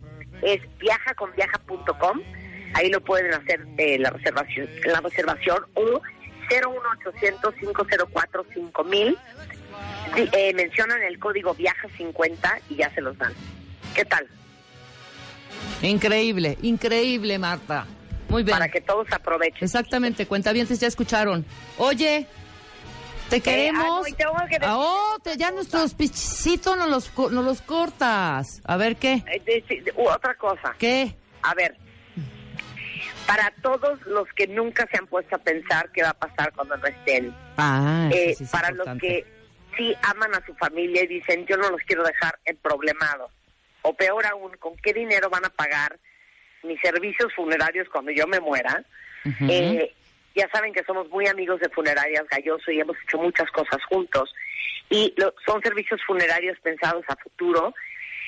[0.41, 2.21] Es viajaconviaja.com.
[2.73, 6.01] Ahí lo pueden hacer eh, la reservación, la reservación o
[6.49, 9.17] 01800 504 5000.
[10.15, 13.33] Sí, eh, mencionan el código viaja 50 y ya se los dan.
[13.95, 14.27] ¿Qué tal?
[15.81, 17.85] Increíble, increíble, Marta.
[18.27, 18.57] Muy bien.
[18.57, 19.63] Para que todos aprovechen.
[19.63, 21.45] Exactamente, cuentavientes ya escucharon.
[21.77, 22.27] Oye,
[23.29, 23.83] te queremos.
[23.83, 27.45] ah, no, y tengo que decir Ah, oh, te- ya nuestros pichicitos nos los, nos
[27.45, 28.61] los cortas.
[28.65, 29.23] A ver, ¿qué?
[29.31, 30.75] Eh, de- de- otra cosa.
[30.77, 31.15] ¿Qué?
[31.41, 31.75] A ver,
[33.29, 36.75] para todos los que nunca se han puesto a pensar qué va a pasar cuando
[36.77, 39.07] no estén, Ah, eh, sí para importante.
[39.07, 39.25] los que
[39.77, 43.31] sí aman a su familia y dicen yo no los quiero dejar emproblemados,
[43.83, 45.99] o peor aún, con qué dinero van a pagar
[46.63, 48.83] mis servicios funerarios cuando yo me muera,
[49.23, 49.45] Ujú.
[49.47, 49.93] eh,
[50.35, 54.33] ya saben que somos muy amigos de Funerarias Galloso y hemos hecho muchas cosas juntos.
[54.89, 57.75] Y lo- son servicios funerarios pensados a futuro,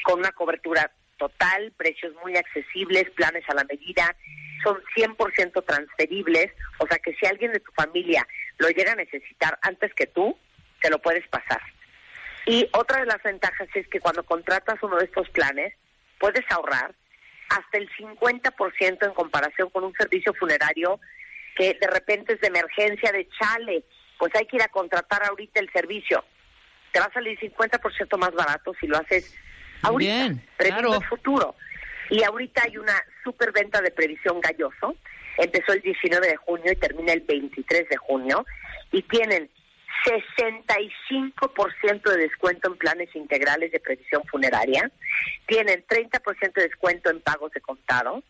[0.03, 4.15] con una cobertura total, precios muy accesibles, planes a la medida,
[4.63, 9.57] son 100% transferibles, o sea que si alguien de tu familia lo llega a necesitar
[9.61, 10.37] antes que tú,
[10.81, 11.61] te lo puedes pasar.
[12.45, 15.73] Y otra de las ventajas es que cuando contratas uno de estos planes,
[16.19, 16.93] puedes ahorrar
[17.49, 20.99] hasta el 50% en comparación con un servicio funerario
[21.55, 23.83] que de repente es de emergencia, de chale,
[24.17, 26.23] pues hay que ir a contratar ahorita el servicio.
[26.91, 29.33] Te va a salir 50% más barato si lo haces
[29.81, 30.95] ahorita, Bien, claro.
[30.95, 31.55] el futuro.
[32.11, 32.93] Y ahorita hay una
[33.23, 34.95] super venta de previsión galloso.
[35.37, 38.45] Empezó el 19 de junio y termina el 23 de junio.
[38.91, 39.49] Y tienen
[40.05, 44.91] 65% de descuento en planes integrales de previsión funeraria.
[45.47, 48.21] Tienen 30% de descuento en pagos de contado.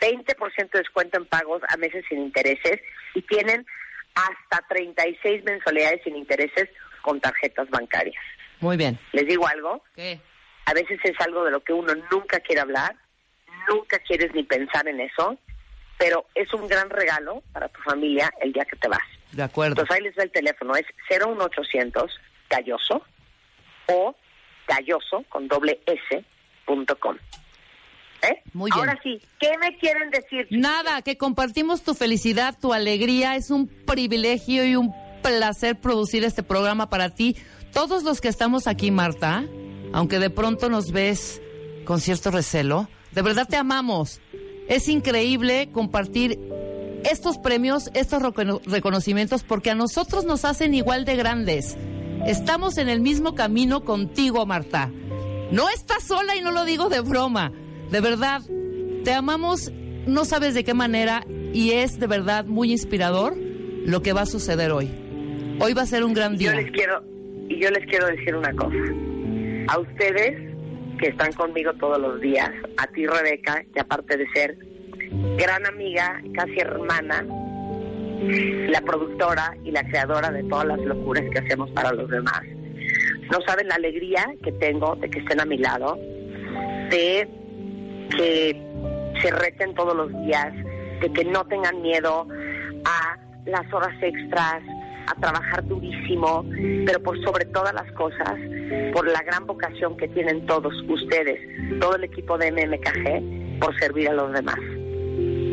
[0.00, 2.80] 20% de descuento en pagos a meses sin intereses.
[3.14, 3.66] Y tienen
[4.14, 6.70] hasta 36 mensualidades sin intereses
[7.02, 8.24] con tarjetas bancarias.
[8.60, 8.98] Muy bien.
[9.12, 9.84] ¿Les digo algo?
[9.94, 10.18] ¿Qué?
[10.64, 12.96] A veces es algo de lo que uno nunca quiere hablar,
[13.68, 15.36] nunca quieres ni pensar en eso,
[15.98, 19.00] pero es un gran regalo para tu familia el día que te vas.
[19.32, 19.72] De acuerdo.
[19.72, 22.10] Entonces ahí les va el teléfono, es 01800
[22.48, 23.02] Galloso
[23.86, 24.14] o
[24.66, 26.24] Galloso con doble S
[26.64, 27.16] punto com.
[28.22, 28.42] ¿Eh?
[28.52, 28.88] Muy bien.
[28.88, 30.46] Ahora sí, ¿qué me quieren decir?
[30.50, 33.36] Nada, que compartimos tu felicidad, tu alegría.
[33.36, 34.92] Es un privilegio y un
[35.22, 37.36] placer producir este programa para ti.
[37.72, 39.44] Todos los que estamos aquí, Marta,
[39.92, 41.40] aunque de pronto nos ves
[41.84, 42.88] con cierto recelo,
[43.18, 44.20] de verdad te amamos.
[44.68, 46.38] Es increíble compartir
[47.02, 51.76] estos premios, estos recono- reconocimientos, porque a nosotros nos hacen igual de grandes.
[52.28, 54.92] Estamos en el mismo camino contigo, Marta.
[55.50, 57.50] No estás sola y no lo digo de broma.
[57.90, 58.40] De verdad,
[59.02, 59.72] te amamos,
[60.06, 64.26] no sabes de qué manera, y es de verdad muy inspirador lo que va a
[64.26, 64.88] suceder hoy.
[65.58, 66.60] Hoy va a ser un gran Yo día.
[66.60, 67.02] les quiero,
[67.48, 68.76] y yo les quiero decir una cosa.
[69.70, 70.47] A ustedes
[70.98, 74.56] que están conmigo todos los días, a ti Rebeca, que aparte de ser
[75.36, 77.24] gran amiga, casi hermana,
[78.68, 82.42] la productora y la creadora de todas las locuras que hacemos para los demás.
[83.30, 85.96] No saben la alegría que tengo de que estén a mi lado,
[86.90, 87.28] de
[88.16, 88.62] que
[89.20, 90.52] se reten todos los días,
[91.00, 92.26] de que no tengan miedo
[92.84, 94.62] a las horas extras,
[95.10, 96.44] a trabajar durísimo,
[96.84, 98.34] pero por sobre todas las cosas,
[98.92, 101.40] por la gran vocación que tienen todos ustedes,
[101.80, 104.58] todo el equipo de MMKG, por servir a los demás,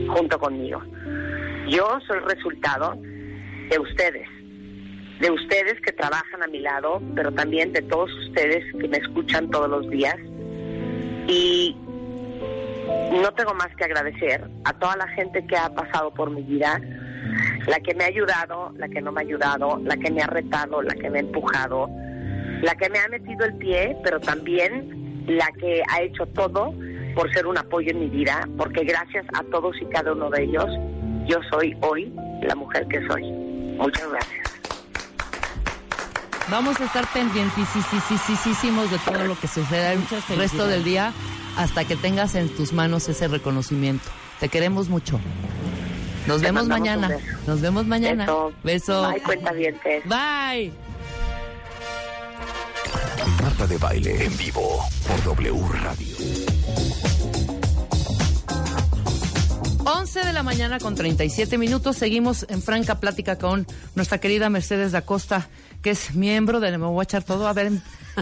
[0.08, 0.82] junto conmigo.
[1.68, 4.28] Yo soy resultado de ustedes,
[5.20, 9.50] de ustedes que trabajan a mi lado, pero también de todos ustedes que me escuchan
[9.50, 10.16] todos los días.
[11.28, 11.76] Y
[13.22, 16.80] no tengo más que agradecer a toda la gente que ha pasado por mi vida,
[17.68, 20.28] la que me ha ayudado, la que no me ha ayudado, la que me ha
[20.28, 21.90] retado, la que me ha empujado,
[22.62, 26.74] la que me ha metido el pie, pero también la que ha hecho todo
[27.16, 30.44] por ser un apoyo en mi vida, porque gracias a todos y cada uno de
[30.44, 30.68] ellos,
[31.26, 33.24] yo soy hoy la mujer que soy.
[33.24, 34.46] Muchas gracias.
[36.50, 37.68] Vamos a estar pendientes
[38.92, 40.02] de todo lo que suceda el
[40.38, 41.12] resto del día
[41.58, 44.06] hasta que tengas en tus manos ese reconocimiento.
[44.40, 45.20] Te queremos mucho.
[46.28, 47.10] Nos Te vemos mañana.
[47.48, 48.26] Nos vemos mañana.
[48.26, 48.54] Beso.
[48.64, 49.10] Beso.
[49.12, 50.04] Bye, cuentavientes.
[50.06, 50.74] Bye.
[53.42, 56.16] Marta de baile en vivo por W Radio.
[59.86, 61.96] 11 de la mañana con 37 minutos.
[61.98, 65.48] Seguimos en franca plática con nuestra querida Mercedes da Costa,
[65.84, 67.72] que es miembro de Me voy a echar todo a ver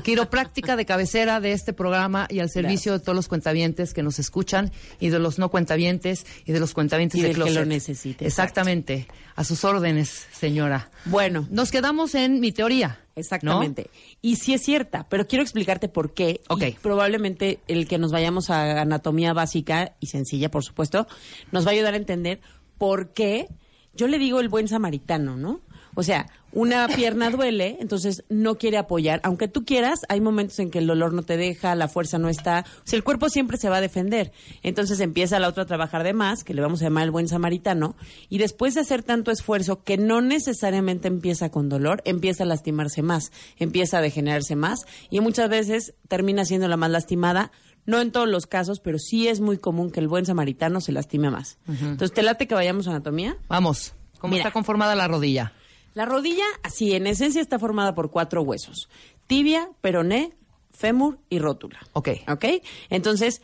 [0.01, 4.17] quiropráctica de cabecera de este programa y al servicio de todos los cuentavientes que nos
[4.19, 7.55] escuchan y de los no cuentavientes y de los cuentavientes Y de del que closet.
[7.59, 9.07] lo necesite, Exactamente.
[9.35, 10.91] A sus órdenes, señora.
[11.05, 12.99] Bueno, Nos quedamos en mi teoría.
[13.15, 13.19] ¿no?
[13.21, 13.89] Exactamente.
[14.21, 16.41] Y sí es cierta, pero quiero explicarte por qué.
[16.49, 16.63] Ok.
[16.63, 21.07] Y probablemente el que nos vayamos a anatomía básica y sencilla, por supuesto,
[21.51, 22.41] nos va a ayudar a entender
[22.77, 23.47] por qué
[23.95, 25.61] yo le digo el buen samaritano, ¿no?
[25.95, 29.19] O sea, una pierna duele, entonces no quiere apoyar.
[29.23, 32.29] Aunque tú quieras, hay momentos en que el dolor no te deja, la fuerza no
[32.29, 32.65] está.
[32.79, 34.31] O sea, el cuerpo siempre se va a defender.
[34.61, 37.27] Entonces empieza la otra a trabajar de más, que le vamos a llamar el buen
[37.27, 37.95] samaritano.
[38.29, 43.01] Y después de hacer tanto esfuerzo, que no necesariamente empieza con dolor, empieza a lastimarse
[43.01, 44.85] más, empieza a degenerarse más.
[45.09, 47.51] Y muchas veces termina siendo la más lastimada.
[47.85, 50.93] No en todos los casos, pero sí es muy común que el buen samaritano se
[50.93, 51.57] lastime más.
[51.67, 53.35] Entonces, ¿te late que vayamos a anatomía?
[53.49, 53.93] Vamos.
[54.19, 54.43] ¿Cómo Mira.
[54.43, 55.51] está conformada la rodilla?
[55.93, 58.89] La rodilla, así, en esencia está formada por cuatro huesos.
[59.27, 60.33] Tibia, peroné,
[60.71, 61.79] fémur y rótula.
[61.93, 62.09] Ok.
[62.27, 62.45] ¿Ok?
[62.89, 63.41] Entonces,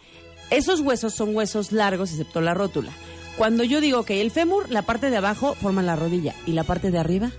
[0.50, 2.92] esos huesos son huesos largos, excepto la rótula.
[3.38, 6.64] Cuando yo digo que el fémur, la parte de abajo forma la rodilla y la
[6.64, 7.32] parte de arriba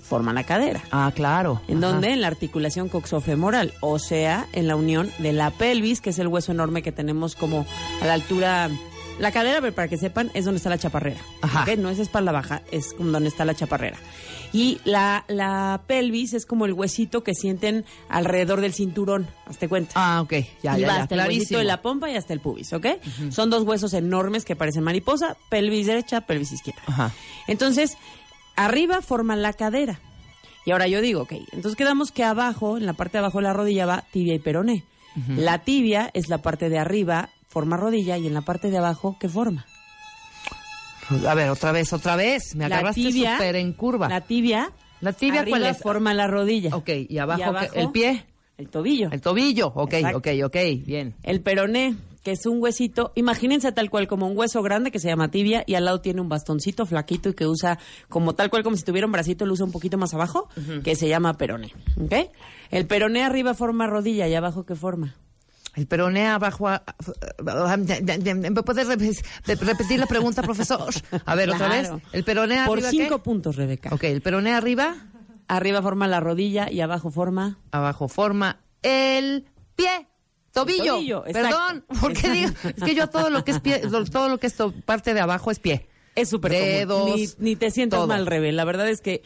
[0.00, 0.82] forma la cadera.
[0.90, 1.60] Ah, claro.
[1.68, 1.92] ¿En Ajá.
[1.92, 2.12] dónde?
[2.12, 6.28] En la articulación coxofemoral, o sea, en la unión de la pelvis, que es el
[6.28, 7.66] hueso enorme que tenemos como
[8.00, 8.70] a la altura
[9.18, 11.20] La cadera, ver, para que sepan, es donde está la chaparrera.
[11.42, 11.66] Ajá.
[11.76, 13.98] No es espalda baja, es como donde está la chaparrera.
[14.52, 19.92] Y la, la pelvis es como el huesito que sienten alrededor del cinturón, hazte cuenta.
[19.94, 20.32] Ah, ok,
[20.62, 22.72] ya, y ya, va ya, hasta el huesito de la pompa y hasta el pubis,
[22.72, 22.86] ¿ok?
[23.30, 26.82] Son dos huesos enormes que parecen mariposa, pelvis derecha, pelvis izquierda.
[26.86, 27.12] Ajá.
[27.46, 27.96] Entonces,
[28.56, 30.00] arriba forman la cadera.
[30.64, 33.44] Y ahora yo digo, ok, entonces quedamos que abajo, en la parte de abajo de
[33.44, 34.84] la rodilla va tibia y peroné.
[35.36, 39.16] La tibia es la parte de arriba, forma rodilla, y en la parte de abajo,
[39.20, 39.66] ¿qué forma?
[41.26, 42.54] A ver, otra vez, otra vez.
[42.54, 44.08] Me La agarraste tibia- súper en curva.
[44.08, 45.78] La tibia, ¿La tibia arriba cuál es?
[45.78, 46.74] forma la rodilla.
[46.76, 48.26] Ok, y abajo, el pie.
[48.58, 49.08] El tobillo.
[49.10, 50.18] El tobillo, ok, Exacto.
[50.18, 50.56] ok, ok,
[50.86, 51.14] bien.
[51.24, 55.08] El peroné, que es un huesito, imagínense tal cual como un hueso grande que se
[55.08, 58.62] llama tibia y al lado tiene un bastoncito flaquito y que usa como tal cual
[58.62, 60.48] como si tuviera un bracito, lo usa un poquito más abajo,
[60.84, 62.30] que se llama peroné, ¿ok?
[62.70, 65.16] El peroné arriba forma rodilla y abajo ¿qué forma?
[65.74, 66.68] El peroné abajo.
[66.68, 66.82] a-
[67.42, 69.22] ¿Me puedes repe-
[69.60, 70.92] repetir la pregunta, profesor?
[71.24, 71.90] A ver, otra vez.
[72.12, 73.22] El peroné Por cinco ¿qué?
[73.22, 73.90] puntos, Rebeca.
[73.94, 74.96] Ok, el peroné arriba,
[75.48, 77.58] Arriba forma la rodilla y abajo forma...
[77.72, 79.44] abajo forma el
[79.76, 80.08] pie.
[80.52, 80.94] Tobillo.
[80.94, 81.24] tobillo.
[81.24, 84.54] Perdón, porque digo, es que yo todo lo que es pie, todo lo que es
[84.84, 85.88] parte de abajo es pie.
[86.14, 87.16] Es súper Dedos, común.
[87.16, 88.06] Ni, ni te sientas todo.
[88.06, 88.52] mal, Rebe.
[88.52, 89.22] La verdad es que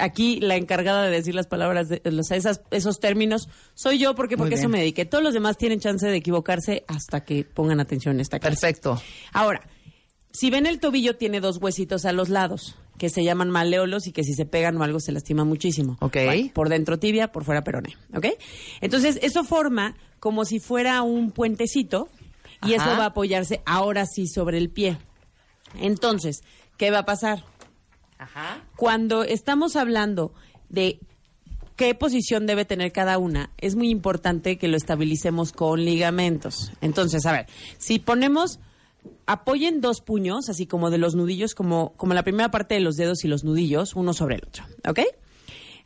[0.00, 4.36] aquí la encargada de decir las palabras, de, los, esas, esos términos, soy yo porque,
[4.36, 5.04] porque eso me dediqué.
[5.04, 8.60] Todos los demás tienen chance de equivocarse hasta que pongan atención en esta clase.
[8.60, 9.00] Perfecto.
[9.32, 9.68] Ahora,
[10.32, 14.12] si ven el tobillo tiene dos huesitos a los lados que se llaman maleolos y
[14.12, 15.96] que si se pegan o algo se lastima muchísimo.
[16.00, 16.16] Ok.
[16.24, 18.26] Bueno, por dentro tibia, por fuera peroné, ¿ok?
[18.80, 22.08] Entonces, eso forma como si fuera un puentecito
[22.66, 22.90] y Ajá.
[22.90, 24.98] eso va a apoyarse ahora sí sobre el pie.
[25.80, 26.42] Entonces,
[26.76, 27.44] ¿qué va a pasar?
[28.18, 28.64] Ajá.
[28.76, 30.32] Cuando estamos hablando
[30.68, 31.00] de
[31.76, 36.72] qué posición debe tener cada una, es muy importante que lo estabilicemos con ligamentos.
[36.80, 37.46] Entonces, a ver,
[37.78, 38.58] si ponemos,
[39.26, 42.96] apoyen dos puños, así como de los nudillos, como, como la primera parte de los
[42.96, 45.00] dedos y los nudillos, uno sobre el otro, ¿ok?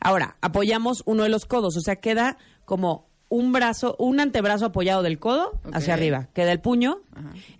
[0.00, 5.02] Ahora, apoyamos uno de los codos, o sea, queda como un brazo, un antebrazo apoyado
[5.02, 6.28] del codo hacia arriba.
[6.34, 7.00] Queda el puño,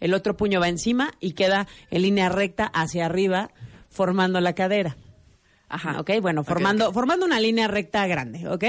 [0.01, 3.51] el otro puño va encima y queda en línea recta hacia arriba,
[3.93, 4.97] formando la cadera.
[5.68, 8.64] Ajá, ok, bueno, formando, formando una línea recta grande, ¿ok?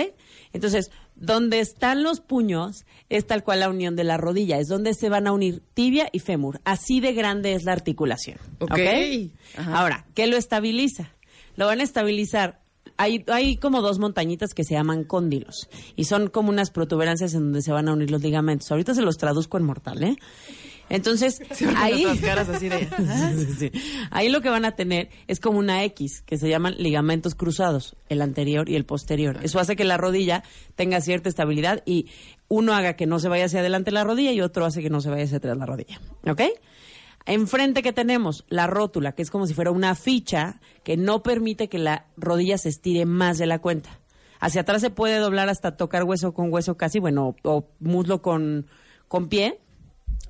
[0.54, 4.94] Entonces, donde están los puños es tal cual la unión de la rodilla, es donde
[4.94, 6.62] se van a unir tibia y fémur.
[6.64, 8.38] Así de grande es la articulación.
[8.60, 8.72] Ok.
[8.72, 9.32] ¿ok?
[9.58, 9.80] Ajá.
[9.80, 11.12] Ahora, ¿qué lo estabiliza?
[11.58, 12.62] Lo van a estabilizar.
[12.96, 17.42] Hay, hay como dos montañitas que se llaman cóndilos y son como unas protuberancias en
[17.42, 18.72] donde se van a unir los ligamentos.
[18.72, 20.16] Ahorita se los traduzco en mortal, ¿eh?
[20.90, 21.42] Entonces,
[21.78, 22.88] ahí, caras así de...
[23.38, 23.72] Sí, sí.
[24.12, 27.96] Ahí lo que van a tener es como una X, que se llaman ligamentos cruzados,
[28.10, 29.40] el anterior y el posterior.
[29.44, 30.44] Eso hace que la rodilla
[30.76, 32.10] tenga cierta estabilidad y
[32.48, 35.02] uno haga que no se vaya hacia adelante la rodilla y otro hace que no
[35.02, 36.00] se vaya hacia atrás la rodilla.
[36.28, 36.42] ¿Ok?
[37.26, 41.70] Enfrente que tenemos la rótula, que es como si fuera una ficha que no permite
[41.70, 44.00] que la rodilla se estire más de la cuenta.
[44.42, 48.68] Hacia atrás se puede doblar hasta tocar hueso con hueso casi, bueno, o muslo con,
[49.08, 49.62] con pie,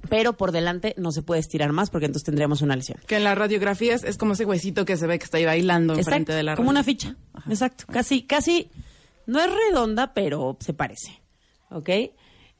[0.09, 2.99] pero por delante no se puede estirar más porque entonces tendríamos una lesión.
[3.07, 5.93] Que en las radiografías es como ese huesito que se ve que está ahí bailando
[5.93, 7.15] enfrente Exacto, de la como una ficha.
[7.49, 8.69] Exacto, casi, casi,
[9.25, 11.21] no es redonda, pero se parece.
[11.69, 11.89] ¿Ok?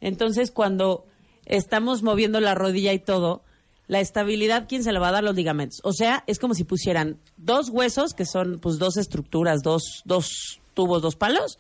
[0.02, 1.06] Entonces, cuando
[1.46, 3.44] estamos moviendo la rodilla y todo,
[3.88, 5.24] la estabilidad, ¿quién se la va a dar?
[5.24, 5.80] Los ligamentos.
[5.84, 10.62] O sea, es como si pusieran dos huesos, que son pues dos estructuras, dos, dos
[10.74, 11.60] tubos, dos palos,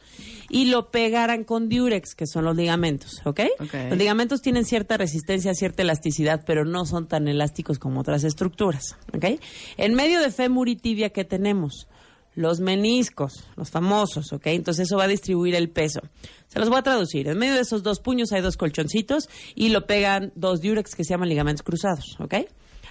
[0.50, 3.42] y lo pegaran con diurex, que son los ligamentos, ¿ok?
[3.90, 8.98] Los ligamentos tienen cierta resistencia, cierta elasticidad, pero no son tan elásticos como otras estructuras,
[9.16, 9.40] ¿ok?
[9.78, 11.88] En medio de fémur y tibia, ¿qué tenemos?
[12.36, 14.48] Los meniscos, los famosos, ¿ok?
[14.48, 16.02] Entonces eso va a distribuir el peso.
[16.48, 17.28] Se los voy a traducir.
[17.28, 21.04] En medio de esos dos puños hay dos colchoncitos y lo pegan dos diurex que
[21.04, 22.36] se llaman ligamentos cruzados, ¿ok?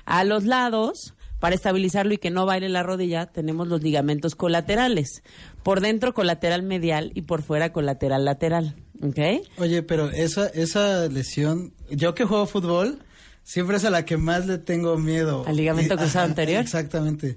[0.04, 5.24] A los lados, para estabilizarlo y que no baile la rodilla, tenemos los ligamentos colaterales.
[5.64, 9.44] Por dentro colateral medial y por fuera colateral lateral, ¿ok?
[9.58, 13.00] Oye, pero esa, esa lesión, yo que juego fútbol,
[13.42, 15.42] siempre es a la que más le tengo miedo.
[15.44, 16.62] ¿Al ligamento cruzado anterior?
[16.62, 17.36] Exactamente.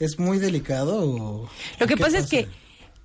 [0.00, 1.48] ¿Es muy delicado o...?
[1.78, 2.48] Lo que pasa, es que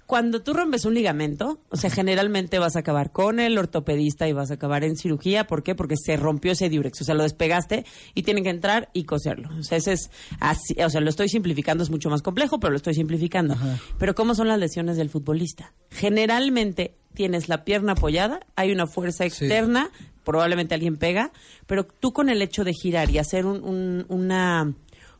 [0.10, 4.34] cuando tú rompes un ligamento, o sea, generalmente vas a acabar con el ortopedista y
[4.34, 5.45] vas a acabar en cirugía.
[5.45, 5.76] ¿Por qué?
[5.76, 7.86] Porque se rompió ese diurex, o sea, lo despegaste
[8.16, 9.49] y tienen que entrar y coserlo.
[9.60, 12.72] O sea, ese es así, o sea, lo estoy simplificando, es mucho más complejo, pero
[12.72, 13.55] lo estoy simplificando.
[13.99, 15.74] Pero ¿cómo son las lesiones del futbolista?
[15.91, 19.91] Generalmente tienes la pierna apoyada, hay una fuerza externa,
[20.24, 21.32] probablemente alguien pega,
[21.68, 24.74] pero tú con el hecho de girar y hacer un- un- una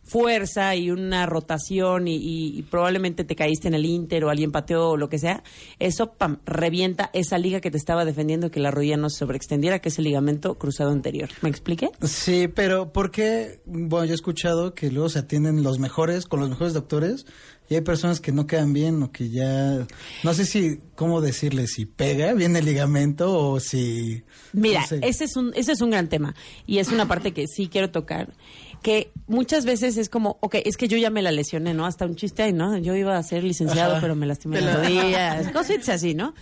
[0.10, 4.52] fuerza y una rotación y, y- y probablemente te caíste en el Inter o alguien
[4.52, 5.44] pateó o lo que sea,
[5.80, 9.80] eso pam, revienta esa liga que te estaba defendiendo que la rodilla no se sobreextendiera,
[9.80, 11.30] que es el ligamento cruzado anterior.
[11.42, 11.90] ¿Me expliqué?
[12.02, 13.62] Sí, pero ¿por qué?
[13.66, 17.26] Bueno, yo he escuchado que luego se atienden los mejores, con los mejores doctores,
[17.70, 19.86] y hay personas que no quedan bien o que ya...
[20.24, 21.68] No sé si, ¿cómo decirle?
[21.68, 24.24] Si pega bien el ligamento o si...
[24.54, 25.00] Mira, no sé.
[25.04, 26.34] ese es un ese es un gran tema
[26.66, 28.34] y es una parte que sí quiero tocar,
[28.82, 31.86] que muchas veces es como, ok, es que yo ya me la lesioné, ¿no?
[31.86, 32.78] Hasta un chiste ahí, ¿no?
[32.78, 34.02] Yo iba a ser licenciado, Ajá.
[34.02, 36.34] pero me lastimé Te la la- rodilla, cositas así, ¿no?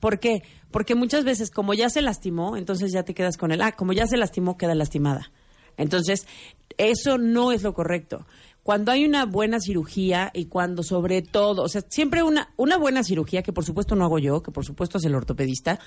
[0.00, 0.42] ¿Por qué?
[0.70, 3.92] Porque muchas veces como ya se lastimó, entonces ya te quedas con el, ah, como
[3.92, 5.30] ya se lastimó, queda lastimada.
[5.76, 6.26] Entonces,
[6.78, 8.26] eso no es lo correcto.
[8.62, 13.02] Cuando hay una buena cirugía y cuando sobre todo, o sea, siempre una, una buena
[13.04, 15.78] cirugía, que por supuesto no hago yo, que por supuesto es el ortopedista,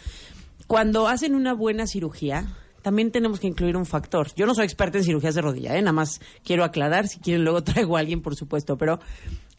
[0.67, 2.47] cuando hacen una buena cirugía,
[2.85, 4.27] también tenemos que incluir un factor.
[4.35, 5.81] Yo no soy experta en cirugías de rodilla, ¿eh?
[5.81, 8.99] nada más quiero aclarar, si quieren luego traigo a alguien, por supuesto, pero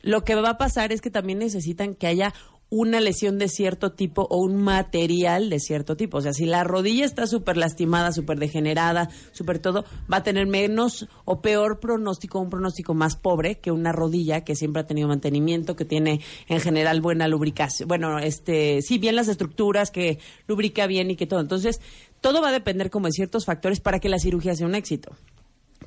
[0.01, 2.33] lo que va a pasar es que también necesitan que haya
[2.69, 6.19] una lesión de cierto tipo o un material de cierto tipo.
[6.19, 10.47] O sea, si la rodilla está súper lastimada, súper degenerada, súper todo, va a tener
[10.47, 15.07] menos o peor pronóstico, un pronóstico más pobre que una rodilla que siempre ha tenido
[15.07, 17.89] mantenimiento, que tiene en general buena lubricación.
[17.89, 20.19] Bueno, este, sí, bien las estructuras, que
[20.49, 21.41] lubrica bien y que todo.
[21.41, 21.81] Entonces,
[22.21, 25.13] todo va a depender como de ciertos factores para que la cirugía sea un éxito.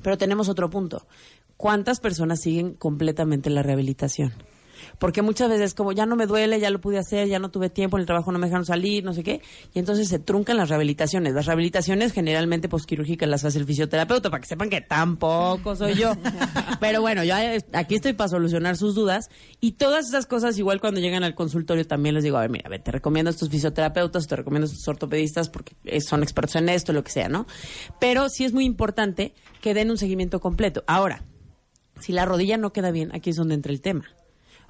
[0.02, 1.06] Pero tenemos otro punto.
[1.56, 4.32] ¿Cuántas personas siguen completamente la rehabilitación?
[5.00, 7.70] Porque muchas veces como ya no me duele, ya lo pude hacer, ya no tuve
[7.70, 9.40] tiempo, en el trabajo no me dejaron salir, no sé qué,
[9.72, 11.32] y entonces se truncan las rehabilitaciones.
[11.32, 16.12] Las rehabilitaciones generalmente posquirúrgicas las hace el fisioterapeuta, para que sepan que tampoco soy yo.
[16.80, 20.82] Pero bueno, yo eh, aquí estoy para solucionar sus dudas y todas esas cosas igual
[20.82, 23.32] cuando llegan al consultorio también les digo, a ver, mira, a ver, te recomiendo a
[23.32, 27.10] estos fisioterapeutas, te recomiendo a estos ortopedistas porque eh, son expertos en esto, lo que
[27.10, 27.46] sea, ¿no?
[27.98, 29.32] Pero sí es muy importante
[29.62, 30.84] que den un seguimiento completo.
[30.86, 31.24] Ahora,
[32.00, 34.04] si la rodilla no queda bien, aquí es donde entra el tema.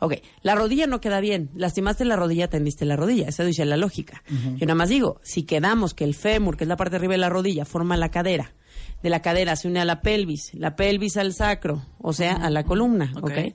[0.00, 1.50] Ok, la rodilla no queda bien.
[1.54, 3.28] Lastimaste la rodilla, tendiste la rodilla.
[3.28, 4.22] Eso dice la lógica.
[4.28, 7.12] Yo nada más digo, si quedamos que el fémur, que es la parte de arriba
[7.12, 8.54] de la rodilla, forma la cadera,
[9.02, 12.50] de la cadera se une a la pelvis, la pelvis al sacro, o sea, a
[12.50, 13.24] la columna, ¿ok?
[13.24, 13.54] Ok.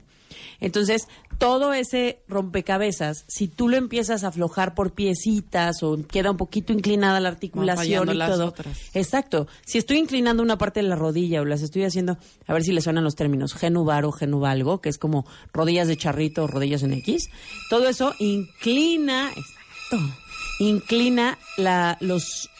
[0.60, 1.08] Entonces,
[1.38, 6.72] todo ese rompecabezas, si tú lo empiezas a aflojar por piecitas o queda un poquito
[6.72, 8.46] inclinada la articulación y las todo.
[8.46, 8.78] otras.
[8.94, 9.46] Exacto.
[9.64, 12.72] Si estoy inclinando una parte de la rodilla o las estoy haciendo, a ver si
[12.72, 16.82] le suenan los términos, genubar o genuvalgo, que es como rodillas de charrito o rodillas
[16.82, 17.28] en X,
[17.68, 20.14] todo eso inclina, exacto,
[20.58, 22.50] inclina la, los,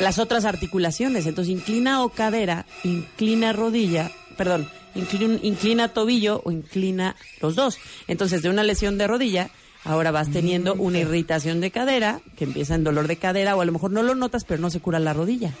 [0.00, 1.26] las otras articulaciones.
[1.26, 7.78] Entonces, inclina o cadera, inclina rodilla, perdón, inclina, inclina tobillo o inclina los dos.
[8.06, 9.50] Entonces, de una lesión de rodilla,
[9.84, 13.64] ahora vas teniendo una irritación de cadera, que empieza en dolor de cadera, o a
[13.64, 15.52] lo mejor no lo notas, pero no se cura la rodilla.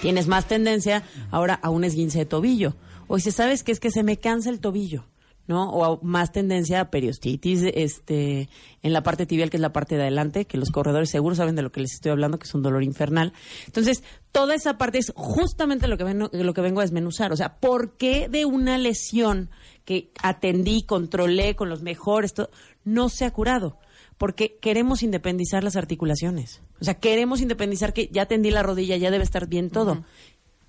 [0.00, 2.74] Tienes más tendencia ahora a un esguince de tobillo.
[3.06, 3.72] O dices, ¿sabes qué?
[3.72, 5.04] Es que se me cansa el tobillo.
[5.48, 5.68] ¿No?
[5.70, 8.48] O a- más tendencia a periostitis este,
[8.82, 11.56] en la parte tibial, que es la parte de adelante, que los corredores seguros saben
[11.56, 13.32] de lo que les estoy hablando, que es un dolor infernal.
[13.66, 17.32] Entonces, toda esa parte es justamente lo que, ven- lo que vengo a desmenuzar.
[17.32, 19.50] O sea, ¿por qué de una lesión
[19.84, 22.50] que atendí, controlé con los mejores, todo,
[22.84, 23.78] no se ha curado?
[24.18, 26.60] Porque queremos independizar las articulaciones.
[26.80, 30.04] O sea, queremos independizar que ya atendí la rodilla, ya debe estar bien todo.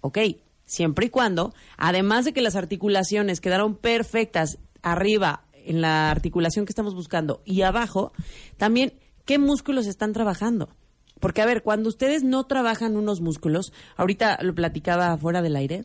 [0.02, 0.20] Ok,
[0.66, 6.72] siempre y cuando, además de que las articulaciones quedaron perfectas arriba en la articulación que
[6.72, 8.12] estamos buscando y abajo,
[8.58, 8.94] también
[9.26, 10.70] qué músculos están trabajando.
[11.20, 15.84] Porque, a ver, cuando ustedes no trabajan unos músculos, ahorita lo platicaba fuera del aire,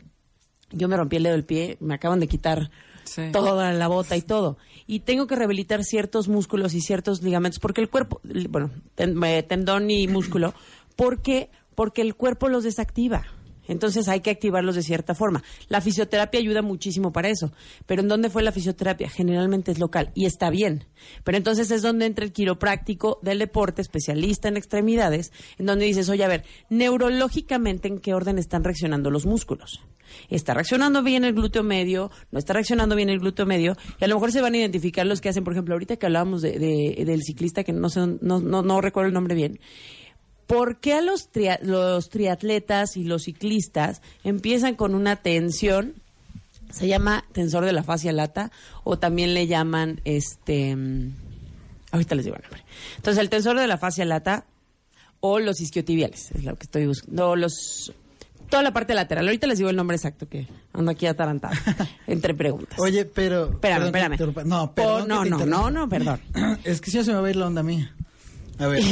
[0.71, 2.71] yo me rompí el dedo del pie, me acaban de quitar
[3.03, 3.21] Sí.
[3.31, 4.57] toda la bota y todo.
[4.87, 8.19] Y tengo que rehabilitar ciertos músculos y ciertos ligamentos, porque el cuerpo,
[8.49, 10.55] bueno, eh, tendón y músculo,
[10.95, 11.51] ¿por qué?
[11.75, 13.25] Porque el cuerpo los desactiva.
[13.67, 15.43] Entonces hay que activarlos de cierta forma.
[15.69, 17.51] La fisioterapia ayuda muchísimo para eso.
[17.85, 19.09] Pero ¿en dónde fue la fisioterapia?
[19.09, 20.85] Generalmente es local y está bien.
[21.23, 26.09] Pero entonces es donde entra el quiropráctico del deporte, especialista en extremidades, en donde dices,
[26.09, 29.81] oye, a ver, neurológicamente, ¿en qué orden están reaccionando los músculos?
[30.29, 32.11] ¿Está reaccionando bien el glúteo medio?
[32.31, 33.75] ¿No está reaccionando bien el glúteo medio?
[33.99, 36.05] Y a lo mejor se van a identificar los que hacen, por ejemplo, ahorita que
[36.05, 39.59] hablábamos de, de- del ciclista, que no, sé, no, no, no recuerdo el nombre bien,
[40.47, 45.95] ¿Por qué a los, tria- los triatletas y los ciclistas empiezan con una tensión?
[46.71, 48.51] Se llama tensor de la fascia lata
[48.83, 50.75] o también le llaman este.
[50.75, 51.13] mm,
[51.91, 52.63] Ahorita les digo el nombre.
[52.97, 54.45] Entonces, el tensor de la fascia lata
[55.21, 57.27] o los isquiotibiales, es lo que estoy buscando.
[57.29, 57.93] No, los.
[58.49, 59.25] Toda la parte lateral.
[59.27, 61.55] Ahorita les digo el nombre exacto que ando aquí atarantado
[62.07, 62.77] entre preguntas.
[62.79, 63.45] Oye, pero...
[63.53, 64.17] Espérame, espérame.
[64.45, 65.07] No, Oh, perdón.
[65.07, 65.45] no, te no, interrumpa.
[65.45, 66.19] no, no, perdón.
[66.63, 67.95] Es que si no se me va a ir la onda mía.
[68.59, 68.83] A ver.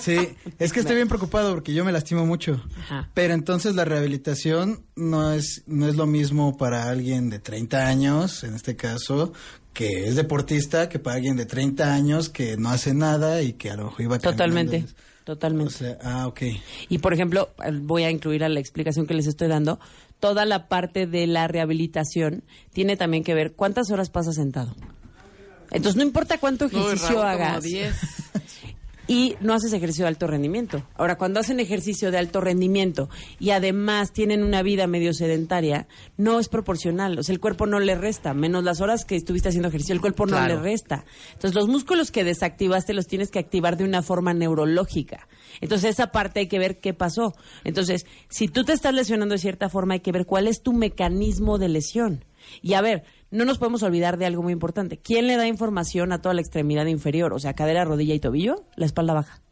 [0.00, 0.16] Sí,
[0.58, 2.62] es que estoy bien preocupado porque yo me lastimo mucho.
[2.82, 3.08] Ajá.
[3.14, 8.44] Pero entonces la rehabilitación no es, no es lo mismo para alguien de 30 años,
[8.44, 9.32] en este caso,
[9.72, 13.70] que es deportista, que para alguien de 30 años que no hace nada y que
[13.70, 15.02] a lo mejor iba Totalmente, caminando.
[15.24, 15.74] totalmente.
[15.74, 16.42] O sea, ah, ok.
[16.88, 17.50] Y por ejemplo,
[17.82, 19.78] voy a incluir a la explicación que les estoy dando,
[20.20, 24.74] toda la parte de la rehabilitación tiene también que ver cuántas horas pasas sentado.
[25.70, 27.62] Entonces no importa cuánto ejercicio Raúl, como hagas.
[27.62, 27.94] 10.
[29.08, 30.84] y no haces ejercicio de alto rendimiento.
[30.94, 33.08] Ahora, cuando hacen ejercicio de alto rendimiento
[33.40, 35.88] y además tienen una vida medio sedentaria,
[36.18, 37.18] no es proporcional.
[37.18, 40.02] O sea, el cuerpo no le resta, menos las horas que estuviste haciendo ejercicio, el
[40.02, 41.06] cuerpo no le resta.
[41.32, 45.26] Entonces, los músculos que desactivaste los tienes que activar de una forma neurológica.
[45.62, 47.34] Entonces, esa parte hay que ver qué pasó.
[47.64, 50.74] Entonces, si tú te estás lesionando de cierta forma, hay que ver cuál es tu
[50.74, 52.24] mecanismo de lesión.
[52.62, 54.98] Y a ver, no nos podemos olvidar de algo muy importante.
[54.98, 57.32] ¿Quién le da información a toda la extremidad inferior?
[57.32, 59.42] O sea, cadera, rodilla y tobillo, la espalda baja.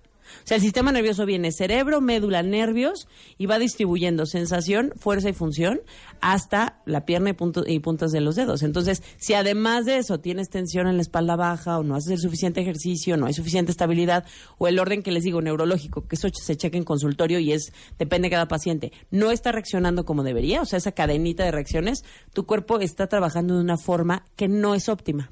[0.45, 3.09] O sea, el sistema nervioso viene cerebro, médula, nervios
[3.39, 5.81] y va distribuyendo sensación, fuerza y función
[6.21, 8.63] hasta la pierna y, punto- y puntas de los dedos.
[8.63, 12.19] Entonces, si además de eso tienes tensión en la espalda baja o no haces el
[12.19, 14.25] suficiente ejercicio, no hay suficiente estabilidad
[14.59, 17.73] o el orden que les digo neurológico, que eso se checa en consultorio y es
[17.99, 22.05] depende de cada paciente, no está reaccionando como debería, o sea, esa cadenita de reacciones,
[22.33, 25.31] tu cuerpo está trabajando de una forma que no es óptima.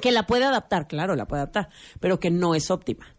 [0.00, 3.14] Que la puede adaptar, claro, la puede adaptar, pero que no es óptima.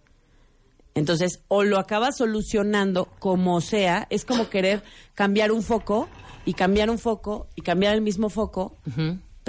[1.00, 4.84] Entonces, o lo acabas solucionando como sea, es como querer
[5.16, 6.10] cambiar un foco
[6.44, 8.76] y cambiar un foco y cambiar el mismo foco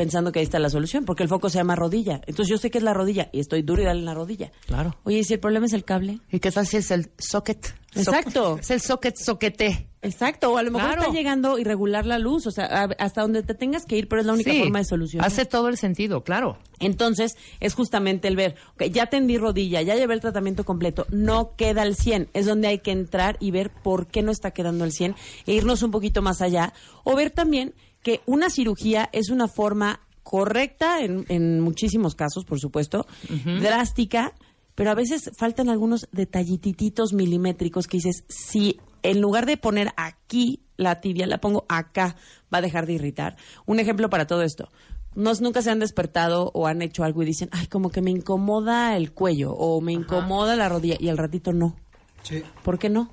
[0.01, 2.23] pensando que ahí está la solución, porque el foco se llama rodilla.
[2.27, 4.51] Entonces yo sé que es la rodilla y estoy duro y dale en la rodilla.
[4.67, 4.97] Claro.
[5.05, 6.21] Oye, ¿y si el problema es el cable?
[6.33, 7.75] ¿Y qué tal si es el socket?
[7.95, 8.57] Exacto.
[8.59, 9.89] Es el socket soquete.
[10.03, 11.03] Exacto, o a lo mejor Claro.
[11.03, 14.23] está llegando irregular la luz, o sea, a- hasta donde te tengas que ir, pero
[14.23, 14.61] es la única Sí.
[14.61, 15.27] forma de solucionar.
[15.27, 16.57] Hace todo el sentido, claro.
[16.79, 21.55] Entonces, es justamente el ver, ok, ya tendí rodilla, ya llevé el tratamiento completo, no
[21.57, 22.29] queda el 100.
[22.33, 25.15] Es donde hay que entrar y ver por qué no está quedando el 100
[25.47, 26.73] e irnos un poquito más allá.
[27.05, 32.61] O ver también que una cirugía es una forma correcta en, en muchísimos casos, por
[32.61, 33.07] supuesto,
[33.61, 34.35] drástica,
[34.75, 40.63] pero a veces faltan algunos detallititos milimétricos que dices, si en lugar de poner aquí
[40.77, 42.17] la tibia, la pongo acá,
[42.53, 43.37] va a dejar de irritar.
[43.67, 44.69] Un ejemplo para todo esto.
[45.15, 48.11] Nos, nunca se han despertado o han hecho algo y dicen, ay, como que me
[48.11, 51.77] incomoda el cuello o me incomoda la rodilla y al ratito no.
[52.23, 52.43] Sí.
[52.63, 53.11] ¿Por qué no?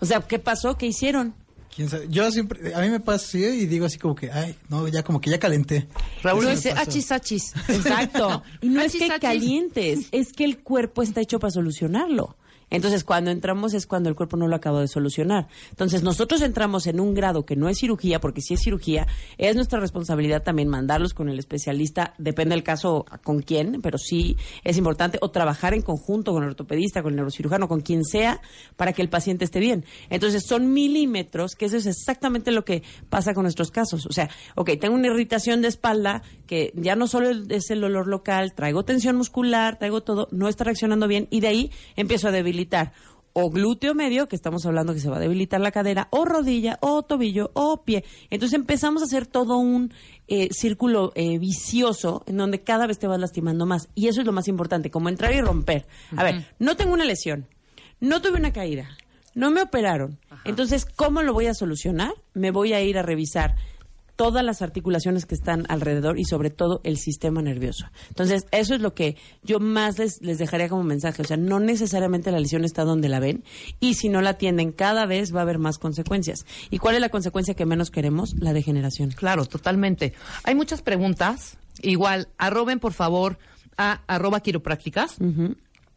[0.00, 0.76] O sea, ¿qué pasó?
[0.76, 1.34] ¿Qué hicieron?
[1.74, 2.06] ¿Quién sabe?
[2.08, 5.02] Yo siempre, a mí me pasa así y digo así como que, ay, no, ya
[5.02, 5.88] como que ya calenté.
[6.22, 7.52] Raúl me dice, achis, achis.
[7.68, 8.42] Exacto.
[8.60, 9.20] Y no es que achis.
[9.20, 12.36] calientes, es que el cuerpo está hecho para solucionarlo.
[12.70, 15.48] Entonces, cuando entramos es cuando el cuerpo no lo acaba de solucionar.
[15.70, 19.06] Entonces, nosotros entramos en un grado que no es cirugía, porque si es cirugía,
[19.38, 24.36] es nuestra responsabilidad también mandarlos con el especialista, depende del caso con quién, pero sí
[24.64, 28.40] es importante, o trabajar en conjunto con el ortopedista, con el neurocirujano, con quien sea,
[28.76, 29.84] para que el paciente esté bien.
[30.08, 34.06] Entonces, son milímetros, que eso es exactamente lo que pasa con nuestros casos.
[34.06, 38.08] O sea, ok, tengo una irritación de espalda, que ya no solo es el dolor
[38.08, 42.32] local, traigo tensión muscular, traigo todo, no está reaccionando bien, y de ahí empiezo a
[42.32, 42.92] debilitar
[43.32, 46.76] o glúteo medio, que estamos hablando que se va a debilitar la cadera, o rodilla,
[46.80, 48.02] o tobillo, o pie.
[48.30, 49.94] Entonces empezamos a hacer todo un
[50.26, 53.88] eh, círculo eh, vicioso en donde cada vez te vas lastimando más.
[53.94, 55.86] Y eso es lo más importante, como entrar y romper.
[56.16, 57.46] A ver, no tengo una lesión,
[58.00, 58.88] no tuve una caída,
[59.36, 60.18] no me operaron.
[60.44, 62.14] Entonces, ¿cómo lo voy a solucionar?
[62.34, 63.54] Me voy a ir a revisar
[64.20, 67.86] todas las articulaciones que están alrededor y sobre todo el sistema nervioso.
[68.10, 71.22] Entonces, eso es lo que yo más les, les dejaría como mensaje.
[71.22, 73.44] O sea, no necesariamente la lesión está donde la ven
[73.80, 76.44] y si no la atienden cada vez va a haber más consecuencias.
[76.68, 78.34] ¿Y cuál es la consecuencia que menos queremos?
[78.38, 79.08] La degeneración.
[79.12, 80.12] Claro, totalmente.
[80.44, 81.56] Hay muchas preguntas.
[81.80, 83.38] Igual, arroben por favor
[83.78, 85.16] a arroba quiroprácticas.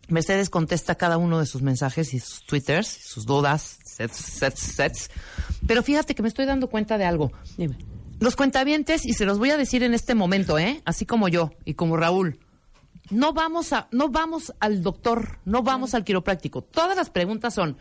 [0.08, 5.10] Mercedes contesta cada uno de sus mensajes y sus twitters, sus dudas, sets, sets, sets.
[5.68, 7.34] Pero fíjate que me estoy dando cuenta de algo.
[7.58, 7.76] Dime.
[8.20, 10.82] Los cuentavientes, y se los voy a decir en este momento, ¿eh?
[10.86, 12.40] Así como yo y como Raúl.
[13.10, 16.62] No vamos a, no vamos al doctor, no vamos al quiropráctico.
[16.62, 17.78] Todas las preguntas son,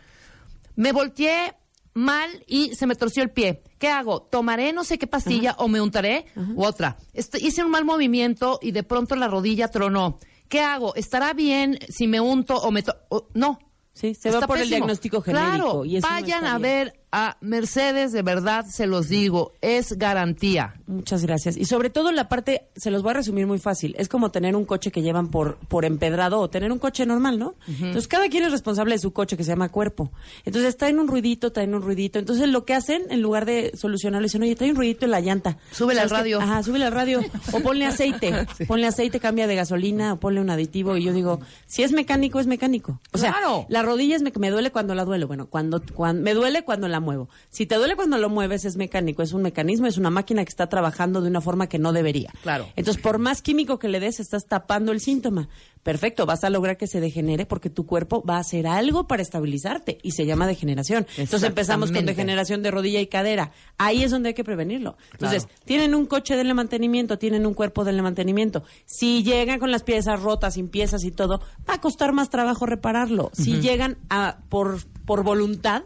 [0.75, 1.53] me volteé
[1.93, 3.61] mal y se me torció el pie.
[3.79, 4.21] ¿Qué hago?
[4.23, 6.25] ¿Tomaré no sé qué pastilla o me untaré?
[6.55, 6.97] U otra.
[7.13, 10.19] Este, hice un mal movimiento y de pronto la rodilla tronó.
[10.49, 10.93] ¿Qué hago?
[10.95, 12.83] ¿Estará bien si me unto o me...
[12.83, 13.59] to- o- no.
[13.93, 17.02] Sí, se va por el diagnóstico genérico, Claro, y eso no vayan está a ver
[17.15, 20.73] a Mercedes, de verdad se los digo, es garantía.
[20.87, 21.55] Muchas gracias.
[21.57, 23.93] Y sobre todo la parte, se los voy a resumir muy fácil.
[23.99, 27.37] Es como tener un coche que llevan por, por empedrado o tener un coche normal,
[27.37, 27.53] ¿no?
[27.67, 30.11] Entonces cada quien es responsable de su coche que se llama cuerpo.
[30.43, 32.17] Entonces traen un ruidito, traen un ruidito.
[32.17, 35.21] Entonces lo que hacen, en lugar de solucionarlo, dicen, oye, trae un ruidito en la
[35.21, 35.59] llanta.
[35.71, 36.41] Súbele al radio.
[36.41, 37.21] Ajá, súbele al radio.
[37.51, 38.47] O ponle aceite.
[38.67, 40.97] Ponle aceite, cambia de gasolina o ponle un aditivo.
[40.97, 42.99] Y yo digo, si es mecánico, es mecánico.
[43.11, 43.65] O sea, Claro.
[43.69, 45.25] la rodilla es me, me duele cuando la duele.
[45.25, 47.29] Bueno, cuando, cuando me duele cuando la muevo.
[47.49, 50.49] Si te duele cuando lo mueves es mecánico, es un mecanismo, es una máquina que
[50.49, 52.31] está trabajando de una forma que no debería.
[52.41, 52.67] Claro.
[52.75, 55.49] Entonces, por más químico que le des, estás tapando el síntoma.
[55.83, 59.21] Perfecto, vas a lograr que se degenere porque tu cuerpo va a hacer algo para
[59.21, 61.05] estabilizarte y se llama degeneración.
[61.17, 63.51] Entonces empezamos con degeneración de rodilla y cadera.
[63.77, 64.95] Ahí es donde hay que prevenirlo.
[65.11, 68.63] Entonces, tienen un coche, denle mantenimiento, tienen un cuerpo, denle mantenimiento.
[68.85, 72.65] Si llegan con las piezas rotas, sin piezas y todo, va a costar más trabajo
[72.65, 73.29] repararlo.
[73.33, 75.83] Si llegan a por, por voluntad,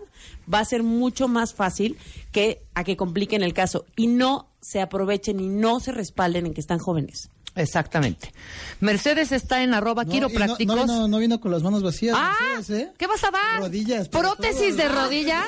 [0.51, 1.97] va a ser mucho más fácil
[2.31, 6.53] que a que compliquen el caso y no se aprovechen y no se respalden en
[6.53, 7.29] que están jóvenes.
[7.57, 8.31] Exactamente.
[8.81, 10.75] Mercedes está en arroba No, quiroprácticos.
[10.75, 12.15] No, no, vino, no vino con las manos vacías.
[12.17, 12.93] Ah, Mercedes, ¿eh?
[12.97, 13.59] ¿qué vas a dar?
[13.61, 14.09] Rodillas.
[14.09, 14.77] ¿Prótesis todos.
[14.77, 15.45] de rodillas?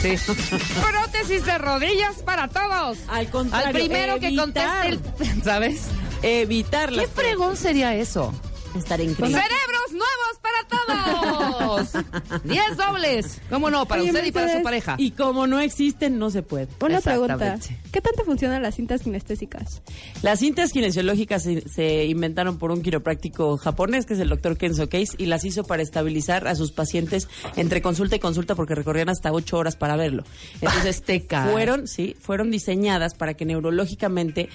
[0.00, 0.14] Sí.
[0.80, 2.98] Prótesis de rodillas para todos.
[3.08, 5.00] Al contrario, Al primero que conteste el...
[5.42, 5.82] ¿Sabes?
[6.22, 8.32] Evitar ¿Qué las fregón sería eso?
[8.78, 9.40] Estar increíble.
[9.40, 12.42] ¡Cerebros nuevos para todos!
[12.44, 13.40] ¡Diez dobles!
[13.50, 13.86] ¿Cómo no?
[13.86, 14.96] Para Oye, usted y para su pareja.
[14.98, 16.68] Y como no existen, no se puede.
[16.80, 17.58] Una pregunta.
[17.92, 19.82] ¿Qué tanto funcionan las cintas kinestésicas?
[20.22, 24.88] Las cintas kinesiológicas se, se inventaron por un quiropráctico japonés, que es el doctor Kenzo
[24.88, 29.08] Case, y las hizo para estabilizar a sus pacientes entre consulta y consulta porque recorrían
[29.08, 30.24] hasta ocho horas para verlo.
[30.60, 31.48] Entonces, Azteca.
[31.50, 34.48] fueron, sí, fueron diseñadas para que neurológicamente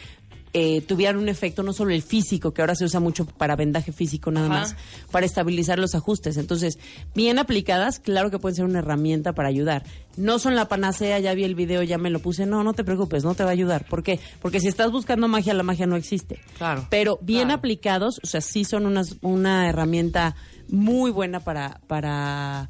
[0.54, 3.92] eh, tuvieran un efecto no solo el físico, que ahora se usa mucho para vendaje
[3.94, 4.60] físico nada Ajá.
[4.60, 4.76] más,
[5.12, 6.36] para estabilizar los ajustes.
[6.38, 6.78] Entonces,
[7.16, 9.84] bien aplicadas, claro que pueden ser una herramienta para ayudar.
[10.18, 12.46] No son la panacea, ya vi el video, ya me lo puse.
[12.46, 13.86] No, no te preocupes, no te va a ayudar.
[13.86, 14.20] ¿Por qué?
[14.42, 16.40] Porque si estás buscando magia, la magia no existe.
[16.58, 16.86] Claro.
[16.90, 17.60] Pero bien Claro.
[17.60, 20.36] aplicados, o sea, sí son unas, una herramienta
[20.68, 22.70] muy buena para, para,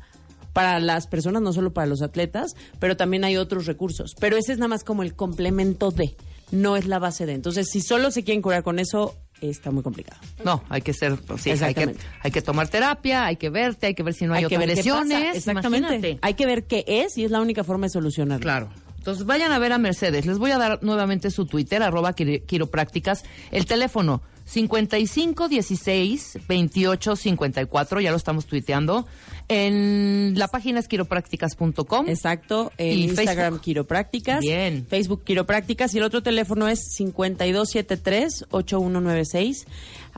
[0.53, 4.13] para las personas, no solo para los atletas, pero también hay otros recursos.
[4.19, 6.15] Pero ese es nada más como el complemento de,
[6.51, 7.33] no es la base de.
[7.33, 10.19] Entonces, si solo se quieren curar con eso, está muy complicado.
[10.43, 12.03] No, hay que ser, pues, sí, hay que, Exactamente.
[12.21, 14.57] hay que tomar terapia, hay que verte, hay que ver si no hay, hay que
[14.57, 15.03] ver qué pasa.
[15.03, 15.37] lesiones.
[15.37, 15.87] Exactamente.
[15.87, 16.19] Imagínate.
[16.21, 18.43] Hay que ver qué es y es la única forma de solucionarlo.
[18.43, 18.69] Claro.
[18.97, 20.27] Entonces vayan a ver a Mercedes.
[20.27, 23.23] Les voy a dar nuevamente su Twitter, arroba quiroprácticas.
[23.49, 29.07] El teléfono 5516 28 54, ya lo estamos tuiteando.
[29.53, 32.07] En la página es quiroprácticas.com.
[32.07, 33.61] Exacto, en Y Instagram Facebook.
[33.61, 34.85] Quiroprácticas, Bien.
[34.87, 39.65] Facebook Quiroprácticas y el otro teléfono es 5273-8196.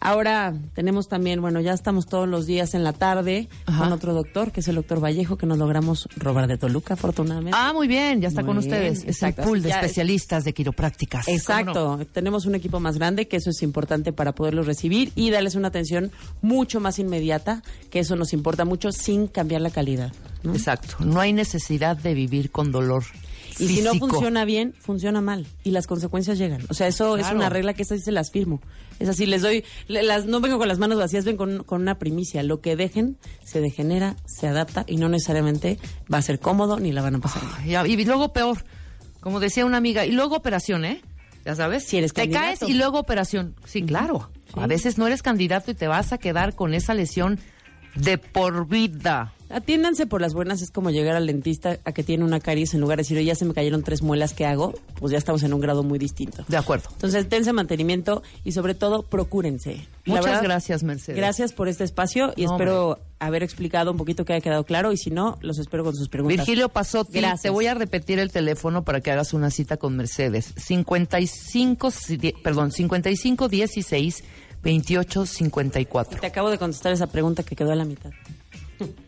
[0.05, 3.79] Ahora tenemos también, bueno, ya estamos todos los días en la tarde Ajá.
[3.85, 7.57] con otro doctor, que es el doctor Vallejo, que nos logramos robar de Toluca, afortunadamente.
[7.57, 8.97] Ah, muy bien, ya está Muy con bien, ustedes.
[8.99, 9.43] Es el exacto.
[9.43, 11.25] pool de Ya- especialistas de quiroprácticas.
[11.25, 15.29] ¿Cómo Exacto, tenemos un equipo más grande, que eso es importante para poderlos recibir y
[15.31, 16.11] darles una atención
[16.41, 20.11] mucho más inmediata, que eso nos importa mucho sin cambiar la calidad.
[20.43, 20.97] Exacto.
[20.99, 23.05] No hay necesidad de vivir con dolor.
[23.59, 25.45] Y si no funciona bien, funciona mal.
[25.63, 26.61] Y las consecuencias llegan.
[26.69, 28.61] O sea, eso es una regla que esas sí se las firmo.
[28.99, 31.99] Es así, les doy, las, no vengo con las manos vacías, ven con, con una
[31.99, 32.43] primicia.
[32.43, 35.77] Lo que dejen se degenera, se adapta y no necesariamente
[36.11, 37.43] va a ser cómodo ni la van a pasar.
[37.65, 38.63] Y, y luego peor,
[39.19, 41.01] como decía una amiga, y luego operación, ¿eh?
[41.45, 42.45] Ya sabes, Si eres te candidato.
[42.59, 43.55] caes y luego operación.
[43.65, 44.29] Sí, claro.
[44.55, 47.39] A veces no eres candidato y te vas a quedar con esa lesión
[47.95, 49.33] de por vida.
[49.53, 52.81] Atiéndanse por las buenas, es como llegar al dentista a que tiene una caries en
[52.81, 54.73] lugar de decir, "Oye, ya se me cayeron tres muelas, ¿qué hago?
[54.99, 56.43] Pues ya estamos en un grado muy distinto.
[56.47, 56.89] De acuerdo.
[56.93, 59.87] Entonces, dense mantenimiento y sobre todo, procúrense.
[60.05, 61.17] Muchas verdad, gracias, Mercedes.
[61.17, 64.91] Gracias por este espacio y No, espero haber explicado un poquito que haya quedado claro
[64.91, 66.37] y si no, los espero con sus preguntas.
[66.45, 66.69] Virgilio
[67.21, 67.41] Gracias.
[67.43, 70.53] te voy a repetir el teléfono para que hagas una cita con Mercedes.
[70.57, 74.23] 55, si- die- perdón, 55 16
[74.63, 76.19] 28 54.
[76.19, 78.11] Te acabo de contestar esa pregunta que quedó a la mitad.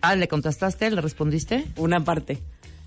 [0.01, 0.89] Ah, ¿le contestaste?
[0.91, 1.65] ¿Le respondiste?
[1.77, 2.41] Una parte.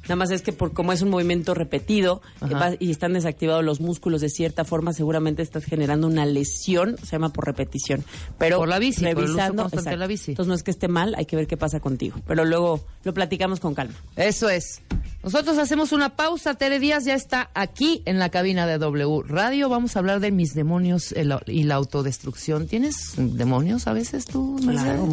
[0.05, 2.73] Nada más es que por como es un movimiento repetido Ajá.
[2.73, 7.13] eh, y están desactivados los músculos de cierta forma, seguramente estás generando una lesión, se
[7.13, 8.05] llama por repetición.
[8.39, 10.31] Pero Por la bici, por el uso revisando, de la bici.
[10.31, 12.17] Entonces no es que esté mal, hay que ver qué pasa contigo.
[12.27, 13.95] Pero luego lo platicamos con calma.
[14.17, 14.81] Eso es.
[15.23, 16.55] Nosotros hacemos una pausa.
[16.55, 19.69] Tere Díaz ya está aquí en la cabina de W Radio.
[19.69, 22.69] Vamos a hablar de mis demonios el- y la autodestrucción.
[22.69, 24.57] ¿Tienes demonios a veces tú?
[24.63, 25.09] Claro.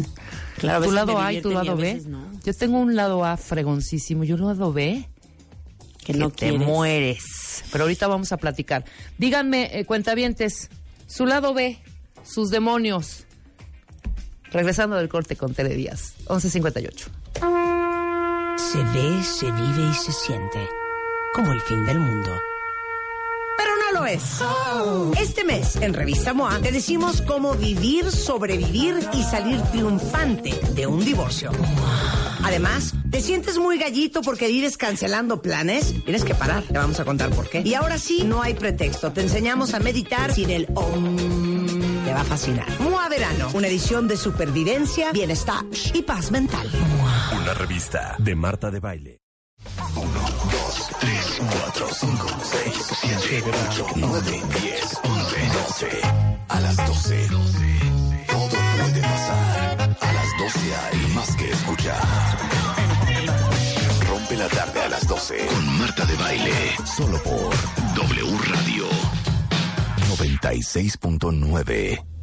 [0.58, 2.02] Claro, ¿Tu lado A y tu lado B?
[2.06, 2.24] no.
[2.44, 5.08] Yo tengo un lado A fregoncísimo y un lado B
[6.04, 6.66] Que no te quieres.
[6.66, 7.24] mueres.
[7.72, 8.84] Pero ahorita vamos a platicar.
[9.18, 10.70] Díganme, eh, cuentavientes,
[11.08, 11.78] su lado B,
[12.24, 13.24] sus demonios.
[14.52, 17.08] Regresando del corte con Tere Díaz, 11.58.
[18.56, 20.68] se ve, se vive y se siente
[21.34, 22.30] como el fin del mundo.
[23.58, 24.40] Pero no lo es.
[25.20, 31.04] Este mes, en Revista MOA, te decimos cómo vivir, sobrevivir y salir triunfante de un
[31.04, 31.50] divorcio.
[32.42, 35.94] Además, ¿te sientes muy gallito porque vives cancelando planes?
[36.04, 37.62] Tienes que parar, te vamos a contar por qué.
[37.62, 39.12] Y ahora sí, no hay pretexto.
[39.12, 41.65] Te enseñamos a meditar sin el om.
[42.06, 42.68] Te va a fascinar.
[42.78, 46.70] MOA Verano, una edición de supervivencia, bienestar y paz mental.
[47.32, 49.18] Una revista de Marta de Baile.
[49.96, 52.74] 1, 2, 3, 4, 5, 6,
[53.22, 55.88] 7, 8, 9, 10, 11, 12.
[56.48, 57.28] A las 12.
[58.28, 59.96] Todo puede pasar.
[60.00, 62.02] A las 12 hay más que escuchar.
[64.08, 66.76] Rompe la tarde a las 12 con Marta de Baile.
[66.84, 67.52] Solo por
[67.96, 69.35] W Radio
[70.06, 72.15] 96.9.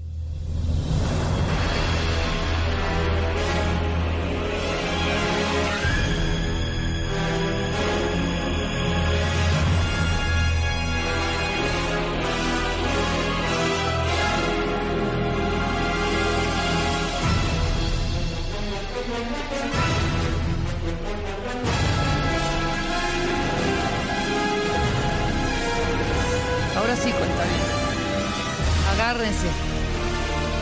[29.03, 29.47] Agárrense.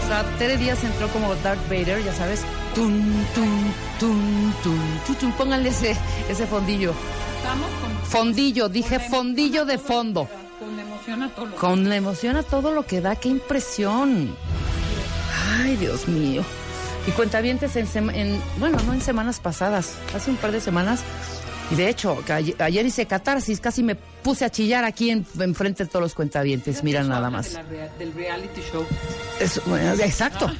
[0.03, 2.41] O sea, Tere Díaz entró como Darth Vader, ya sabes.
[2.73, 2.91] Tum,
[3.35, 5.31] tum, tum, tum, tum.
[5.34, 5.95] Pónganle ese,
[6.27, 6.93] ese fondillo.
[7.38, 10.27] Estamos con, Fondillo, dije fondillo de fondo.
[10.59, 14.35] con emoción a todo lo Con la emoción a todo lo que da, qué impresión.
[15.59, 16.43] Ay, Dios mío.
[17.07, 21.01] Y cuentavientes en, en bueno, no en semanas pasadas, hace un par de semanas.
[21.72, 22.22] Y de hecho,
[22.60, 26.84] ayer, hice catarsis, casi me puse a chillar aquí en, enfrente de todos los cuentavientes.
[26.84, 27.48] Mira nada más.
[27.48, 28.85] de la rea- del reality show.
[29.39, 30.52] Es- bueno, exacto.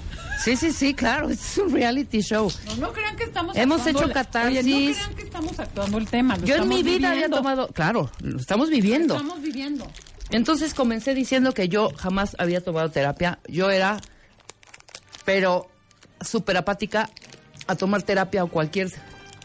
[0.44, 2.52] Sí, sí, sí, claro, es un reality show.
[2.66, 4.58] No, no crean que estamos Hemos hecho la- catarsis.
[4.58, 6.38] Oye, no crean que estamos actuando el tema.
[6.38, 9.16] lo Yo en mi vida había tomado, claro, lo estamos viviendo.
[9.16, 9.88] Lo estamos viviendo.
[10.30, 13.40] Entonces comencé diciendo que yo jamás había tomado terapia.
[13.50, 14.00] Yo era,
[15.26, 15.70] pero
[16.22, 17.10] súper apática
[17.68, 18.90] a tomar terapia o cualquier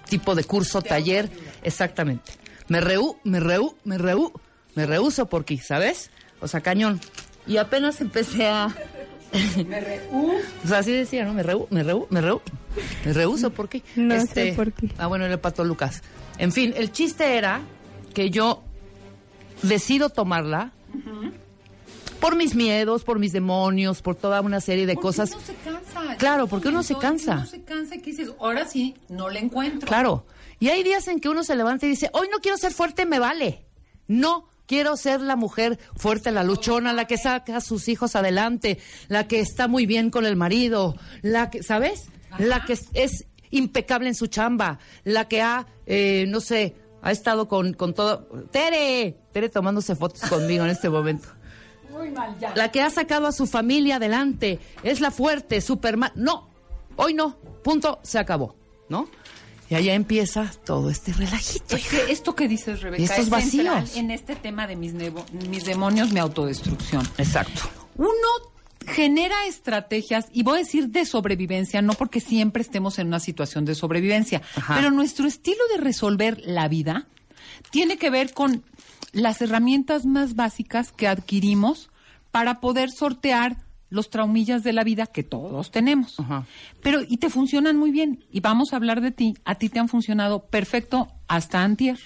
[0.08, 1.28] tipo de curso, taller.
[1.66, 2.32] Exactamente.
[2.68, 4.32] Me reú, me reú, me reú,
[4.74, 6.10] me rehuso porque, ¿sabes?
[6.40, 7.00] O sea, cañón.
[7.46, 8.74] Y apenas empecé a...
[9.66, 10.32] Me reú.
[10.64, 11.34] O sea, así decía, ¿no?
[11.34, 12.40] Me reú, me reú, me reú.
[13.04, 13.82] Me rehuso, ¿por qué?
[13.96, 14.88] No sé por qué.
[14.98, 16.02] Ah, bueno, era el pato Lucas.
[16.38, 17.60] En fin, el chiste era
[18.14, 18.62] que yo
[19.62, 20.72] decido tomarla
[22.20, 25.30] por mis miedos, por mis demonios, por toda una serie de Porque cosas.
[25.32, 26.16] uno se cansa.
[26.16, 27.32] Claro, porque uno se cansa.
[27.34, 29.88] Uno se cansa y que dices, ahora sí, no le encuentro.
[29.88, 30.24] Claro.
[30.58, 33.06] Y hay días en que uno se levanta y dice, hoy no quiero ser fuerte,
[33.06, 33.66] me vale.
[34.06, 38.78] No quiero ser la mujer fuerte, la luchona, la que saca a sus hijos adelante,
[39.08, 42.08] la que está muy bien con el marido, la que, ¿sabes?
[42.38, 47.12] La que es, es impecable en su chamba, la que ha, eh, no sé, ha
[47.12, 48.26] estado con, con todo.
[48.50, 51.28] Tere, Tere tomándose fotos conmigo en este momento.
[51.90, 52.52] Muy mal, ya.
[52.54, 56.12] La que ha sacado a su familia adelante, es la fuerte, Superman.
[56.14, 56.50] No,
[56.96, 58.56] hoy no, punto, se acabó,
[58.88, 59.08] ¿no?
[59.68, 61.74] Y allá empieza todo este relajito.
[61.76, 63.96] Es que esto que dices, Rebeca, estos es vacíos.
[63.96, 67.06] en este tema de mis, nevo- mis demonios, mi autodestrucción.
[67.18, 67.62] Exacto.
[67.96, 68.10] Uno
[68.86, 73.64] genera estrategias, y voy a decir de sobrevivencia, no porque siempre estemos en una situación
[73.64, 74.76] de sobrevivencia, Ajá.
[74.76, 77.08] pero nuestro estilo de resolver la vida
[77.70, 78.62] tiene que ver con
[79.12, 81.90] las herramientas más básicas que adquirimos
[82.30, 83.56] para poder sortear
[83.88, 86.16] los traumillas de la vida que todos tenemos.
[86.82, 88.24] Pero, y te funcionan muy bien.
[88.30, 89.34] Y vamos a hablar de ti.
[89.44, 91.98] A ti te han funcionado perfecto hasta antier.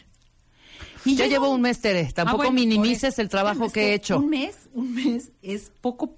[1.05, 2.05] Y Ya llevo un- mes, Tere.
[2.13, 4.19] Tampoco Ah, bueno, minimices el trabajo Es que he hecho.
[4.19, 6.17] Un mes, un mes es poco.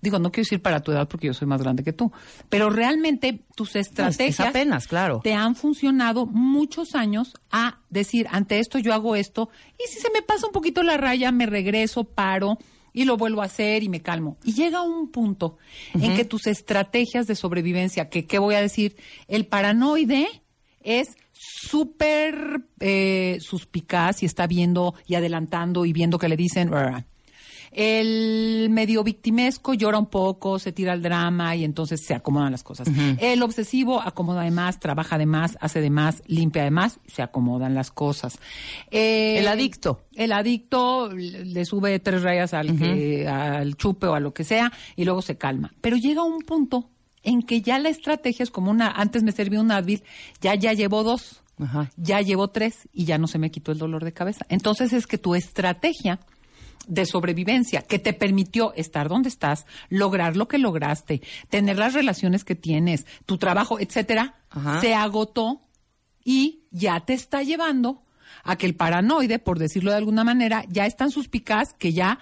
[0.00, 2.12] Digo, no quiero decir para tu edad porque yo soy más grande que tú,
[2.48, 5.20] pero realmente tus estrategias apenas, claro.
[5.24, 9.48] te han funcionado muchos años a decir, ante esto yo hago esto,
[9.78, 12.58] y si se me pasa un poquito la raya, me regreso, paro
[12.96, 14.38] y lo vuelvo a hacer y me calmo.
[14.42, 15.58] Y llega un punto
[15.92, 18.96] en que tus estrategias de sobrevivencia, que qué voy a decir,
[19.28, 20.26] el paranoide
[20.82, 26.70] es súper eh, suspicaz y está viendo y adelantando y viendo que le dicen...
[27.78, 32.62] El medio victimesco llora un poco, se tira al drama y entonces se acomodan las
[32.62, 32.88] cosas.
[33.18, 37.22] El obsesivo acomoda de más, trabaja de más, hace de más, limpia de más, se
[37.22, 38.38] acomodan las cosas.
[38.90, 40.00] Eh, El adicto.
[40.14, 44.44] El adicto le le sube tres rayas al, que- al chupe o a lo que
[44.44, 45.72] sea y luego se calma.
[45.80, 46.88] Pero llega un punto
[47.22, 50.02] en que ya la estrategia es como una, antes me servía un Advil,
[50.40, 51.42] ya ya llevo dos,
[51.96, 54.46] ya llevo tres y ya no se me quitó el dolor de cabeza.
[54.48, 56.20] Entonces es que tu estrategia
[56.86, 62.44] de sobrevivencia que te permitió estar donde estás, lograr lo que lograste, tener las relaciones
[62.44, 64.80] que tienes, tu trabajo, etcétera, Ajá.
[64.80, 65.62] se agotó
[66.24, 68.02] y ya te está llevando
[68.44, 72.18] a que el paranoide, por decirlo de alguna manera, ya es tan suspicaz que ya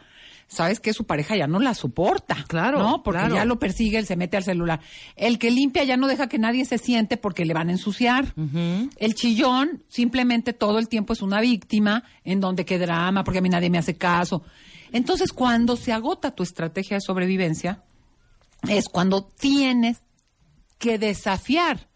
[0.47, 2.45] sabes que su pareja ya no la soporta.
[2.49, 3.03] Claro, ¿no?
[3.03, 3.35] Porque claro.
[3.35, 4.81] ya lo persigue, él se mete al celular.
[5.17, 8.35] El que limpia ya no deja que nadie se siente porque le van a ensuciar.
[8.97, 13.43] El chillón simplemente todo el tiempo es una víctima en donde qué drama, porque a
[13.43, 14.43] mí nadie me hace caso.
[14.93, 17.83] Entonces, cuando se agota tu estrategia de sobrevivencia,
[18.69, 20.03] es cuando tienes
[20.79, 21.89] que desafiar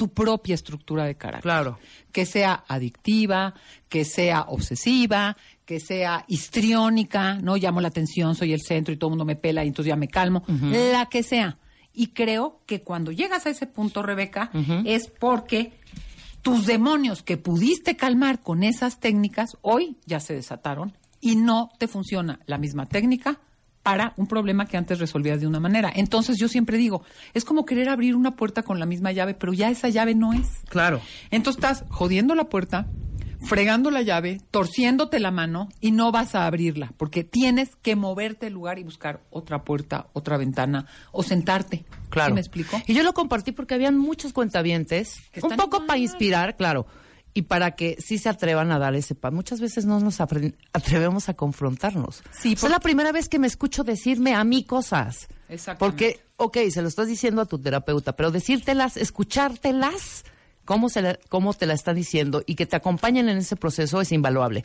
[0.00, 1.42] tu propia estructura de carácter.
[1.42, 1.78] Claro.
[2.10, 3.52] Que sea adictiva,
[3.90, 5.36] que sea obsesiva,
[5.66, 9.36] que sea histriónica, no llamo la atención, soy el centro y todo el mundo me
[9.36, 11.58] pela y entonces ya me calmo, la que sea.
[11.92, 14.50] Y creo que cuando llegas a ese punto, Rebeca,
[14.86, 15.74] es porque
[16.40, 21.88] tus demonios que pudiste calmar con esas técnicas, hoy ya se desataron y no te
[21.88, 23.38] funciona la misma técnica
[23.82, 25.92] para un problema que antes resolvías de una manera.
[25.94, 27.02] Entonces yo siempre digo,
[27.34, 30.32] es como querer abrir una puerta con la misma llave, pero ya esa llave no
[30.32, 30.48] es.
[30.68, 31.00] Claro.
[31.30, 32.86] Entonces estás jodiendo la puerta,
[33.42, 38.46] fregando la llave, torciéndote la mano y no vas a abrirla, porque tienes que moverte
[38.46, 41.84] del lugar y buscar otra puerta, otra ventana o sentarte.
[42.10, 42.30] Claro.
[42.30, 42.80] ¿Sí me explico?
[42.86, 46.86] Y yo lo compartí porque habían muchos cuentavientes, un poco para inspirar, claro,
[47.32, 49.34] y para que sí se atrevan a dar ese paso.
[49.34, 52.22] Muchas veces no nos atrevemos a confrontarnos.
[52.32, 55.28] Sí, es la primera vez que me escucho decirme a mí cosas.
[55.48, 55.78] Exactamente.
[55.78, 60.24] Porque, ok, se lo estás diciendo a tu terapeuta, pero decírtelas, escuchártelas,
[60.64, 64.00] cómo, se la- cómo te la están diciendo y que te acompañen en ese proceso
[64.00, 64.64] es invaluable.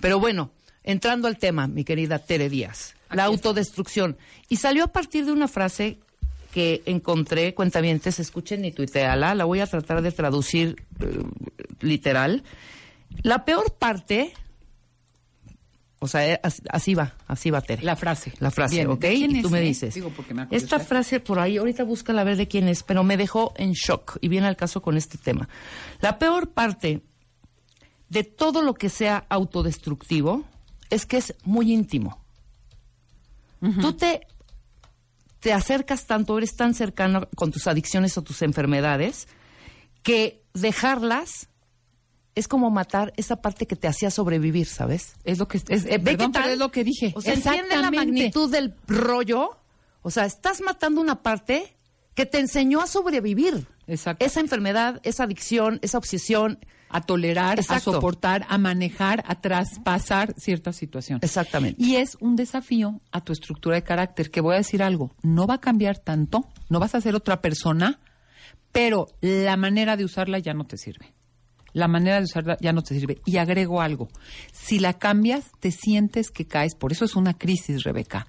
[0.00, 0.50] Pero bueno,
[0.84, 4.16] entrando al tema, mi querida Tere Díaz, la autodestrucción.
[4.48, 5.98] Y salió a partir de una frase
[6.56, 11.22] que encontré, cuentavientes, escuchen y tuiteala, la voy a tratar de traducir eh,
[11.80, 12.44] literal.
[13.22, 14.32] La peor parte,
[15.98, 17.82] o sea, eh, así, va, así va Tere.
[17.82, 18.32] La frase.
[18.38, 19.00] La frase, Bien, ¿ok?
[19.00, 19.64] ¿de quién Y es, tú me eh?
[19.64, 19.94] dices.
[19.96, 22.82] Digo, porque me da Esta frase por ahí, ahorita búscala a ver de quién es,
[22.82, 25.50] pero me dejó en shock y viene al caso con este tema.
[26.00, 27.02] La peor parte
[28.08, 30.46] de todo lo que sea autodestructivo
[30.88, 32.24] es que es muy íntimo.
[33.82, 34.20] Tú te,
[35.46, 39.28] te acercas tanto, eres tan cercano con tus adicciones o tus enfermedades,
[40.02, 41.50] que dejarlas
[42.34, 45.14] es como matar esa parte que te hacía sobrevivir, ¿sabes?
[45.22, 47.12] Es lo que es, eh, perdón, pero es lo que dije.
[47.14, 49.56] O sea, entiende la magnitud del rollo.
[50.02, 51.76] O sea, estás matando una parte
[52.16, 53.68] que te enseñó a sobrevivir.
[53.86, 54.26] Exacto.
[54.26, 56.58] Esa enfermedad, esa adicción, esa obsesión.
[56.88, 57.90] A tolerar, Exacto.
[57.90, 61.18] a soportar, a manejar, a traspasar cierta situación.
[61.22, 61.82] Exactamente.
[61.82, 65.46] Y es un desafío a tu estructura de carácter, que voy a decir algo, no
[65.46, 68.00] va a cambiar tanto, no vas a ser otra persona,
[68.72, 71.12] pero la manera de usarla ya no te sirve.
[71.72, 73.20] La manera de usarla ya no te sirve.
[73.26, 74.08] Y agrego algo,
[74.52, 78.26] si la cambias, te sientes que caes, por eso es una crisis, Rebeca,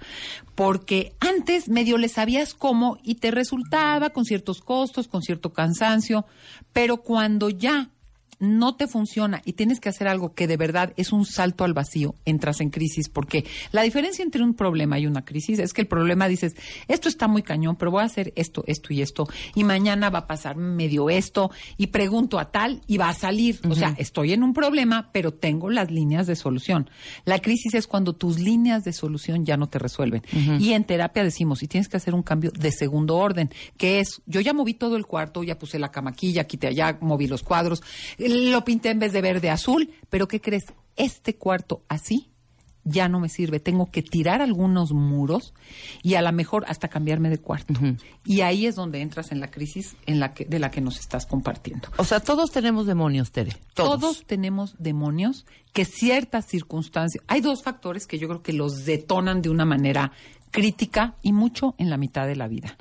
[0.54, 6.26] porque antes medio le sabías cómo y te resultaba con ciertos costos, con cierto cansancio,
[6.74, 7.92] pero cuando ya
[8.40, 11.74] no te funciona y tienes que hacer algo que de verdad es un salto al
[11.74, 15.82] vacío, entras en crisis, porque la diferencia entre un problema y una crisis es que
[15.82, 16.56] el problema dices,
[16.88, 20.20] esto está muy cañón, pero voy a hacer esto, esto y esto, y mañana va
[20.20, 23.60] a pasar medio esto, y pregunto a tal, y va a salir.
[23.70, 26.90] O sea, estoy en un problema, pero tengo las líneas de solución.
[27.26, 30.24] La crisis es cuando tus líneas de solución ya no te resuelven.
[30.60, 34.22] Y en terapia decimos, y tienes que hacer un cambio de segundo orden, que es,
[34.26, 37.82] yo ya moví todo el cuarto, ya puse la camaquilla, quité allá, moví los cuadros,
[38.28, 40.66] lo pinté en vez de verde azul, pero ¿qué crees?
[40.96, 42.32] Este cuarto así
[42.88, 43.60] ya no me sirve.
[43.60, 45.54] Tengo que tirar algunos muros
[46.04, 47.74] y a lo mejor hasta cambiarme de cuarto.
[48.26, 51.00] Y ahí es donde entras en la crisis en la que, de la que nos
[51.00, 51.90] estás compartiendo.
[51.98, 53.58] O sea, todos tenemos demonios, Tere.
[53.74, 54.00] Todos.
[54.00, 57.24] Todos tenemos demonios que ciertas circunstancias.
[57.28, 60.14] Hay dos factores que yo creo que los detonan de una manera
[60.52, 62.78] crítica y mucho en la mitad de la vida,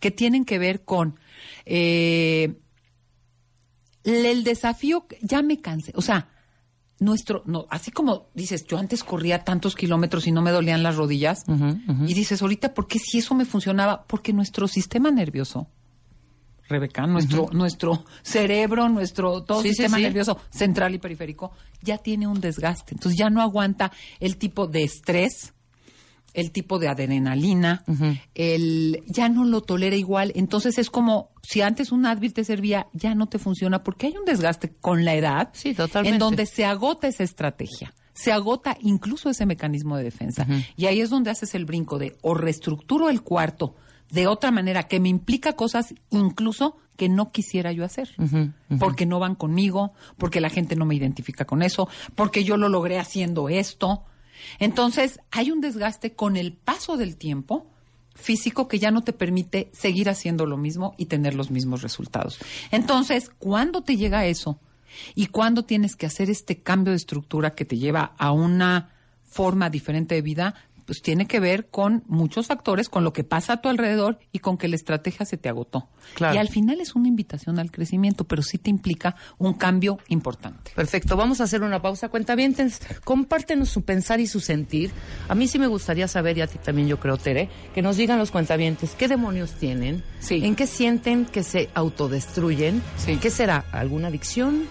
[0.00, 1.18] que tienen que ver con
[1.66, 2.56] eh,
[4.06, 5.06] el desafío.
[5.20, 5.92] Ya me cansé.
[5.96, 6.28] O sea,
[6.98, 10.96] nuestro, no, así como dices, yo antes corría tantos kilómetros y no me dolían las
[10.96, 11.44] rodillas,
[12.06, 14.04] y dices, ahorita, ¿por qué si eso me funcionaba?
[14.06, 15.68] Porque nuestro sistema nervioso,
[16.68, 20.02] Rebeca, nuestro, nuestro cerebro, nuestro todo Sí, sí, sistema sí.
[20.02, 21.52] nervioso central y periférico,
[21.82, 22.94] ya tiene un desgaste.
[22.94, 25.52] Entonces ya no aguanta el tipo de estrés,
[26.36, 27.82] el tipo de adrenalina,
[28.34, 30.32] el ya no lo tolera igual.
[30.36, 34.16] Entonces es como si antes un Advil te servía, ya no te funciona porque hay
[34.16, 36.14] un desgaste con la edad Sí, totalmente.
[36.14, 37.94] en donde se agota esa estrategia.
[38.12, 40.46] Se agota incluso ese mecanismo de defensa.
[40.76, 43.74] Y ahí es donde haces el brinco de o reestructuro el cuarto
[44.10, 48.10] de otra manera que me implica cosas incluso que no quisiera yo hacer.
[48.78, 52.68] Porque no van conmigo, porque la gente no me identifica con eso, porque yo lo
[52.68, 54.04] logré haciendo esto.
[54.58, 57.66] Entonces, hay un desgaste con el paso del tiempo
[58.14, 62.38] físico que ya no te permite seguir haciendo lo mismo y tener los mismos resultados.
[62.70, 64.58] Entonces, ¿cuándo te llega eso?
[65.14, 68.90] ¿Y cuándo tienes que hacer este cambio de estructura que te lleva a una
[69.22, 70.54] forma diferente de vida?
[70.86, 74.38] Pues tiene que ver con muchos factores, con lo que pasa a tu alrededor y
[74.38, 75.88] con que la estrategia se te agotó.
[76.14, 76.36] Claro.
[76.36, 80.70] Y al final es una invitación al crecimiento, pero sí te implica un cambio importante.
[80.74, 82.08] Perfecto, vamos a hacer una pausa.
[82.08, 84.92] Cuentavientes, compártenos su pensar y su sentir.
[85.28, 87.96] A mí sí me gustaría saber, y a ti también yo creo, Tere, que nos
[87.96, 92.82] digan los cuentavientes qué demonios tienen, en qué sienten que se autodestruyen,
[93.20, 94.68] qué será, alguna adicción,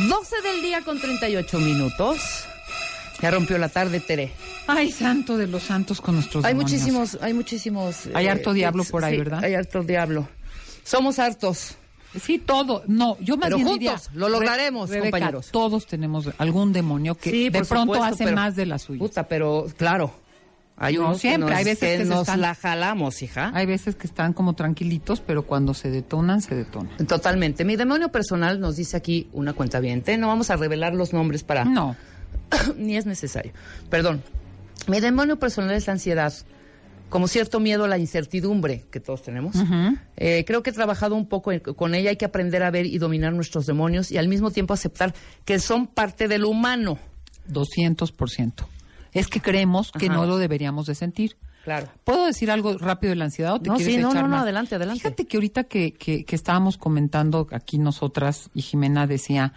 [0.07, 2.45] 12 del día con 38 minutos.
[3.21, 4.31] Ya rompió la tarde, Tere.
[4.67, 6.71] Ay, santo de los santos con nuestros Hay demonios.
[6.71, 7.95] muchísimos, hay muchísimos.
[8.13, 9.43] Hay eh, harto diablo por ahí, sí, ¿verdad?
[9.43, 10.27] Hay harto diablo.
[10.83, 11.75] Somos hartos.
[12.19, 12.83] Sí, todo.
[12.87, 15.49] No, yo más Pero bien juntos diría, lo lograremos, Re- Rebeca, compañeros.
[15.51, 18.99] Todos tenemos algún demonio que Sí, de pronto supuesto, hace pero- más de la suya.
[18.99, 20.13] Puta, pero claro.
[20.77, 23.21] Hay No, unos siempre, que nos, hay veces que que se nos están- la jalamos,
[23.21, 23.51] hija.
[23.53, 26.97] Hay veces que están como tranquilitos, pero cuando se detonan, se detonan.
[27.05, 27.63] Totalmente.
[27.65, 29.79] Mi demonio personal nos dice aquí una cuenta
[30.17, 31.65] No vamos a revelar los nombres para.
[31.65, 31.95] No.
[32.77, 33.53] Ni es necesario.
[33.91, 34.23] Perdón.
[34.87, 36.33] Mi demonio personal es la ansiedad.
[37.11, 39.55] Como cierto miedo a la incertidumbre que todos tenemos.
[40.17, 42.09] Eh, creo que he trabajado un poco en- con ella.
[42.09, 45.13] Hay que aprender a ver y dominar nuestros demonios y al mismo tiempo aceptar
[45.45, 46.97] que son parte del humano.
[47.49, 48.65] 200%.
[49.13, 50.15] Es que creemos que Ajá.
[50.15, 51.35] no lo deberíamos de sentir.
[51.63, 51.89] Claro.
[52.03, 54.29] ¿Puedo decir algo rápido de la ansiedad o te No, quieres sí, no, echar no,
[54.29, 54.43] no, más?
[54.43, 55.01] adelante, adelante.
[55.01, 59.53] Fíjate que ahorita que, que, que estábamos comentando aquí nosotras y Jimena decía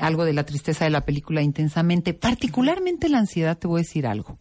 [0.00, 4.06] algo de la tristeza de la película intensamente, particularmente la ansiedad, te voy a decir
[4.06, 4.38] algo.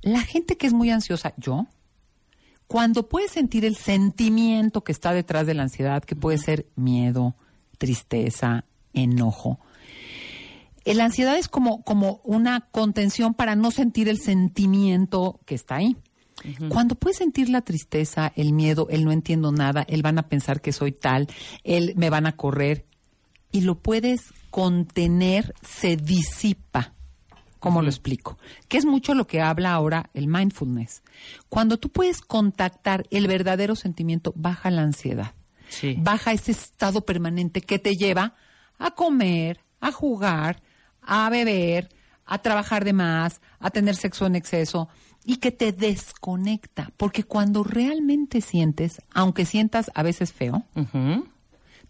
[0.00, 1.66] La gente que es muy ansiosa, yo,
[2.68, 7.34] cuando puedes sentir el sentimiento que está detrás de la ansiedad, que puede ser miedo,
[7.78, 9.58] tristeza, enojo,
[10.84, 15.96] la ansiedad es como, como una contención para no sentir el sentimiento que está ahí.
[16.68, 20.60] Cuando puedes sentir la tristeza, el miedo, el no entiendo nada, el van a pensar
[20.60, 21.26] que soy tal,
[21.64, 22.86] el me van a correr,
[23.50, 26.94] y lo puedes contener, se disipa.
[27.58, 28.38] ¿Cómo lo explico?
[28.68, 31.02] Que es mucho lo que habla ahora el mindfulness.
[31.48, 35.34] Cuando tú puedes contactar el verdadero sentimiento, baja la ansiedad.
[35.98, 38.34] Baja ese estado permanente que te lleva
[38.78, 40.62] a comer, a jugar,
[41.02, 41.88] a beber,
[42.24, 44.88] a trabajar de más, a tener sexo en exceso
[45.24, 46.92] y que te desconecta.
[46.96, 50.64] Porque cuando realmente sientes, aunque sientas a veces feo,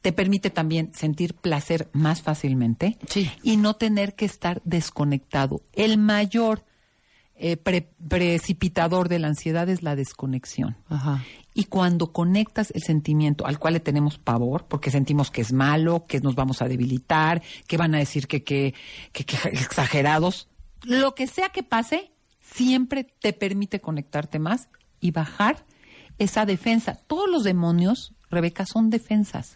[0.02, 2.96] te permite también sentir placer más fácilmente
[3.42, 5.60] y no tener que estar desconectado.
[5.72, 6.64] El mayor
[7.40, 10.76] eh, pre- precipitador de la ansiedad es la desconexión.
[11.54, 16.04] Y cuando conectas el sentimiento al cual le tenemos pavor, porque sentimos que es malo,
[16.06, 18.74] que nos vamos a debilitar, que van a decir que, que,
[19.12, 20.48] que- que exagerados,
[20.84, 24.68] lo que sea que pase, siempre te permite conectarte más
[25.00, 25.64] y bajar
[26.18, 26.94] esa defensa.
[27.06, 29.54] Todos los demonios, Rebeca, son defensas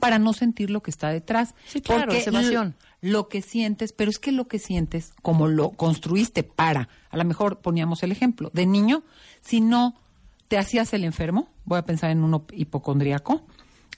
[0.00, 1.54] para no sentir lo que está detrás.
[1.66, 2.74] Sí, claro, Porque es evasión.
[3.00, 7.24] Lo que sientes, pero es que lo que sientes, como lo construiste para, a lo
[7.24, 9.04] mejor poníamos el ejemplo, de niño,
[9.40, 9.94] si no
[10.48, 13.46] te hacías el enfermo, voy a pensar en uno hipocondríaco,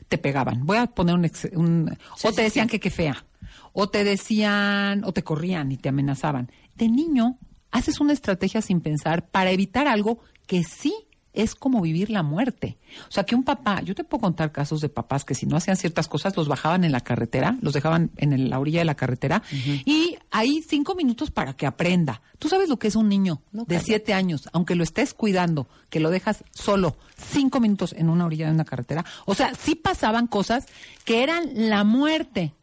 [0.08, 0.66] te pegaban.
[0.66, 1.24] Voy a poner un...
[1.24, 3.24] ex- un- o te decían que qué fea,
[3.72, 6.50] o te decían, o te corrían y te amenazaban.
[6.74, 7.38] De niño,
[7.70, 10.94] haces una estrategia sin pensar para evitar algo que sí
[11.32, 12.78] es como vivir la muerte.
[13.08, 15.56] O sea, que un papá, yo te puedo contar casos de papás que si no
[15.56, 18.84] hacían ciertas cosas, los bajaban en la carretera, los dejaban en el- la orilla de
[18.84, 19.42] la carretera
[19.84, 22.20] y ahí cinco minutos para que aprenda.
[22.38, 23.84] Tú sabes lo que es un niño de cállate.
[23.84, 28.46] siete años, aunque lo estés cuidando, que lo dejas solo cinco minutos en una orilla
[28.46, 29.04] de una carretera.
[29.26, 30.66] O sea, sí pasaban cosas
[31.04, 32.54] que eran la muerte.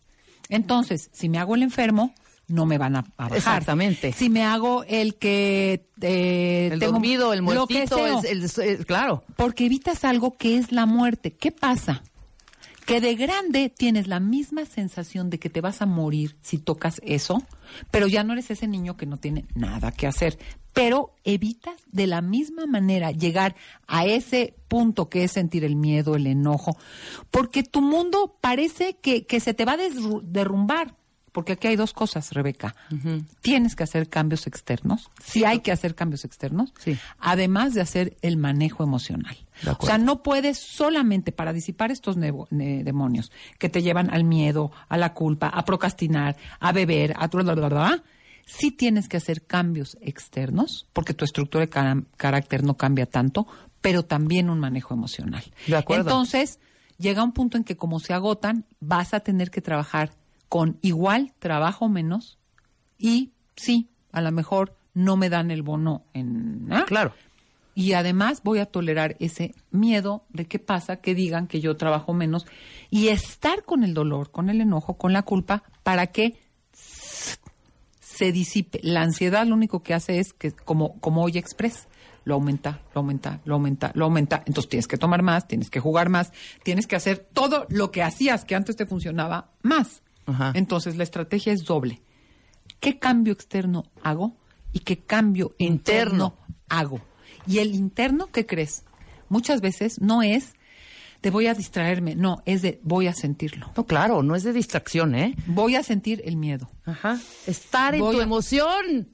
[0.49, 2.13] Entonces, si me hago el enfermo,
[2.47, 3.37] no me van a, a bajar.
[3.37, 4.13] Exactamente.
[4.13, 5.87] Si me hago el que...
[6.01, 8.07] eh, El tengo- dormido, el lo que muertito,
[8.61, 9.23] el- claro.
[9.35, 11.33] Porque evitas algo que es la muerte.
[11.33, 12.03] ¿Qué pasa?
[12.85, 17.01] que de grande tienes la misma sensación de que te vas a morir si tocas
[17.03, 17.43] eso,
[17.91, 20.39] pero ya no eres ese niño que no tiene nada que hacer.
[20.71, 23.57] Pero evitas de la misma manera llegar
[23.87, 26.77] a ese punto que es sentir el miedo, el enojo,
[27.29, 29.77] porque tu mundo parece que, que se te va a
[30.23, 30.95] derrumbar.
[31.37, 32.75] Porque aquí hay dos cosas, Rebeca.
[33.41, 35.11] Tienes que hacer cambios externos.
[35.23, 36.73] Sí hay que hacer cambios externos.
[37.19, 39.37] Además de hacer el manejo emocional.
[39.77, 42.15] O sea, no puedes solamente para disipar estos
[42.49, 47.53] demonios que te llevan al miedo, a la culpa, a procrastinar, a beber, a bla,
[47.53, 48.03] bla, bla,
[48.47, 53.45] sí tienes que hacer cambios externos, porque tu estructura de carácter no cambia tanto,
[53.79, 55.43] pero también un manejo emocional.
[55.67, 56.09] De acuerdo.
[56.09, 56.59] Entonces,
[56.97, 60.13] llega un punto en que como se agotan, vas a tener que trabajar
[60.49, 62.37] con igual trabajo menos
[62.97, 66.67] y sí, a lo mejor no me dan el bono en...
[66.71, 66.85] ¿ah?
[66.87, 67.13] Claro.
[67.75, 72.13] Y además voy a tolerar ese miedo de qué pasa, que digan que yo trabajo
[72.13, 72.47] menos
[72.89, 76.39] y estar con el dolor, con el enojo, con la culpa, para que
[77.99, 78.79] se disipe.
[78.81, 81.87] La ansiedad lo único que hace es que, como, como Oye Express,
[82.23, 84.43] lo aumenta, lo aumenta, lo aumenta, lo aumenta.
[84.47, 86.31] Entonces tienes que tomar más, tienes que jugar más,
[86.63, 90.01] tienes que hacer todo lo que hacías que antes te funcionaba más.
[90.53, 92.01] Entonces la estrategia es doble.
[92.79, 94.35] ¿Qué cambio externo hago
[94.73, 96.35] y qué cambio interno,
[96.69, 97.01] hago?
[97.47, 98.83] Y el interno, ¿qué crees?
[99.29, 100.53] Muchas veces no es
[101.21, 103.71] de voy a distraerme, no, es de voy a sentirlo.
[103.75, 105.35] No, claro, no es de distracción, ¿eh?
[105.47, 106.69] Voy a sentir el miedo.
[106.85, 107.19] Ajá.
[107.47, 109.09] Estar en Voy tu a- emoción.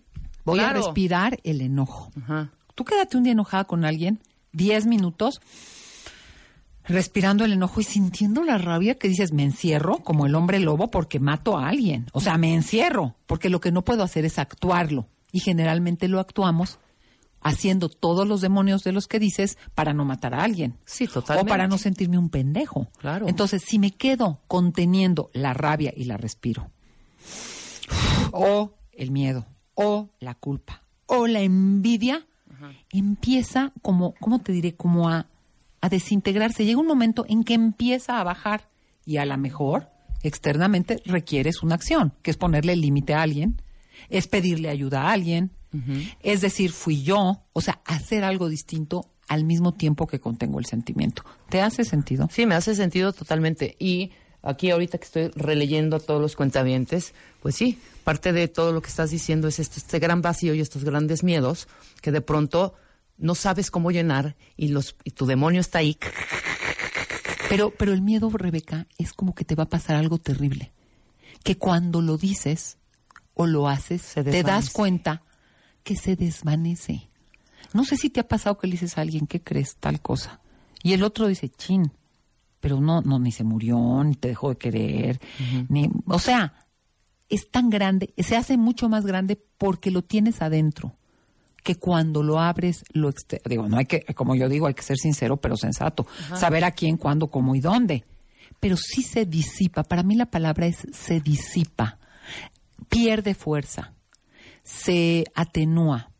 [0.45, 0.79] Voy Claro.
[0.79, 2.11] a respirar el enojo.
[2.75, 4.19] Tú quédate un día enojada con alguien,
[4.51, 5.39] 10 minutos,
[6.85, 10.89] respirando el enojo y sintiendo la rabia que dices, me encierro como el hombre lobo
[10.91, 12.07] porque mato a alguien.
[12.13, 15.07] O sea, me encierro, porque lo que no puedo hacer es actuarlo.
[15.31, 16.79] Y generalmente lo actuamos
[17.41, 20.77] haciendo todos los demonios de los que dices para no matar a alguien.
[20.85, 21.49] Sí, O totalmente.
[21.49, 22.87] para no sentirme un pendejo.
[22.99, 23.27] Claro.
[23.27, 26.69] Entonces, si me quedo conteniendo la rabia y la respiro,
[28.31, 29.45] o el miedo,
[29.75, 32.25] o la culpa, o la envidia,
[32.91, 34.75] empieza como, ¿cómo te diré?
[34.75, 35.25] Como a,
[35.83, 36.63] a desintegrarse.
[36.63, 38.69] Llega un momento en que empieza a bajar
[39.05, 39.89] y a lo mejor
[40.23, 43.61] externamente requieres una acción, que es ponerle límite a alguien,
[44.09, 45.51] es pedirle ayuda a alguien,
[46.21, 50.65] es decir, fui yo, o sea, hacer algo distinto al mismo tiempo que contengo el
[50.65, 51.23] sentimiento.
[51.49, 52.29] ¿Te hace sentido?
[52.31, 53.75] Sí, me hace sentido totalmente.
[53.77, 54.11] Y
[54.41, 58.81] aquí ahorita que estoy releyendo a todos los cuentavientes, pues sí, parte de todo lo
[58.81, 61.67] que estás diciendo es este, este gran vacío y estos grandes miedos
[62.01, 62.75] que de pronto
[63.17, 65.97] no sabes cómo llenar y, los, y tu demonio está ahí.
[67.49, 70.73] Pero, pero el miedo, Rebeca, es como que te va a pasar algo terrible.
[71.43, 72.77] Que cuando lo dices
[73.33, 75.23] o lo haces, te das cuenta
[75.83, 77.09] que se desvanece.
[77.73, 79.75] No sé si te ha pasado que le dices a alguien, ¿qué crees?
[79.75, 80.39] Tal cosa.
[80.83, 81.91] Y el otro dice, chin,
[82.59, 85.21] pero no, no, ni se murió, ni te dejó de querer,
[85.69, 86.53] ni, o sea,
[87.29, 90.95] es tan grande, se hace mucho más grande porque lo tienes adentro
[91.63, 94.83] que cuando lo abres, lo exter- digo, no hay que, como yo digo, hay que
[94.83, 96.35] ser sincero pero sensato, Ajá.
[96.37, 98.03] saber a quién, cuándo, cómo y dónde.
[98.59, 101.97] Pero sí se disipa, para mí la palabra es se disipa,
[102.89, 103.93] pierde fuerza,
[104.63, 106.11] se atenúa.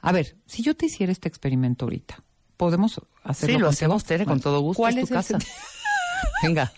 [0.00, 2.22] A ver, si yo te hiciera este experimento ahorita,
[2.56, 3.54] podemos hacerlo.
[3.56, 5.38] Sí, lo hacemos, Tere, con todo gusto, ¿Cuál es tu casa.
[6.42, 6.72] Venga.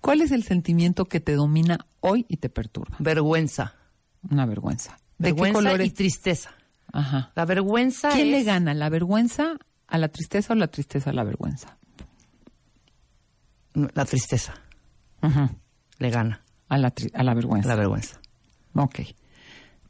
[0.00, 2.96] ¿Cuál es el sentimiento que te domina hoy y te perturba?
[2.98, 3.74] Vergüenza.
[4.30, 4.98] Una vergüenza.
[5.18, 6.50] ¿De qué Vergüenza color y tristeza.
[6.92, 7.32] Ajá.
[7.34, 8.74] La vergüenza ¿Quién es- le gana?
[8.74, 11.76] ¿La vergüenza a la tristeza o la tristeza a la vergüenza?
[13.74, 14.54] La tristeza.
[15.98, 16.40] Le gana.
[16.68, 17.68] A la, tri- a la vergüenza.
[17.68, 18.20] La vergüenza.
[18.74, 19.00] Ok.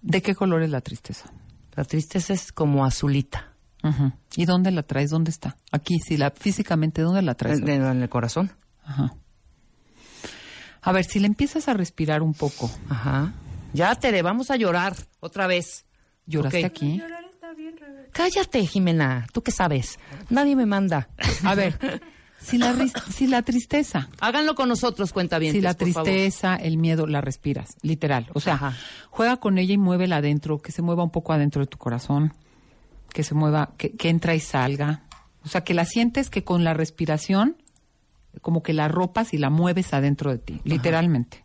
[0.03, 1.31] ¿De qué color es la tristeza?
[1.75, 3.53] La tristeza es como azulita.
[3.83, 4.13] Ujú.
[4.37, 5.11] ¿Y dónde la traes?
[5.11, 5.57] ¿Dónde está?
[5.73, 7.59] Aquí, sí, la, físicamente, ¿dónde la traes?
[7.61, 8.53] En, en el corazón.
[8.85, 9.15] Ajá.
[10.83, 12.71] A ver, si le empiezas a respirar un poco.
[12.89, 13.33] Ajá.
[13.75, 15.85] Ya, Tere, vamos a llorar otra vez.
[16.27, 17.03] ¿Lloraste aquí?
[18.13, 19.27] Cállate, Jimena.
[19.33, 19.99] ¿Tú qué sabes?
[20.31, 21.09] Nadie me manda.
[21.43, 22.01] A ver,
[22.39, 22.73] si la,
[23.11, 25.53] si la tristeza, Háganlo con nosotros, cuenta bien.
[25.53, 28.31] si la tristeza, el miedo, la respiras, literal.
[28.33, 28.77] O sea,
[29.11, 32.33] juega con ella y muévela adentro, que se mueva un poco adentro de tu corazón,
[33.13, 35.03] que se mueva, que, que entra y salga.
[35.45, 37.57] O sea, que la sientes que con la respiración,
[38.41, 41.44] como que la ropas y la mueves adentro de ti, literalmente.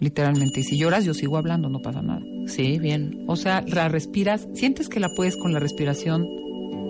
[0.00, 0.60] Literalmente.
[0.60, 2.20] Y si lloras, yo sigo hablando, no pasa nada.
[2.46, 3.24] Sí, bien.
[3.28, 6.26] O sea, la respiras, sientes que la puedes con la respiración.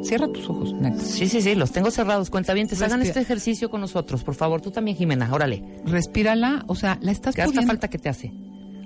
[0.02, 0.98] Cierra tus ojos, neta.
[1.00, 2.30] Sí, sí, sí, los tengo cerrados.
[2.30, 3.02] Cuenta bien, hagan Respira.
[3.04, 4.60] este ejercicio con nosotros, por favor.
[4.60, 5.32] Tú también, Jimena.
[5.32, 5.62] Órale.
[5.84, 8.32] Respírala, o sea, la estás ¿Qué hasta pudiendo- falta que te hace?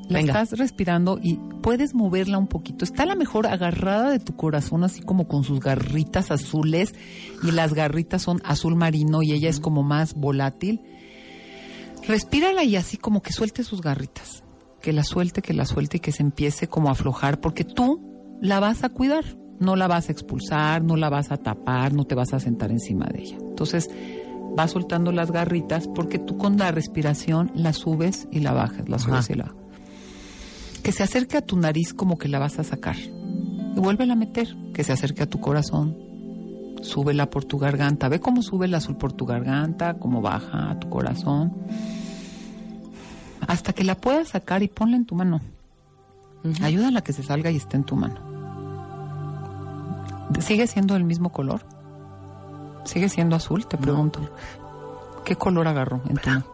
[0.08, 0.42] la Venga.
[0.42, 2.84] estás respirando y puedes moverla un poquito.
[2.84, 6.94] Está a la mejor agarrada de tu corazón, así como con sus garritas azules,
[7.44, 10.80] y las garritas son azul marino y ella es como más volátil.
[12.06, 14.42] Respírala y así como que suelte sus garritas.
[14.80, 18.00] Que la suelte, que la suelte y que se empiece como a aflojar, porque tú
[18.40, 19.24] la vas a cuidar.
[19.58, 22.70] No la vas a expulsar, no la vas a tapar, no te vas a sentar
[22.70, 23.36] encima de ella.
[23.38, 23.90] Entonces,
[24.56, 28.98] vas soltando las garritas porque tú con la respiración la subes y la bajas, la
[28.98, 29.32] subes Ajá.
[29.34, 29.58] y la bajas.
[30.82, 32.96] Que se acerque a tu nariz como que la vas a sacar.
[32.96, 34.56] Y vuélvela a meter.
[34.72, 35.94] Que se acerque a tu corazón.
[36.82, 38.08] Súbela por tu garganta.
[38.08, 41.52] Ve cómo sube el azul por tu garganta, cómo baja a tu corazón.
[43.46, 45.40] Hasta que la puedas sacar y ponla en tu mano.
[46.62, 48.16] Ayúdala a que se salga y esté en tu mano.
[50.40, 51.60] ¿Sigue siendo el mismo color?
[52.84, 53.66] ¿Sigue siendo azul?
[53.66, 54.20] Te pregunto.
[55.24, 56.44] ¿Qué color agarró en tu mano?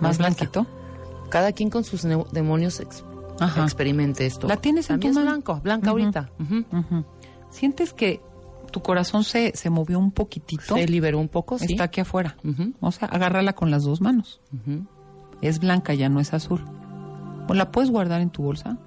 [0.00, 0.66] ¿Más blanquito?
[1.30, 3.04] Cada quien con sus demonios ex-
[3.40, 3.62] Ajá.
[3.62, 4.48] experimente esto.
[4.48, 5.22] ¿La tienes en tu mano?
[5.22, 6.28] blanco, blanca ahorita.
[7.50, 8.20] ¿Sientes que
[8.72, 10.74] tu corazón se, se movió un poquitito?
[10.74, 11.66] Se liberó un poco, sí.
[11.70, 12.36] Está aquí afuera.
[12.42, 12.72] Ujú.
[12.80, 14.40] O sea, agárrala con las dos manos.
[15.40, 16.64] Es blanca, ya no es azul.
[17.48, 18.78] O la puedes guardar en tu bolsa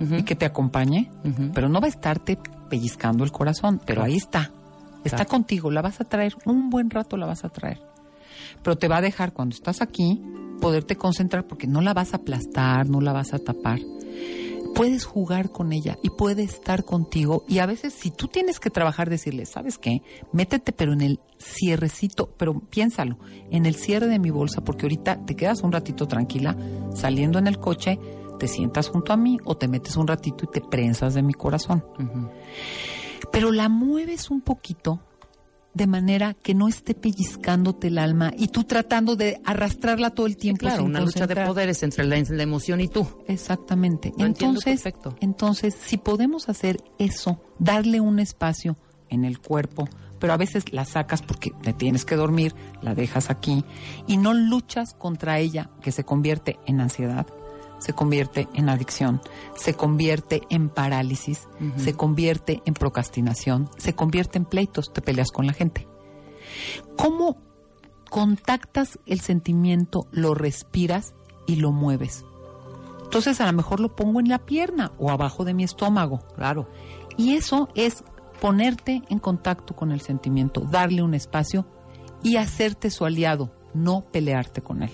[0.00, 1.10] y que te acompañe,
[1.54, 2.38] pero no va a estarte
[2.68, 4.50] pellizcando el corazón, pero ahí está.
[5.04, 5.30] Está Claro.
[5.30, 7.80] contigo, la vas a traer, un buen rato la vas a traer.
[8.62, 10.20] Pero te va a dejar cuando estás aquí
[10.60, 13.78] poderte concentrar porque no la vas a aplastar, no la vas a tapar.
[14.74, 18.70] Puedes jugar con ella y puede estar contigo y a veces si tú tienes que
[18.70, 20.02] trabajar decirle, ¿sabes qué?
[20.32, 23.18] Métete pero en el cierrecito, pero piénsalo,
[23.50, 26.56] en el cierre de mi bolsa porque ahorita te quedas un ratito tranquila
[26.94, 27.98] saliendo en el coche,
[28.38, 31.34] te sientas junto a mí o te metes un ratito y te prensas de mi
[31.34, 31.84] corazón.
[33.30, 35.00] Pero la mueves un poquito
[35.74, 40.36] de manera que no esté pellizcándote el alma y tú tratando de arrastrarla todo el
[40.36, 40.60] tiempo.
[40.60, 43.06] Claro, una lucha de poderes entre la, la emoción y tú.
[43.28, 44.12] Exactamente.
[44.18, 44.82] Entonces,
[45.20, 48.76] entonces, si podemos hacer eso, darle un espacio
[49.08, 49.88] en el cuerpo,
[50.18, 53.64] pero a veces la sacas porque te tienes que dormir, la dejas aquí
[54.06, 57.26] y no luchas contra ella, que se convierte en ansiedad,
[57.80, 59.20] se convierte en adicción,
[59.56, 65.46] se convierte en parálisis, se convierte en procrastinación, se convierte en pleitos, te peleas con
[65.46, 65.88] la gente.
[66.96, 67.36] ¿Cómo
[68.08, 71.14] contactas el sentimiento, lo respiras
[71.46, 72.24] y lo mueves?
[73.02, 76.20] Entonces a lo mejor lo pongo en la pierna o abajo de mi estómago.
[76.36, 76.68] Claro.
[77.16, 78.04] Y eso es
[78.40, 81.66] ponerte en contacto con el sentimiento, darle un espacio
[82.22, 84.90] y hacerte su aliado, no pelearte con él.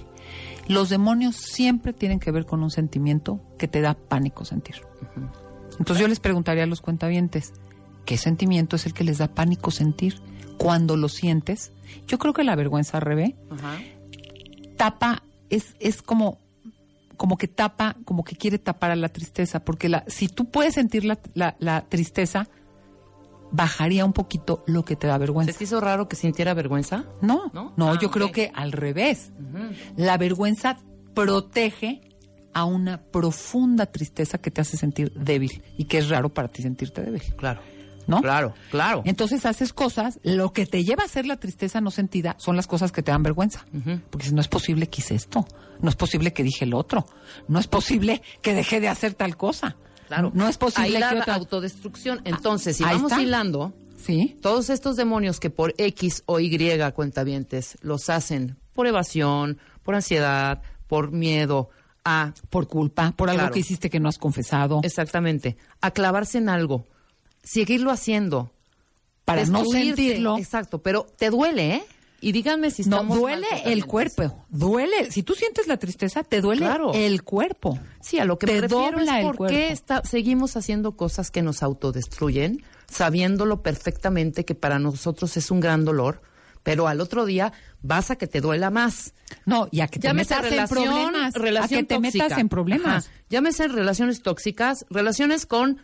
[0.68, 4.76] Los demonios siempre tienen que ver con un sentimiento que te da pánico sentir.
[5.78, 7.52] Entonces yo les preguntaría a los cuentavientes,
[8.04, 10.20] ¿qué sentimiento es el que les da pánico sentir?
[10.58, 11.72] Cuando lo sientes,
[12.06, 13.36] yo creo que la vergüenza, Rebe,
[14.76, 16.38] tapa, es, es como,
[17.16, 20.74] como que tapa, como que quiere tapar a la tristeza, porque la, si tú puedes
[20.74, 22.48] sentir la, la- la tristeza,
[23.56, 25.52] bajaría un poquito lo que te da vergüenza.
[25.52, 27.04] ¿Se te hizo raro que sintiera vergüenza?
[27.22, 27.72] No, ¿No?
[27.76, 29.32] no, Ah, yo creo que al revés.
[29.96, 30.76] La vergüenza
[31.14, 32.02] protege
[32.52, 36.62] a una profunda tristeza que te hace sentir débil y que es raro para ti
[36.62, 37.22] sentirte débil.
[37.36, 37.60] Claro.
[38.06, 38.22] ¿No?
[38.22, 39.02] Claro, claro.
[39.04, 42.68] Entonces haces cosas, lo que te lleva a hacer la tristeza no sentida son las
[42.68, 43.66] cosas que te dan vergüenza.
[44.10, 45.44] Porque no es posible que hice esto,
[45.80, 47.04] no es posible que dije el otro,
[47.48, 49.76] no es posible que dejé de hacer tal cosa.
[50.06, 50.30] Claro.
[50.34, 51.34] No es posible Ahí la que otra...
[51.34, 52.20] autodestrucción.
[52.24, 53.22] Entonces, si Ahí vamos está.
[53.22, 54.36] hilando, Sí.
[54.40, 56.50] todos estos demonios que por X o Y
[56.94, 61.70] cuentavientes los hacen por evasión, por ansiedad, por miedo,
[62.04, 64.80] a Por culpa, por algo que hiciste que no has confesado.
[64.84, 66.86] exactamente, a clavarse en algo,
[67.42, 68.52] seguirlo haciendo
[69.24, 70.38] Para no sentirlo.
[70.38, 71.84] Exacto, pero te duele, ¿eh?
[72.26, 75.12] Y díganme si No, estamos duele mal, el cuerpo, duele.
[75.12, 76.90] Si tú sientes la tristeza, te duele Claro.
[76.92, 77.78] el cuerpo.
[78.00, 80.96] Sí, a lo que Te me refiero dobla es el por qué está- seguimos haciendo
[80.96, 86.20] cosas que nos autodestruyen, sabiéndolo perfectamente que para nosotros es un gran dolor,
[86.64, 89.14] pero al otro día vas a que te duela más.
[89.44, 91.34] No, y a que te Llámese metas en relación, problemas.
[91.34, 92.24] relación a que te tóxica.
[92.24, 93.06] metas en problemas.
[93.06, 93.16] Ajá.
[93.30, 95.80] Llámese relaciones tóxicas, relaciones con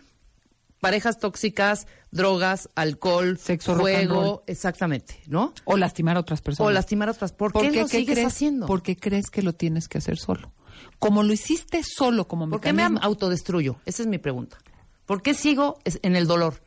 [0.83, 5.55] parejas tóxicas, drogas, alcohol, Sexo, juego, exactamente, ¿no?
[5.65, 6.69] O lastimar a otras personas.
[6.69, 7.31] O lastimar a otras.
[7.31, 8.27] ¿Por qué lo sigues crees?
[8.27, 8.67] haciendo?
[8.67, 10.53] Porque crees que lo tienes que hacer solo.
[10.99, 13.77] Como lo hiciste solo, como ¿Por qué me autodestruyo?
[13.87, 14.59] Esa es mi pregunta.
[15.07, 16.61] ¿Por qué sigo en el dolor?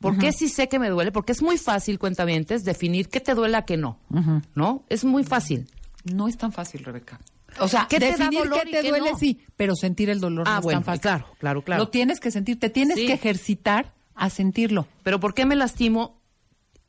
[0.00, 1.12] ¿Por qué si sé que me duele?
[1.12, 3.98] Porque es muy fácil, cuentavientes, definir qué te duele a qué no.
[4.54, 4.84] ¿No?
[4.88, 5.68] Es muy fácil.
[6.04, 7.20] No es tan fácil, Rebeca.
[7.58, 9.18] O sea, ¿Qué te definir qué te qué duele, no?
[9.18, 11.00] sí, pero sentir el dolor Ah, no es bueno, tan fácil.
[11.02, 11.82] claro, claro, claro.
[11.84, 13.06] Lo tienes que sentir, te tienes Sí.
[13.06, 14.86] que ejercitar a sentirlo.
[15.02, 16.20] Pero ¿por qué me lastimo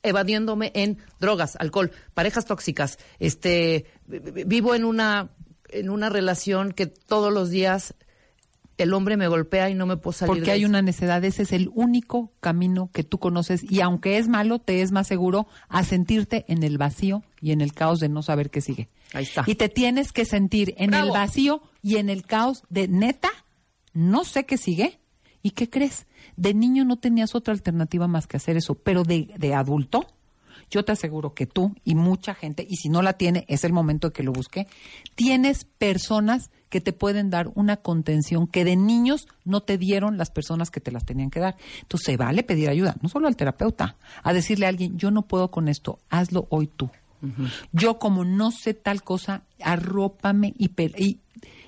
[0.04, 2.98] evadiéndome en drogas, alcohol, parejas tóxicas?
[3.20, 5.30] Este, vi- vi- vivo en una
[5.74, 7.94] en una relación que todos los días
[8.84, 10.70] el hombre me golpea y no me puedo salir Porque de hay eso.
[10.70, 14.82] una necedad, ese es el único camino que tú conoces y aunque es malo, te
[14.82, 18.50] es más seguro a sentirte en el vacío y en el caos de no saber
[18.50, 18.90] qué sigue.
[19.14, 19.44] Ahí está.
[19.48, 21.08] Y te tienes que sentir en Bravo.
[21.08, 23.30] el vacío y en el caos de neta,
[23.94, 25.00] no sé qué sigue.
[25.44, 26.06] ¿Y qué crees?
[26.36, 30.06] De niño no tenías otra alternativa más que hacer eso, pero de, de adulto,
[30.72, 33.74] yo te aseguro que tú y mucha gente, y si no la tiene, es el
[33.74, 34.68] momento de que lo busque,
[35.16, 40.32] tienes personas que te pueden dar una contención que de niños no te dieron las
[40.32, 41.58] personas que te las tenían que dar.
[41.82, 45.24] Entonces, se vale pedir ayuda, no solo al terapeuta, a decirle a alguien, yo no
[45.24, 46.90] puedo con esto, hazlo hoy tú.
[47.72, 50.72] Yo como no sé tal cosa, arrópame y,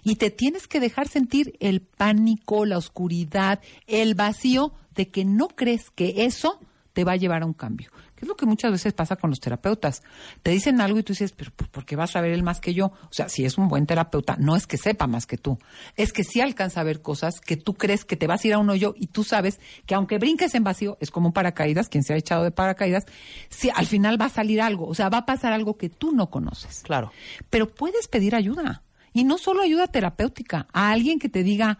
[0.03, 5.49] y te tienes que dejar sentir el pánico, la oscuridad, el vacío de que no
[5.49, 6.59] crees que eso
[6.93, 7.91] te va a llevar a un cambio.
[8.23, 10.01] Es lo que muchas veces pasa con los terapeutas.
[10.43, 12.61] Te dicen algo y tú dices, pero pues, ¿por qué vas a ver él más
[12.61, 12.85] que yo?
[12.85, 15.59] O sea, si es un buen terapeuta, no es que sepa más que tú.
[15.97, 18.53] Es que sí alcanza a ver cosas que tú crees que te vas a ir
[18.53, 21.89] a un hoyo y tú sabes que aunque brinques en vacío, es como un paracaídas,
[21.89, 23.03] quien se ha echado de paracaídas,
[23.49, 24.87] si al final va a salir algo.
[24.87, 26.79] O sea, va a pasar algo que tú no conoces.
[26.83, 27.11] Claro.
[27.49, 28.83] Pero puedes pedir ayuda.
[29.11, 31.79] Y no solo ayuda terapéutica, a alguien que te diga,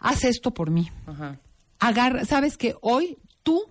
[0.00, 0.90] haz esto por mí.
[1.06, 1.38] Ajá.
[1.78, 3.62] Agarra, sabes que hoy tú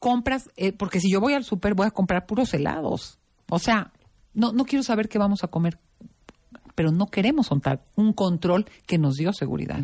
[0.00, 3.18] compras, eh, porque si yo voy al súper voy a comprar puros helados.
[3.48, 3.92] O sea,
[4.34, 5.78] no, no quiero saber qué vamos a comer,
[6.74, 9.80] pero no queremos soltar un control que nos dio seguridad.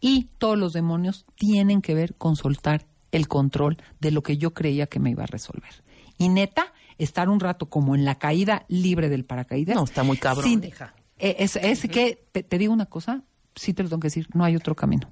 [0.00, 4.54] Y todos los demonios tienen que ver con soltar el control de lo que yo
[4.54, 5.84] creía que me iba a resolver.
[6.16, 9.76] Y neta, estar un rato como en la caída libre del paracaídas.
[9.76, 10.94] No, está muy cabrón, sin- hija.
[11.18, 13.22] eh, Es, es que, te, te digo una cosa,
[13.54, 15.10] sí te lo tengo que decir, no hay otro camino.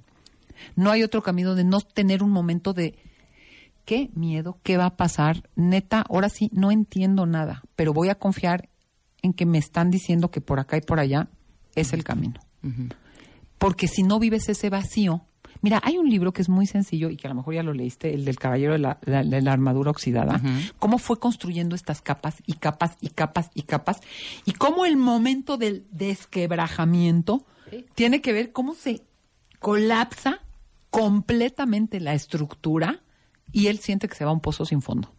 [0.75, 2.97] No hay otro camino de no tener un momento de
[3.85, 5.49] qué miedo, qué va a pasar.
[5.55, 8.69] Neta, ahora sí no entiendo nada, pero voy a confiar
[9.21, 11.27] en que me están diciendo que por acá y por allá
[11.75, 12.39] es el camino.
[13.57, 15.25] Porque si no vives ese vacío,
[15.61, 17.73] mira, hay un libro que es muy sencillo y que a lo mejor ya lo
[17.73, 20.41] leíste, el del caballero de la, de- de la armadura oxidada,
[20.79, 23.99] cómo fue construyendo estas capas y capas y capas y capas
[24.45, 27.45] y cómo el momento del desquebrajamiento
[27.95, 29.01] tiene que ver cómo se
[29.59, 30.39] colapsa
[30.89, 33.01] completamente la estructura
[33.51, 35.11] y él siente que se va a un pozo sin fondo.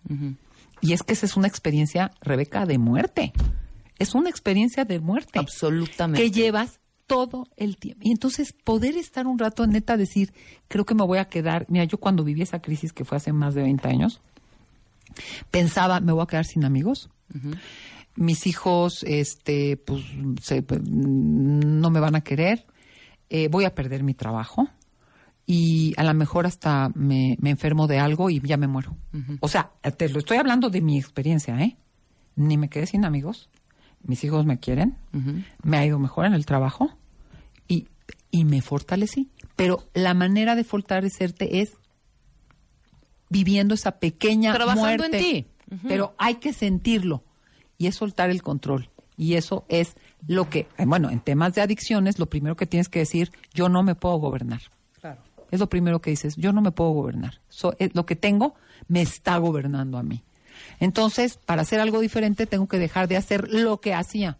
[0.80, 3.32] Y es que esa es una experiencia, Rebeca, de muerte.
[3.98, 5.38] Es una experiencia de muerte.
[5.38, 6.22] Absolutamente.
[6.22, 8.00] Que llevas todo el tiempo.
[8.04, 10.32] Y entonces poder estar un rato, neta, decir,
[10.68, 11.66] creo que me voy a quedar.
[11.68, 14.20] Mira, yo cuando viví esa crisis que fue hace más de 20 años,
[15.50, 17.10] pensaba, me voy a quedar sin amigos.
[18.16, 20.02] Mis hijos, este, pues,
[20.42, 22.66] se- no me van a querer.
[23.28, 24.68] Eh, voy a perder mi trabajo.
[25.46, 28.96] Y a lo mejor hasta me, me enfermo de algo y ya me muero.
[29.40, 31.76] O sea, te lo estoy hablando de mi experiencia, ¿eh?
[32.36, 33.48] Ni me quedé sin amigos.
[34.02, 34.96] Mis hijos me quieren.
[35.62, 36.96] Me ha ido mejor en el trabajo.
[37.66, 37.88] Y,
[38.30, 39.28] y me fortalecí.
[39.56, 41.72] Pero la manera de fortalecerte es
[43.28, 45.18] viviendo esa pequeña Trabajando en muerte.
[45.18, 45.46] ti.
[45.74, 45.88] Ujú.
[45.88, 47.24] Pero hay que sentirlo.
[47.78, 48.90] Y es soltar el control.
[49.16, 49.96] Y eso es
[50.26, 53.82] lo que, bueno, en temas de adicciones, lo primero que tienes que decir, yo no
[53.82, 54.62] me puedo gobernar.
[55.50, 57.40] Es lo primero que dices, yo no me puedo gobernar.
[57.48, 58.54] So- eh, lo que tengo
[58.88, 60.22] me está gobernando a mí.
[60.78, 64.38] Entonces, para hacer algo diferente, tengo que dejar de hacer lo que hacía.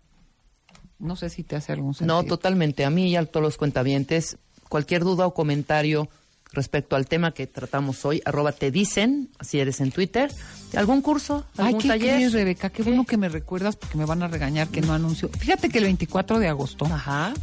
[0.99, 2.23] No sé si te hace algún sentido.
[2.23, 2.85] No, totalmente.
[2.85, 4.37] A mí y a todos los cuentavientes,
[4.69, 6.09] cualquier duda o comentario
[6.53, 10.33] respecto al tema que tratamos hoy, arroba te dicen, si eres en Twitter,
[10.77, 12.15] algún curso, Ay, algún ¿qué taller.
[12.17, 12.71] crees, Rebeca?
[12.71, 15.29] Qué, bueno que me recuerdas porque me van a regañar que no anuncio.
[15.29, 16.87] Fíjate que el 24 de agosto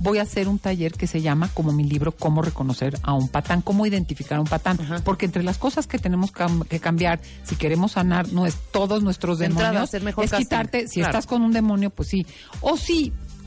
[0.01, 3.29] voy a hacer un taller que se llama, como mi libro, Cómo reconocer a un
[3.29, 4.77] patán, cómo identificar a un patán.
[5.03, 9.03] Porque entre las cosas que tenemos cam- que cambiar, si queremos sanar no es todos
[9.03, 10.45] nuestros entrada, demonios, mejor es casting.
[10.45, 11.11] quitarte, si Claro.
[11.11, 12.25] estás con un demonio, pues sí.
[12.61, 12.75] O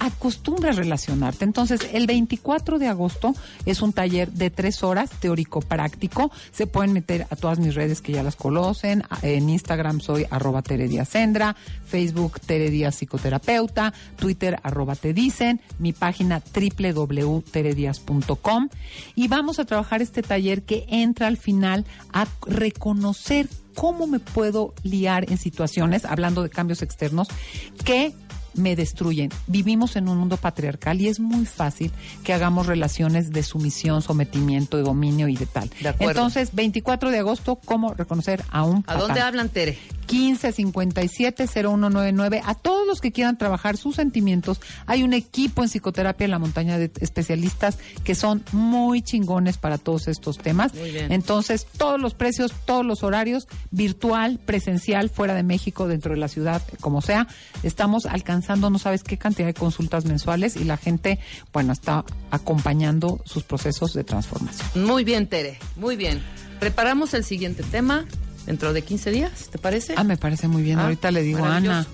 [0.01, 1.45] si acostumbras relacionarte.
[1.45, 3.35] Entonces, el 24 de agosto
[3.67, 6.31] es un taller de tres horas, teórico-práctico.
[6.53, 9.03] Se pueden meter a todas mis redes que ya las conocen.
[9.11, 10.63] A- En Instagram soy arroba
[11.09, 11.57] Sendra,
[11.87, 18.69] Facebook Tere Díaz Psicoterapeuta, Twitter arroba te dicen, mi página www.terediaz.com
[19.15, 24.75] y vamos a trabajar este taller que entra al final a reconocer cómo me puedo
[24.83, 27.29] liar en situaciones, hablando de cambios externos,
[27.85, 28.13] que
[28.55, 29.31] me destruyen.
[29.47, 31.93] Vivimos en un mundo patriarcal y es muy fácil
[32.25, 35.71] que hagamos relaciones de sumisión, sometimiento, de dominio y de tal.
[35.81, 36.13] De acuerdo.
[36.13, 39.79] Entonces, 24 de agosto, ¿cómo reconocer a un ¿A dónde hablan, Tere?
[40.11, 42.43] 1557-0199.
[42.45, 46.39] A todos los que quieran trabajar sus sentimientos, hay un equipo en psicoterapia en la
[46.39, 50.75] montaña de especialistas que son muy chingones para todos estos temas.
[50.75, 51.13] Muy bien.
[51.13, 56.27] Entonces, todos los precios, todos los horarios, virtual, presencial, fuera de México, dentro de la
[56.29, 57.29] ciudad, como sea,
[57.63, 61.19] estamos alcanzando lanzando no sabes qué cantidad de consultas mensuales y la gente,
[61.53, 64.87] bueno, está acompañando sus procesos de transformación.
[64.87, 66.23] Muy bien, Tere, muy bien.
[66.59, 68.07] Preparamos el siguiente tema
[68.47, 69.93] dentro de 15 días, ¿te parece?
[69.97, 70.79] Ah, me parece muy bien.
[70.79, 71.87] Ah, Ahorita le digo a Ana.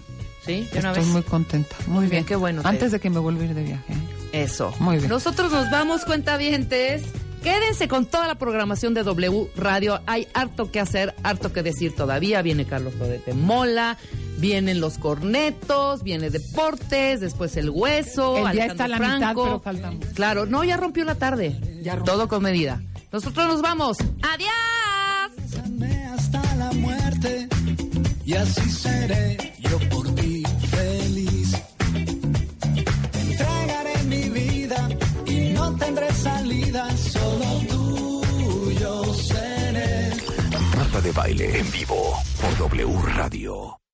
[0.45, 1.13] Sí, de una Estoy vez.
[1.13, 1.75] muy contenta.
[1.87, 2.25] Muy, Muy bien, bien.
[2.27, 2.75] qué bueno, Tere.
[2.75, 3.95] Antes de que me vuelva a ir de viaje.
[4.33, 4.73] Eso.
[4.79, 5.09] Muy bien.
[5.09, 7.03] Nosotros nos vamos, cuentavientes.
[7.47, 10.01] Quédense con toda la programación de W Radio.
[10.07, 12.43] Hay harto que hacer, harto que decir todavía.
[12.43, 13.99] Viene Carlos Rodete Mola,
[14.39, 18.49] vienen los cornetos, viene deportes, después el hueso.
[18.49, 20.09] El día está la mitad, pero falta mucho.
[20.15, 21.57] Claro, no, ya rompió la tarde.
[22.05, 22.83] Todo con medida.
[23.13, 23.99] Nosotros nos vamos.
[24.23, 24.51] ¡Adiós!
[26.15, 27.49] hasta la muerte
[28.25, 31.53] y así seré yo por ti feliz.
[33.13, 34.89] Entregaré mi vida
[35.27, 36.96] y no tendré salida,
[41.03, 43.86] De Baile en vivo por W Radio.